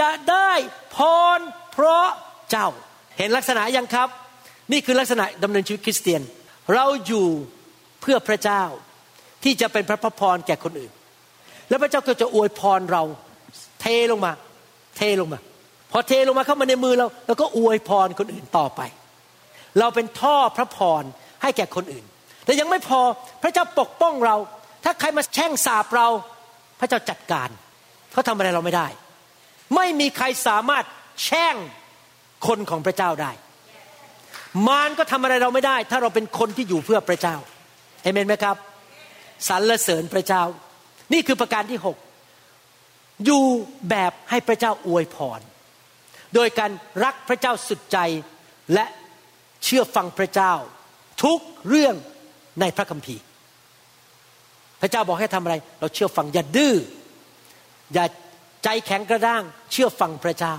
[0.00, 0.50] จะได้
[0.96, 0.98] พ
[1.36, 1.38] ร
[1.72, 2.06] เพราะ
[2.50, 2.68] เจ้า
[3.18, 4.08] เห็นลักษณะยังครับ
[4.72, 6.22] นี่คือลักษณะดำเนินชีวิตคริสเตียน
[6.74, 7.26] เราอยู่
[8.00, 8.62] เพื่อพระเจ้า
[9.44, 10.92] ที่จะเป็นพระพพรแก่คนอื่น
[11.68, 13.02] แล้วพระเจ้าก็จะอวยพรเรา
[13.80, 14.32] เทลงมา
[14.96, 15.40] เทลงมา
[15.92, 18.80] พอเทลงมาเข้ามาในมือเราเราก็อวยพรคนอื่นต่อไป
[19.78, 21.02] เราเป็นท่อพระพร
[21.42, 22.04] ให้แก่คนอื่น
[22.50, 23.00] แต่ยังไม่พอ
[23.42, 24.36] พระเจ้าปกป้องเรา
[24.84, 26.08] ถ้าใครมาแช่งสาบเรา
[26.80, 27.48] พระเจ้าจัดการ
[28.12, 28.88] เขาทำอะไรเราไม่ได้
[29.76, 30.84] ไม่มีใครสามารถ
[31.24, 31.56] แช่ง
[32.46, 33.32] คนของพระเจ้าได้
[34.66, 37.36] มารก็ทำอะไรเราไม่ได้ ถ้าเราเป็นคนที่อยู่เพื่อพระเจ้า
[38.02, 38.56] เอเมนไหมครับ
[39.48, 40.42] สรรเสริญพระเจ้า
[41.12, 41.96] นี่คือประการที่หก
[43.24, 43.44] อยู่
[43.90, 45.40] แบบให้พระเจ้าอวยพร
[46.34, 46.70] โดยการ
[47.04, 47.98] รักพระเจ้าสุดใจ
[48.74, 48.86] และ
[49.64, 50.52] เชื่อฟังพระเจ้า
[51.24, 51.96] ทุกเรื่อง
[52.60, 53.22] ในพระคัมภีร์
[54.80, 56.74] พระเจ้าบอกให้ทำอะไร เราเชื่อฟังอย่าดื้อ
[57.92, 58.04] อย่า
[58.64, 59.42] ใจแข็งกระด้าง
[59.72, 60.54] เชื่อฟังพระเจ้า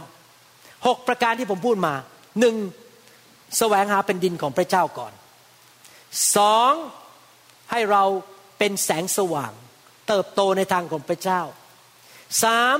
[0.87, 1.93] หกประการที่ผมพูดมา
[2.39, 2.55] หนึ่ง
[3.57, 5.13] แสวงหาเป็นดินของพระเจ้าก่อน
[6.35, 6.73] สอง
[7.71, 8.03] ให้เรา
[8.57, 9.51] เป็นแสงสว่าง
[10.07, 11.41] เติบโตในทางของพระเจ้า
[12.43, 12.77] สาม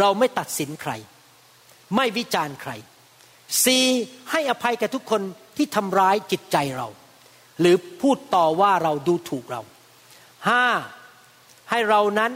[0.00, 0.92] เราไม่ตัดสินใคร
[1.96, 2.72] ไม่วิจารณ์ใคร
[3.64, 3.84] สี่
[4.30, 5.22] ให้อภัยแก่ทุกคน
[5.56, 6.88] ที่ทำร้ายจิตใจเรา
[7.60, 9.62] หรือพูดต่อว่าเราดูถูกเรา
[10.48, 10.64] ห้า
[11.70, 12.32] ให้เรานั้น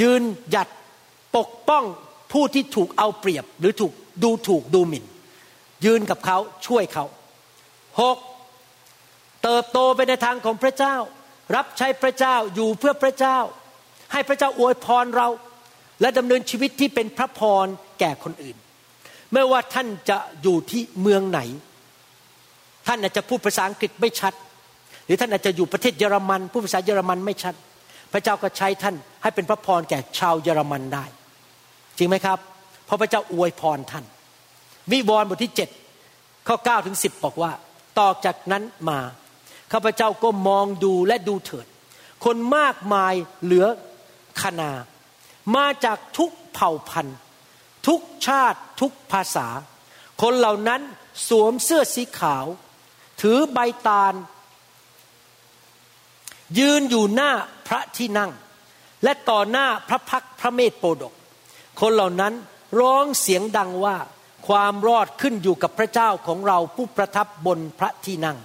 [0.00, 0.68] ยืนหยัด
[1.36, 1.84] ปกป้อง
[2.32, 3.92] ผู้ที่ถูกเอาเปรียบหรือถูก
[4.22, 5.04] ดูถูกดูหมิ่น
[5.84, 7.04] ยืนกับเขาช่วยเขา
[8.00, 8.18] หก
[9.42, 10.96] เติบโตไปในทางของพระเจ้า
[11.56, 13.38] รับใช้พระเจ้าอยู่เพื่อพระเจ้า
[14.12, 15.28] ให้พระเจ้าอวยพรเรา
[16.00, 17.66] และดำเนินชีวิตที่เป็นพระพร
[18.00, 18.56] แก่คนอื่น
[19.32, 21.40] ไม่ว่าท่านจะอยู่ที่เมืองไหน
[22.86, 24.34] ท่านอาจจะพูดภาษาอังกฤษไม่ชัด
[25.06, 27.54] หรือท่านอาจจะอยู่ประเทศเยอรมันพูดภาษาเยอรมันไม่ชัด
[28.12, 31.04] พระเจ้าก็ใช้ท่านให้เป็นพระพรแก่ชาวเยอรมันได้
[31.98, 32.38] จริงไหมครับ
[32.86, 34.04] เพราะพระเจ้าอวยพรท่าน
[34.92, 35.52] วิวรณ์บทที่
[35.98, 37.52] 7ข้อ9ถึง10 บอกว่า
[37.98, 39.00] ต่อจากนั้นมา
[39.72, 41.66] ข้าพเจ้าก็มองดูและดูเถิด
[42.24, 43.66] คนมากมายเหลือ
[44.42, 44.72] ขนา
[45.56, 47.18] มาจากทุกเผ่าพันธุ์
[47.86, 49.48] ทุกชาติทุกภาษา
[50.22, 50.80] คนเหล่านั้น
[51.28, 52.44] สวมเสื้อสีขาว
[53.24, 53.58] ถือใบ
[53.88, 54.14] ตาล
[56.58, 57.30] ยืนอยู่หน้า
[57.68, 58.30] พระที่นั่ง
[59.04, 61.12] และต่อหน้าพระพักพระเมธโปดก
[61.80, 62.32] คนเหล่านั้น
[62.80, 63.96] ร้องเสียงดังว่า
[64.48, 68.38] ความรอดขึ้นอยู่กับพระเจ้าของเราผู้ประทับบนพระที่นั่ง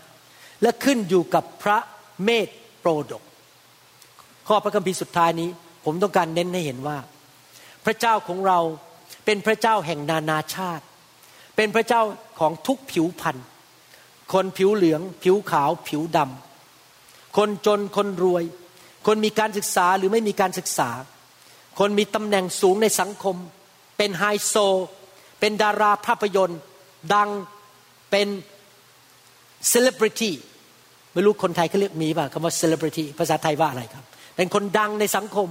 [0.61, 1.77] และขึ้นอยู่กับพระ
[2.23, 2.47] เมธ
[2.79, 3.23] โปรดก
[4.47, 5.49] ข้อพระคัมภีร์สุดท้ายนี้
[5.85, 6.97] ผมต้องการเน้นให้เห็นว่า
[7.85, 8.59] พระเจ้าของเรา
[9.25, 10.85] เป็นพระเจ้าแห่งนานาชาติ
[11.55, 12.01] เป็นพระเจ้า
[12.39, 13.45] ของทุกผิวพันธุ์
[14.33, 18.43] คนผิวเหลือง ผิวขาว ผิวดำคนจนคนรวย
[19.07, 20.89] คนมีการศึกษาหรือไม่มีการศึกษา
[21.79, 23.35] คนมีตำแหน่งสูงในสังคม
[23.97, 24.55] เป็นไฮโซ
[25.39, 26.59] เป็นดาราภาพยนตร์
[27.13, 27.29] ดัง
[28.11, 28.27] เป็น
[29.69, 30.35] เซเลบริตี้
[31.13, 34.03] ไม่รู้คนไทยเขาเรียกมีป่ะคำว่าเซเลบริตี้ภาษาไทยว่าอะไรครับ
[34.35, 35.49] เป็นคนดังในสังคม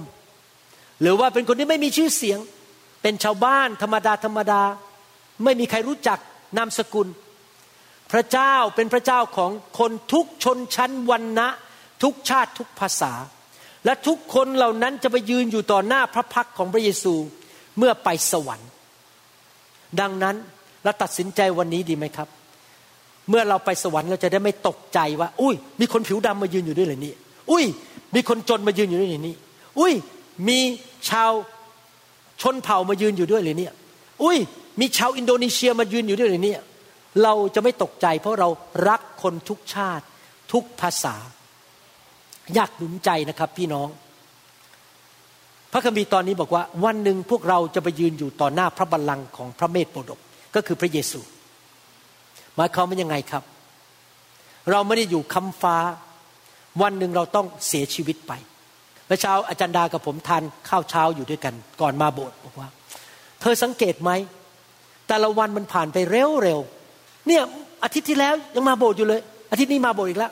[1.01, 2.39] หรือว่าเป็นคนที่ไม่มีชื่อเสียง
[3.01, 4.61] เป็นชาวบ้านธรรมดาธรรมดา
[5.43, 6.19] ไม่มีใครรู้จัก
[6.57, 7.07] นามสกุล
[8.11, 11.47] พระเจ้าเป็นพระเจ้าของคนทุกชนชั้นวันนะ
[12.03, 13.13] ทุกชาติทุกภาษา
[13.85, 17.13] และทุกคนเหล่านั้นจะไปยืนอยู่ต่อหน้าพระพักของพระเยซู
[17.77, 18.69] เมื่อไปสวรรค์
[19.99, 20.35] ดังนั้น
[20.83, 22.27] เราตัดสินใจวันนี้ดีไหมครับ
[23.29, 27.13] เมื่อเราไปสวรรค์เราจะได้ไม่ตกใจว่า อุ้ย มีคนผิวดำมายืนอยู่ด้วยเหรอนี่
[27.51, 27.65] อุ้ย
[28.15, 29.35] มีคนจนมายืนอยู่ด้วยเหรอนี่
[29.79, 29.93] อุ้ย
[30.47, 30.59] มี
[31.09, 31.31] ชาว
[32.41, 33.73] ชนเผ่ามายืนอยู่ด้วยเลยเนี่ย
[34.23, 34.37] อุ้ย
[34.79, 36.61] มีชาวอินโดนีเซียมายืนอยู่ด้วยเลยเนี่ย
[37.23, 38.49] เราจะไม่ตกใจเพราะเรา
[38.89, 40.05] รักคนทุกชาติ
[40.51, 41.15] ทุกภาษา
[42.55, 43.89] อยากหนุนใจนะครับพี่น้อง
[45.71, 50.19] พระคัมภีร์ตอนนี้บอกว่า วันหนึ่งพวกเราจะไปยืนอยู่ต่อหน้าพระบัลลังก์ของพระเมธโปรดก
[50.55, 51.19] ก็คือพระเยซู
[52.55, 53.43] หมายความว่ายังไงครับ
[54.71, 55.77] เราไม่ได้อยู่คำฟ้า
[56.81, 58.31] วันหนึ่งเราต้องเสียชีวิตไป
[59.05, 62.69] เมื่อเช้าอาจารย์ดากับผมทานข้าวเช้าอยู่ด้วยกัน ก่อนมาโบสถ์บอกว่า
[63.41, 64.11] เธอสังเกตไหม
[65.07, 66.59] แต่ละวันมันผ่านไปเร็วเร็ว
[67.29, 67.43] เนี่ย
[67.83, 69.21] อาทิตย์ที่แล้วยังมาโบสถ์อยู่เลย
[69.51, 70.31] อาทิตย์นี้มาโบสถ์อีกแล้ว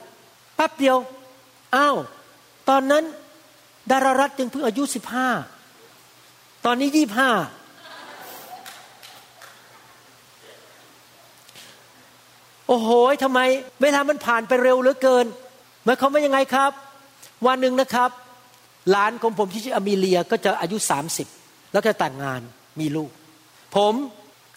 [0.56, 0.98] แป๊บเดียว
[1.76, 1.96] อ้าว
[2.70, 3.04] ตอนนั้น
[3.92, 5.30] ดารารัตยังเพิ่งอายุสิบห้า
[6.66, 7.30] ตอนนี้ยี่ห้า
[12.68, 12.90] โอ้โห
[13.24, 13.40] ทำไม
[13.82, 15.26] เวลามันผ่านไปเร็วเหลือเกิน
[15.84, 16.72] หมายความว่ายังไงครับ
[17.48, 18.10] วันหนึ่งนะครับ
[18.92, 21.28] หลานของผมที่ชื่ออเมเลียก็จะอายุสามสิบ
[21.74, 22.42] แล้วก็แต่งงาน
[22.80, 23.10] มีลูก
[23.76, 23.94] ผม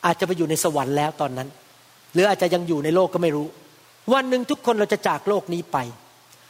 [0.04, 1.48] อาจจะไปอยู่ในสวรรค์แล้วตอนนั้น
[2.12, 3.46] หรืออาจจะยังอยู่ในโลกก็ไม่รู้
[4.12, 5.78] วันหนึ่งทุกคนเราจะจากโลกนี้ไป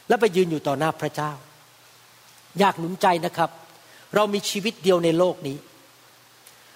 [0.07, 1.31] แล้วไปยืนอยู่ต่อหน้าพระเจ้า
[2.59, 3.49] อยากหนุนใจนะครับ
[4.15, 5.57] เรามีชีวิตเดียวในโลกนี้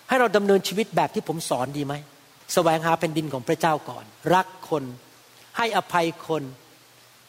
[0.08, 1.94] ให้เราดำเนินชีวิตแบบที่ผมสอนดีไหม
[2.54, 4.84] แสวงหาแผ่นดินของพระเจ้าก่อน รักคน
[5.58, 6.44] ให้อภัยคน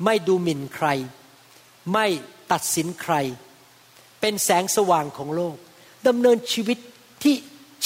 [0.05, 0.89] ไม่ดูหมิ่นใคร
[1.93, 2.07] ไม่
[2.53, 3.15] ตัดสินใคร
[4.21, 5.57] เป็นแสงสว่างของโลก
[6.09, 6.79] ดำเนินชีวิต
[7.23, 7.35] ที่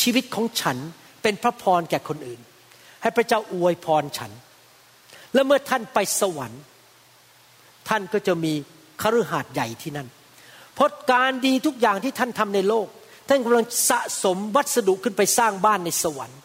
[0.01, 0.79] ชีวิตของฉัน
[1.23, 2.41] เป็นพระพรแก่คนอื่น
[3.03, 4.33] ให้พระเจ้าอวยพรฉัน
[5.35, 6.63] และเมื่อท่านไปสวรรค์
[7.89, 8.53] ท่านก็จะมี
[9.03, 10.09] คฤหาสน์ใหญ่ที่นั่น
[10.75, 12.87] เพราะการดีทุกอย่างที่ท่านทำในโลก
[13.29, 16.39] ท่านกำลังสะสมวัสดุขึ้นไปสร้างบ้านในสวรรค์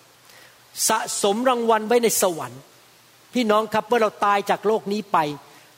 [0.90, 2.62] สะสมรางวัลไว้ในสวรรค์
[3.34, 5.18] พี่น้องครับเมื่อเราตายจากโลกนี้ไป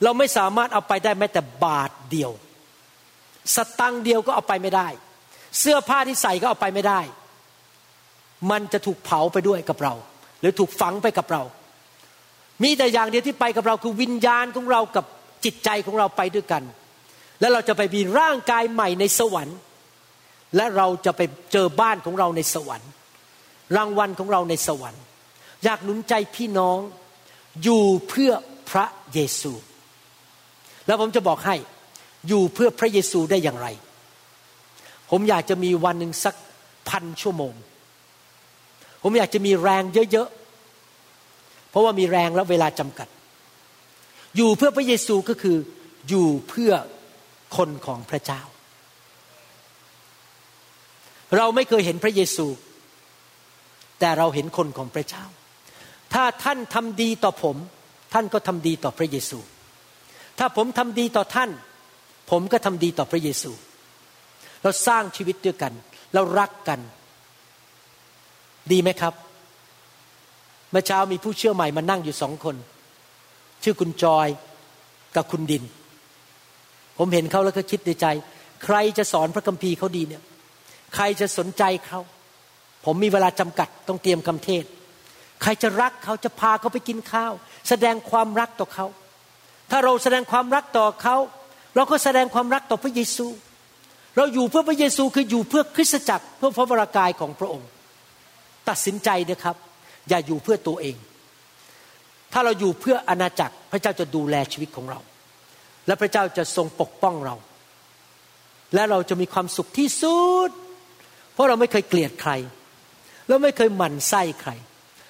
[0.03, 2.31] เราไม่สามารถเอาไปได้แม้แต่บาทเดียว
[3.55, 4.87] สตังเดียวก็เอาไปไม่ได้
[5.59, 7.01] เสื้อผ้าที่ใส่ก็เอาไปไม่ได้
[8.51, 9.93] มันจะถูกเผาไปด้วยกับเรา
[10.39, 11.43] หรือถูกฝังไปกับเรา
[12.63, 15.05] มีแต่อย่างเดียวที่ไปกับเราคือวิญญาณของเรากับ
[15.45, 16.63] จิตใจของเราไปด้วยกัน
[17.39, 19.57] แล้วเราจะไปมีร่างกายใหม่ในสวรรค์
[20.55, 21.21] และเราจะไป
[21.51, 22.89] เจอบ้านของเราในสวรรค์
[23.77, 25.01] รางวัลของเราในสวรรค์
[25.63, 26.79] อยากหนุนใจพี่น้อง
[27.63, 28.31] อยู่เพื่อ
[28.69, 29.53] พระเยซู
[30.85, 31.55] แล้วผมจะบอกให้
[32.27, 33.67] อยู่เพื่อพระเยซูได้อย่างไร
[35.09, 36.35] ผมอยากจะมีวันหนึ่งสัก
[36.89, 37.53] พันชั่วโมง
[39.09, 43.07] ผมอยากจะมีแรงเยอะๆ เพราะว่ามีแรงและเวลาจำกัด
[44.35, 45.57] อยู่เพื่อพระเยซูก็คือ
[46.09, 46.71] อยู่เพื่อ
[47.57, 48.41] คนของพระเจ้า
[51.37, 52.47] เราไม่เคยเห็นพระเยซู
[53.99, 55.23] แต่เราเห็นคนของพระเจ้า
[56.13, 57.57] ถ้าท่านทำดีต่อผม
[58.13, 59.39] ท่านก็ทำดีต่อพระเยซู
[60.39, 61.49] ถ้าผมทำดีต่อท่าน
[62.31, 63.51] ผมก็ทำดีต่อพระเยซู
[64.63, 65.73] เราสร้างชีวิตด้วยกัน
[66.13, 66.81] เรารักกัน
[68.73, 69.13] ดีไหมครับ
[70.71, 72.55] เมื่อเช้ามีผู้เชื่อใหม่มานั่งอยู่สองคน
[73.63, 74.27] ชื่อคุณจอย
[75.15, 75.63] กับคุณดิน
[76.97, 78.05] ผมเห็นเขาแล้วก็คิดในใจ
[78.63, 80.23] ใครจะสอนพระคัมภีร์เขาดีเนี่ย
[80.95, 81.99] ใครจะสนใจเขา
[82.85, 84.63] ผมมีเวลาจำกัดต้องเตรียมคำเทศ
[85.41, 87.33] ใครจะรักเขาจะพาเขาไปกินข้าว
[87.69, 88.85] แสดงความรักต่อเขา
[89.71, 91.15] ถ้าเราแสดงความรักต่อเขา
[91.75, 93.27] เราก็แสดงความรักต่อพระเยซู
[94.17, 97.67] เราอยู่เพื่อพระเยซูคืออยู่เพื่อคริสตจักรเพื่อพระวรากายของพระองค์
[98.69, 99.55] ตัดสินใจนะครับ
[100.09, 100.95] อย่าอยู่เพื่อตัวเอง
[102.33, 104.99] ถ้าเราอยู่เพื่ออาณาจักรพระเจ้าจะดูแลชีวิตของเรา
[105.87, 107.35] และพระเจ้าจะทรงปกป้องเรา
[108.73, 110.49] และเราจะมีความสุขที่สุด
[111.33, 112.31] เพราะเราไม่เคยเกลียดใคร
[113.27, 114.51] เราไม่เคยหมั่นไส้ใคร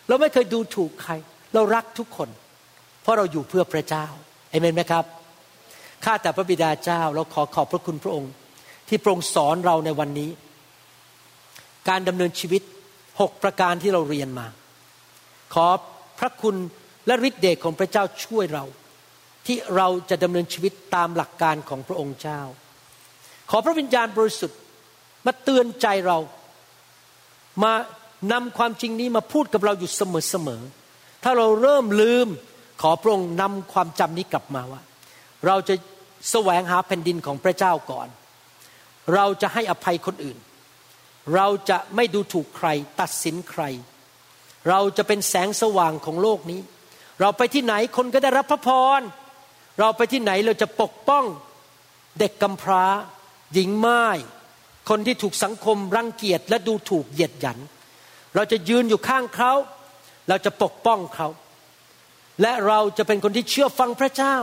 [0.07, 1.13] เราไม่เคยดูถูกใคร
[1.53, 2.29] เรารักทุกคน
[3.01, 4.05] เพราะเราอยู่เพื่อพระเจ้า
[4.49, 5.05] เอเมนไหมครับ
[6.05, 8.31] ข้าแต่พระบิดาเจ้าเราขอขอบพระคุณพระองค์
[8.87, 10.29] ที่โปรงสอนเราในวันนี้
[11.89, 12.61] การดำเนินชีวิต
[13.19, 14.47] หกประการที่เราเรียนมา
[15.53, 15.67] ขอ
[16.19, 16.55] พระคุณ
[17.07, 18.65] และฤทธิเดชของพระเจ้าช่วยเรา
[19.45, 22.41] ที่เราจะดำเนินชีวิตตามหลักการของพระองค์เจ้า
[23.49, 24.59] ขอพระวิญญาณบริสุทธิ์
[25.25, 26.17] มาเตือนใจเรา
[27.63, 27.73] มา
[28.31, 32.27] นำความจริงนี้มาพูดกับเราอยู่เสมอๆถ้าเราเริ่มลืม
[32.81, 34.81] ขอพระองค์นำความจำนี้กลับมาว่า
[35.47, 35.75] เราจะ
[36.31, 38.07] แสวงหาแผ่นดินของพระเจ้าก่อน
[39.15, 40.37] เราจะให้อภัยคนอื่น
[41.35, 42.67] เราจะไม่ดูถูกใคร
[42.99, 43.63] ตัดสินใคร
[44.69, 46.61] เราจะเป็นแสงสว่างของโลกนี้
[47.21, 48.69] เราไปที่ไหนคนก็ได้รับพระพ
[48.99, 49.01] ร
[49.79, 51.25] เราไปที่ไหนเราจะปกป้อง
[52.19, 52.85] เด็กกำพร้า
[53.53, 54.03] หญิงไม้
[54.89, 57.59] คนที่ถูกสังคมรังเกียจและดูถูกเหยียดหยัน
[58.35, 59.53] เราจะยืนอยู่ข้างเขา
[60.29, 61.27] เราจะปกป้องเขา
[62.41, 64.35] และเราจะเป็นคนที่เชื่อฟังพระเจ้า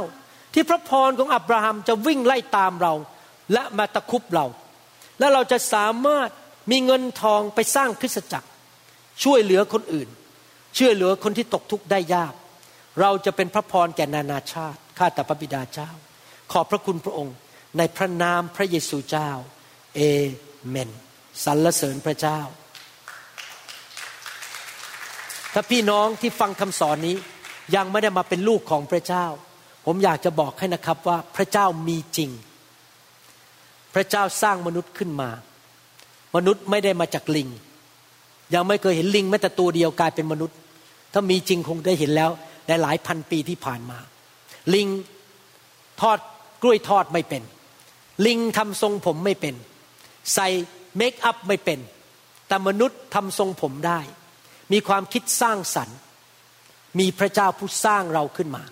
[0.55, 2.95] ที่พระพรของอับราฮัมจะวิ่งไล่ตามเรา
[3.53, 4.47] และมาตะคุบเรา
[5.19, 6.29] และเราจะสามารถ
[6.71, 8.49] มีเงินทองไปสร้างคริสตจักร
[9.25, 10.09] ช่วยเหลือคนอื่น
[10.79, 12.35] ช่วยเหลือคนที่ตกทุกข์ได้ยาก
[13.01, 15.91] เราจะเป็นพระพรแก่นานาชาติ ข้าแต่พระบิดาเจ้า
[16.53, 17.37] ขอบพระคุณพระองค์
[17.79, 19.31] ในพระนามพระเยซูเจ้า
[19.97, 20.01] เอ
[20.69, 20.91] เมน
[21.45, 22.41] สรรเสริญพระเจ้า
[25.53, 27.17] ถ้าพี่น้องที่ฟังคำสอนนี้
[27.77, 29.27] ยังไม่ได้มาเป็นลูกของพระเจ้า
[29.87, 32.31] ผมอยากจะบอกให้นะครับว่าพระเจ้ามีจริง
[33.95, 35.31] พระเจ้าสร้างมนุษย์ขึ้นมา
[36.37, 37.49] มนุษย์ไม่ได้มาจากลิง
[38.55, 40.57] ยังไม่เคยเห็นลิงแม้แต่ตัวเดียวกลายเป็นมนุษย์
[41.13, 42.31] ถ้ามีจริงคงได้เห็นแล้ว
[42.69, 43.99] ในหลายพันปีที่ผ่านมา
[44.75, 44.89] ลิง
[46.01, 46.19] ทอด
[46.63, 47.43] กล้วยทอดไม่เป็น
[48.27, 49.55] ลิงทำทรงผมไม่เป็น
[50.35, 50.49] ใส่
[50.97, 51.79] เมคอัพไม่เป็น
[52.49, 54.01] แต่มนุษย์ทำทรงผมได้
[54.73, 55.99] มีความคิดสร้างสรรค์
[56.99, 58.65] มีพระเจ้าผู้สร้างเราขึ้นมา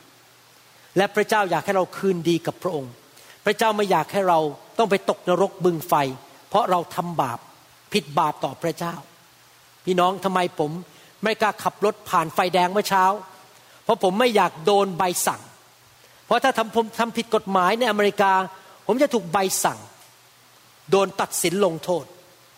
[0.97, 2.93] และพระเจ้าอยากให้เราคืนดีกับพระองค์
[3.45, 4.39] พระเจ้าไม่อยากให้เรา
[4.79, 5.95] ต้องไปตกนรกบึงไฟ
[6.49, 7.39] เพราะเราทำบาป
[7.93, 8.95] ผิดบาปต่อพระเจ้า
[9.85, 10.71] พี่น้องทำไมผม
[11.25, 13.05] ไม่กล้าขับรถผ่านไฟแดงเมื่อเช้า
[13.85, 15.43] เพราะผมไม่อยากโดนใบสั่ง
[16.27, 18.33] เพราะถ้าทำผมทำผิดกฎหมายในอเมริกา
[18.87, 19.79] ผมจะถูกใบสั่ง
[20.91, 22.05] โดนตัดสินลงโทษ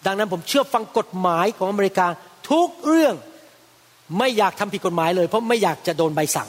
[0.07, 2.07] ดังนั้นผมเชื่อฟังกฎหมายของอเมริกา
[2.51, 3.15] ทุกเรื่อง
[4.19, 6.49] ไม่อยากทำผิดกฎหมายเลย เพราะไม่อยากจะโดนใบสั่ง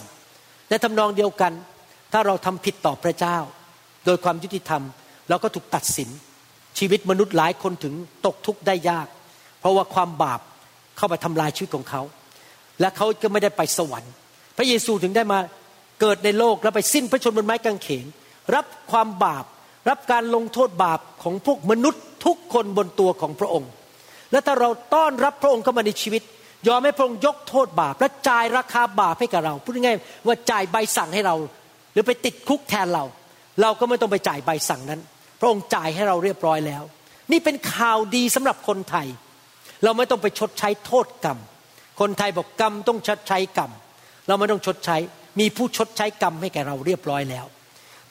[0.69, 1.53] ในทำนองเดียวกัน
[2.11, 3.37] ถ้าเราทำผิดต่อพระเจ้า
[4.05, 4.83] โดยความยุติธรรม
[5.29, 6.09] เราก็ถูกตัดสิน
[6.79, 7.93] ชีวิตมนุษย์หลายคนถึง
[8.25, 9.07] ตกทุกข์ได้ยาก
[9.59, 10.39] เพราะว่าความบาป
[10.97, 12.01] เข้าไปทำลายชีวิตของเขา
[12.79, 14.11] และเขาก็ไม่ได้ไปสวรรค์
[14.57, 15.39] พระเยซูถึงได้มา
[16.01, 18.05] เกิดในโลกแล้วไปสิ้นพระชนม์บนไม้กางเขน
[18.55, 19.45] รับความบาป
[19.89, 23.69] รับการลงโทษบาปของพวกมนุษย์ทุกคนบนตัวของพระองค์
[24.31, 26.21] และถ้าเราต้อนรับพระองค์เข้ามาในชีวิต
[26.67, 31.35] ยอมให้พระองค์ยกโทษบาป และจ่ายราคาบาปให้กับเราพูดง่ายๆว่าจ่ายใบสั่งให้เรา
[31.93, 33.03] หรือไปติดคุกแทนเรา
[33.61, 35.01] เราก็ไม่ต้องไปจ่ายใบสั่งนั้น
[35.39, 36.83] พระองค์จ่ายให้เราเรียบร้อยแล้ว
[37.31, 39.07] นี่เป็นข่าวดีสำหรับคนไทย
[39.83, 41.37] เราไม่ต้องไปชดใช้โทษกรรม
[41.99, 43.71] คนไทยบอกกรรมต้องชดใช้กรรม
[44.27, 44.97] เราไม่ต้องชดใช้
[45.39, 47.45] มีผู้ชดใช้กรรมให้แก่เราเรียบร้อยแล้ว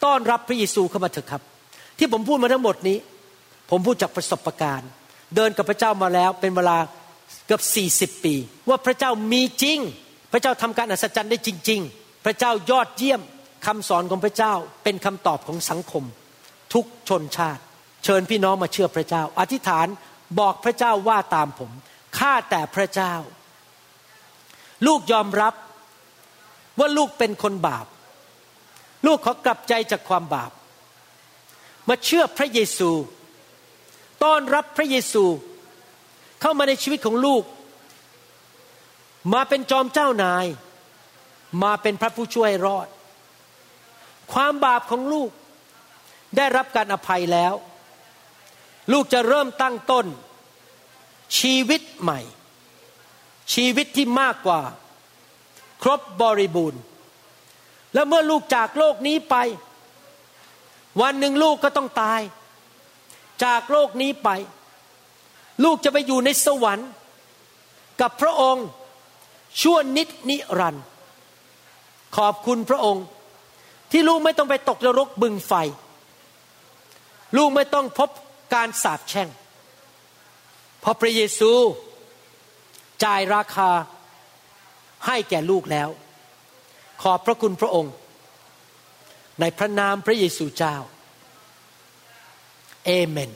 [0.05, 1.43] ต้อนรับพระเยซูเข้ามาเถอะครับ
[1.99, 2.99] ที่ผมพูดมาทั้งหมดนี้
[3.71, 4.91] ผมพูดจากประสบการณ์
[5.37, 6.79] เดินกับพระเจ้ามาแล้วเป็นเวลา
[7.47, 7.63] เกือบ
[8.17, 8.35] 40 ปี
[8.69, 9.79] ว่าพระเจ้ามีจริง
[10.33, 13.21] พระเจ้าทำการอัศจรรย์ได้จริง ๆ พระเจ้ายอดเยี่ยม
[13.67, 14.53] คำสอนของพระเจ้า
[14.85, 16.05] เป็นคำตอบของสังคม
[16.75, 17.63] ทุกชนชาติ
[18.05, 19.87] เชิญพี่น้องมาเชื่อพระเจ้า อธิษฐาน
[20.39, 21.71] บอกพระเจ้าว่าตามผม
[22.19, 23.15] ข้าแต่พระเจ้า
[24.87, 25.55] ลูกยอมรับ
[26.79, 27.87] ว่าลูกเป็นคนบาป
[29.07, 30.53] ลูกขอกลับใจจากความบาป
[31.89, 32.91] มาเชื่อพระเยซู
[34.25, 35.25] ต้อนรับพระเยซู
[36.41, 37.45] เข้ามาในชีวิตของลูก
[39.33, 40.47] มาเป็นจอมเจ้านาย
[41.63, 42.89] มาเป็นพระผู้ช่วยรอด
[44.33, 45.31] ความบาปของลูก
[46.37, 47.55] ได้รับการอภัยแล้ว
[48.93, 50.07] ลูกจะเริ่มตั้งต้น
[51.39, 52.21] ชีวิตใหม่
[53.55, 54.61] ชีวิตที่มากกว่า
[55.83, 56.81] ครบบริบูรณ์
[57.95, 59.37] และเมื่อลูกจากโลกนี้ไป
[61.03, 62.21] วันหนึ่งลูกก็ต้องตาย
[63.45, 64.29] จากโลกนี้ไป
[65.65, 66.91] ลูกจะไปอยู่ในสวรรค์
[68.01, 68.67] กับพระองค์
[69.61, 70.85] ชั่วนิดนิรันดร์
[72.17, 73.05] ขอบคุณพระองค์
[73.91, 75.53] ที่ลูกไม่ต้องไปตกนรกบึงไฟ
[77.37, 78.09] ลูกไม่ต้องพบ
[78.55, 79.29] การสาปแช่ง
[80.81, 81.53] เพราะพระเยซู
[83.05, 83.71] จ่ายราคา
[85.07, 85.89] ให้แก่ลูกแล้ว
[87.03, 87.95] ขอบพระคุณพระองค์
[89.41, 90.77] ในพระนามพระเยซูเจ้า
[92.87, 93.31] เอเมน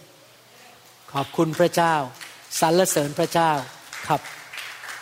[1.13, 1.95] ขอบคุณพระเจ้า
[2.61, 3.51] สรรเสริญพระเจ้า
[4.09, 4.21] ครับ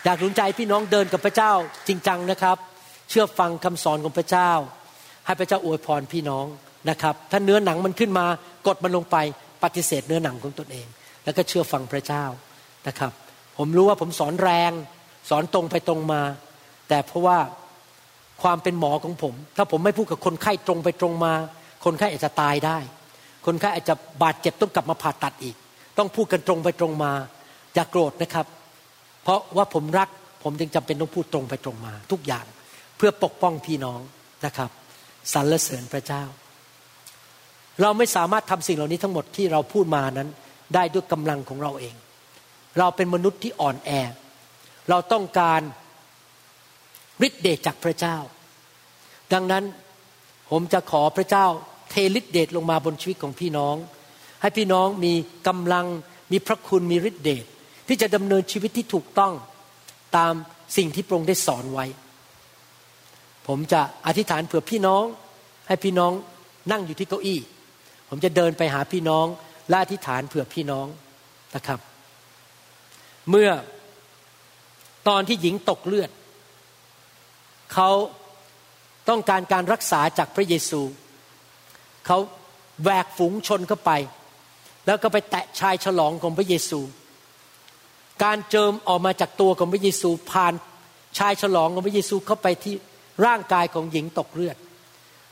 [0.03, 1.51] อยากหนุนใจพี่น้องเดินกับพระเจ้า
[1.87, 2.57] จริงจังนะครับ
[3.09, 4.51] เชื่อฟังคำสอนของพระเจ้า
[5.25, 6.45] ให้พระเจ้าอวยพรพี่น้อง
[6.89, 8.25] นะครับ ถ้าเนื้อหนังมันขึ้นมา
[8.67, 9.17] กดมันลงไป
[9.63, 10.87] ปฏิเสธเนื้อหนังของตนเอง
[11.23, 12.25] แล้วก็เชื่อฟังพระเจ้า
[12.87, 13.11] นะครับ
[13.57, 14.71] ผมรู้ว่าผมสอนแรง
[15.29, 16.21] สอนตรงไปตรงมา
[16.89, 17.37] แต่เพราะว่า
[18.43, 21.33] ความเป็นหมอของผม ถ้าผมไม่พูดกับคนไข้ตรงไปตรงมา
[21.85, 22.77] คนไข้อาจจะตายได้
[23.45, 25.55] คนไข้อาจจะบาดเจ็บต้องกลับมาผ่าตัดอีก
[25.97, 27.11] ต้องพูดกันตรงไปตรงมา
[27.73, 28.45] อย่ากโกรธนะครับ
[29.23, 30.09] เพราะว่าผมรัก
[30.43, 32.45] ผมจึงจำเป็นต้องพูดตรงไปตรงมา ทุกอย่าง
[32.97, 33.99] เพื่อปกป้องพี่น้อง
[34.45, 34.69] นะครับ
[35.33, 36.23] สรรเสริญพระเจ้า
[37.81, 40.29] เราไม่สามารถทำสิ่งเหล่านี้ทั้งหมดที่เราพูดมานั้น
[40.75, 41.95] ได้ด้วยกำลังของเราเอง
[42.79, 43.91] เราเป็นมนุษย์ที่อ่อนแอ
[44.89, 45.61] เราต้องการ
[47.27, 48.17] ฤทธิเดชจากพระเจ้า
[49.33, 49.63] ดังนั้น
[50.49, 51.45] ผมจะขอพระเจ้า
[51.91, 53.75] เทฤทธิเดชลงมาบนชีวิตของพี่น้อง
[54.41, 55.13] ให้พี่น้องมี
[55.47, 55.85] กำลัง
[56.31, 57.45] มีพระคุณมีฤทธิเดช
[57.87, 59.33] ที่จะดำเนินชีวิตที่ถูกต้อง
[60.17, 60.33] ตาม
[60.77, 61.85] สิ่งที่พระองค์ได้สอนไว้
[63.47, 65.03] ผมจะอธิษฐานเผื่อพี่น้อง
[65.67, 66.11] ให้พี่น้อง
[66.71, 67.39] นั่งอยู่ที่เก้าอี้
[68.09, 69.25] ผมจะเดินไปหาพี่น้อง
[69.69, 70.87] และอธิษฐานเผื่อพี่น้อง
[71.55, 71.79] นะครับ
[73.29, 73.49] เมื่อ
[75.07, 76.09] ตอนที่หญิงตกเลือด
[77.73, 77.89] เขา
[79.09, 80.81] ต้องการการรักษาจากพระเยซู
[82.07, 82.17] เขา
[82.83, 83.91] แหวกฝูงชนเข้าไป
[84.85, 86.79] แล้วก็ไปแตะชายฉลองของพระเยซู
[88.23, 90.53] การเจิมออกมาจากตัวของพระเยซู ผ่าน
[91.19, 92.75] ชายฉลองของพระเยซูเข้าไปที่
[93.25, 94.57] ร่างกายของหญิงตกเลือด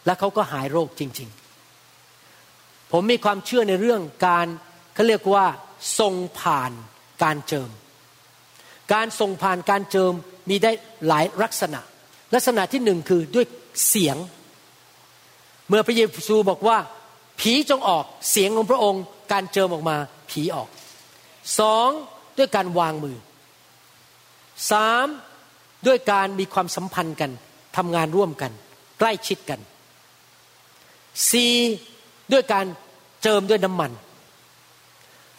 [0.05, 1.44] และเขาก็หายโรคจริง ๆ
[2.97, 4.47] ผมมีความเชื่อในเรื่องการ
[4.93, 5.45] เขาเรียกว่า
[5.99, 6.71] ทรงผ่าน
[7.23, 7.69] การเจิม
[8.93, 10.13] การทรงผ่านการเจิม
[10.49, 10.71] มีได้
[11.07, 11.81] หลายลักษณะ
[12.33, 13.45] ลักษณะที่หนึ่งคือด้วย
[13.87, 14.17] เสียง
[15.67, 16.77] เมื่อพระเยซูบอกว่า
[17.39, 19.97] ผีจงออกเสียงของพระองค์ การเจิมออกมา
[20.31, 20.69] ผีออก
[21.59, 21.89] สอง
[22.37, 23.17] ด้วยการวางมือ
[24.71, 25.07] สาม
[25.87, 27.31] ด้วยการมีความสัมพันธ์กัน
[27.77, 28.51] ทำงานร่วมกัน
[28.99, 29.59] ใกล้ชิดกัน
[31.31, 31.53] สี่
[32.33, 32.65] ด้วยการ
[33.25, 33.91] จิมด้วยน้ำมัน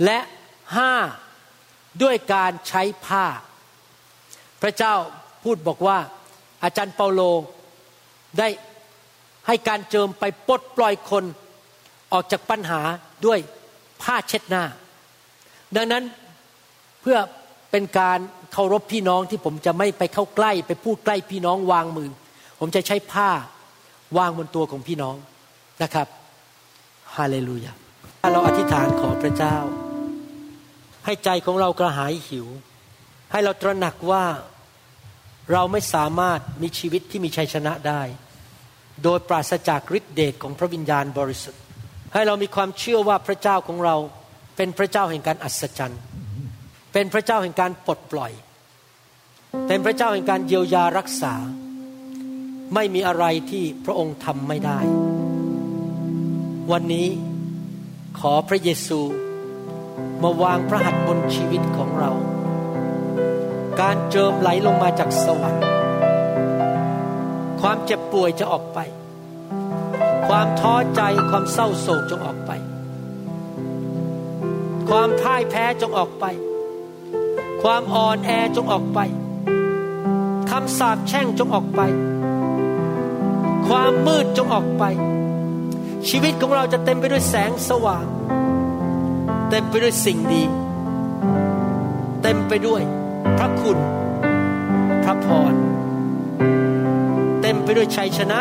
[0.05, 0.19] และ
[0.77, 0.93] ห้า
[2.03, 3.27] ด้วยการใช้ผ้า
[4.63, 4.95] พระเจ้า
[5.45, 5.99] พูดบอกว่า
[6.63, 7.21] อาจารย์เปาโล
[8.39, 8.49] ได้
[9.47, 11.25] ให้การเจิมไปปลดปล่อยคน
[12.13, 12.81] ออกจากปัญหา
[13.27, 13.39] ด้วย
[14.03, 14.65] ผ้าเช็ดหน้า
[15.77, 16.05] ดังนั้น
[17.01, 17.19] เพื่อ
[17.71, 18.19] เป็นการ
[18.53, 22.11] เคารพพี่น้องที่ผมจะไม่ไปเข้าใกล้ ไปพูดใกล้พี่น้องวางมือ
[22.61, 23.29] ผมจะใช้ผ้า
[24.19, 25.17] วางบนตัวของพี่น้อง
[25.83, 26.07] นะครับ
[27.17, 27.73] ฮาเลลูยา
[28.33, 29.57] เราอธิษฐานขอพระเจ้า
[31.05, 32.47] ให้ใจของเรากระหายหิว
[33.33, 34.25] ให้เราตระหนักว่า
[35.53, 38.03] เราไม่สามารถมีชีวิตที่มีชัยชนะได้
[39.05, 41.61] โดยปราศจากฤทธิเดชของพระวิญญาณบริสุทธิ์
[42.13, 43.97] ให้เรามีความเชื่อว่าพระเจ้าของเรา
[44.57, 46.01] เป็นพระเจ้าแห่งการอัศจรรย์
[46.93, 48.33] เป็นพระเจ้าแห่งการปลดปล่อย
[49.69, 51.35] เป็นพระเจ้าแห่งการเยียวยารักษา
[52.75, 54.79] ไม่มีอะไรที่พระองค์ทำไม่ได้
[56.73, 57.09] วันนี้
[58.19, 59.01] ขอพระเยซู
[60.23, 62.11] มาวางพระหัตถ์บนชีวิตของเรา
[63.81, 65.65] การเจิมไหลลงมาจากสวรรค์
[67.61, 68.79] ความเจ็บป่วยจะออกไป
[70.29, 72.51] ความท้อใจความเศร้าโศกจงออกไป
[74.89, 76.25] ความพ่ายแพ้จงออกไป
[77.63, 79.01] ความอ่อนแอจงออกไป
[80.51, 81.81] คำสาปแช่งจงออกไป
[83.67, 84.85] ความมืดจงออกไป
[86.09, 88.07] ชีวิตของเราจะเต็มไปด้วยแสงสว่าง
[89.51, 90.43] เต็มไปด้วยสิ่งดี
[92.23, 92.83] เต็มไปด้วย
[93.39, 93.79] พระคุณ
[95.05, 95.55] พระพร
[97.43, 98.41] เต็มไปด้วยชัยชนะ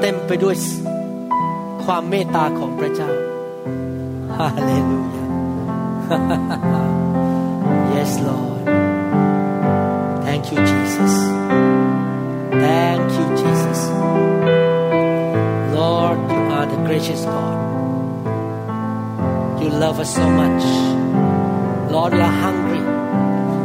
[0.00, 0.56] เต็มไปด้วย
[1.84, 3.10] ความเมตตาของพระเจ้า
[4.36, 5.26] ฮาเลลูยา
[7.94, 8.64] yes Lord
[10.24, 11.14] thank you Jesus
[12.64, 13.80] thank you Jesus
[16.90, 17.56] gracious God
[19.62, 20.64] you love us so much
[21.92, 22.82] Lord we are hungry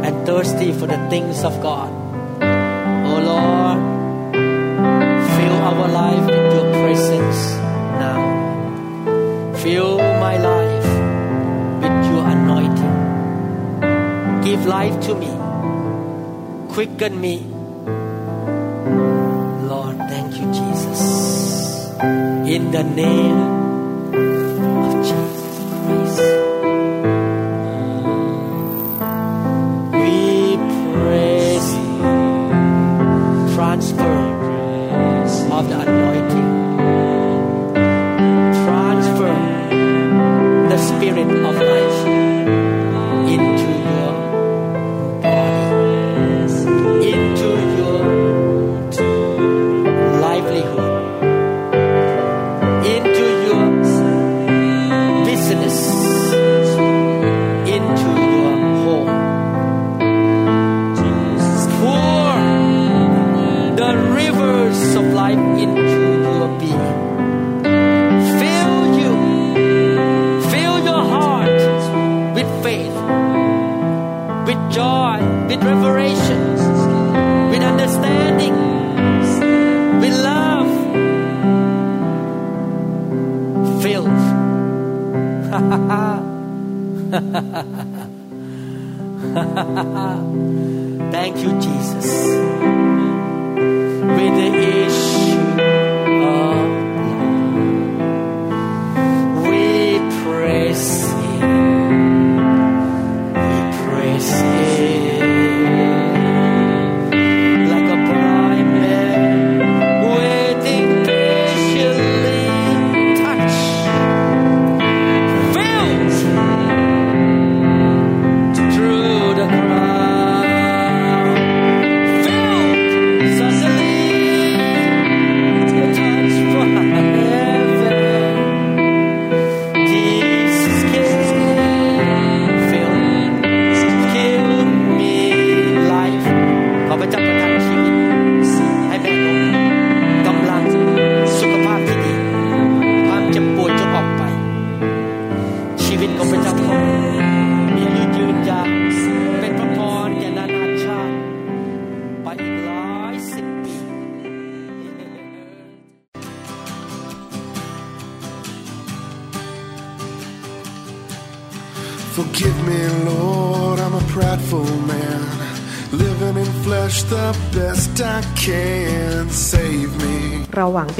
[0.06, 1.90] and thirsty for the things of God
[3.10, 3.78] oh Lord
[5.34, 7.40] fill our life with your presence
[8.04, 8.22] now
[9.56, 10.86] fill my life
[11.82, 12.96] with your anointing.
[14.44, 15.32] Give life to me.
[16.74, 17.36] Quicken me.
[19.68, 22.35] Lord, thank you, Jesus.
[22.46, 23.55] In the name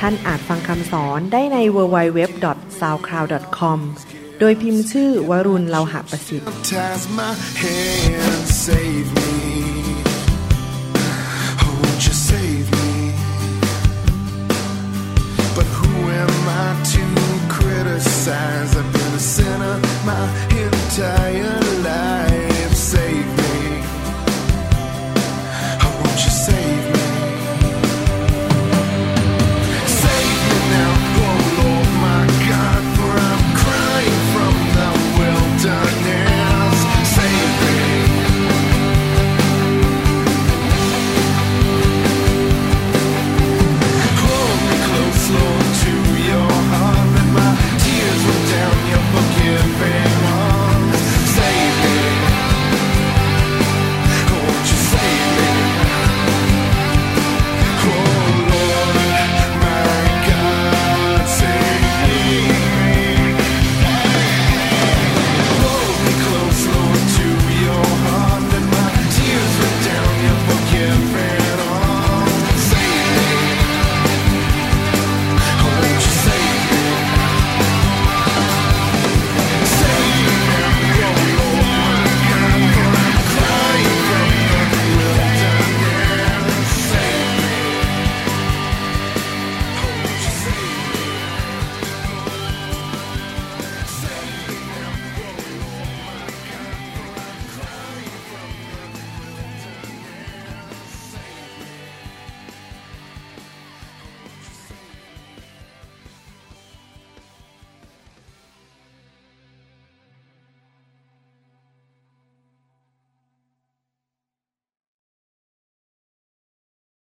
[0.00, 3.78] ท่านอาจฟังคำสอนได้ใน www.soundcloud.com
[4.40, 6.52] โดยพิมพ์ชื่อวรุณเลาหะประสิทธิ์ I've
[15.56, 15.92] But who
[16.22, 16.50] am I
[16.92, 17.04] to
[17.56, 18.70] criticize?
[18.80, 20.22] I've been a sinner my
[20.64, 21.73] entire life.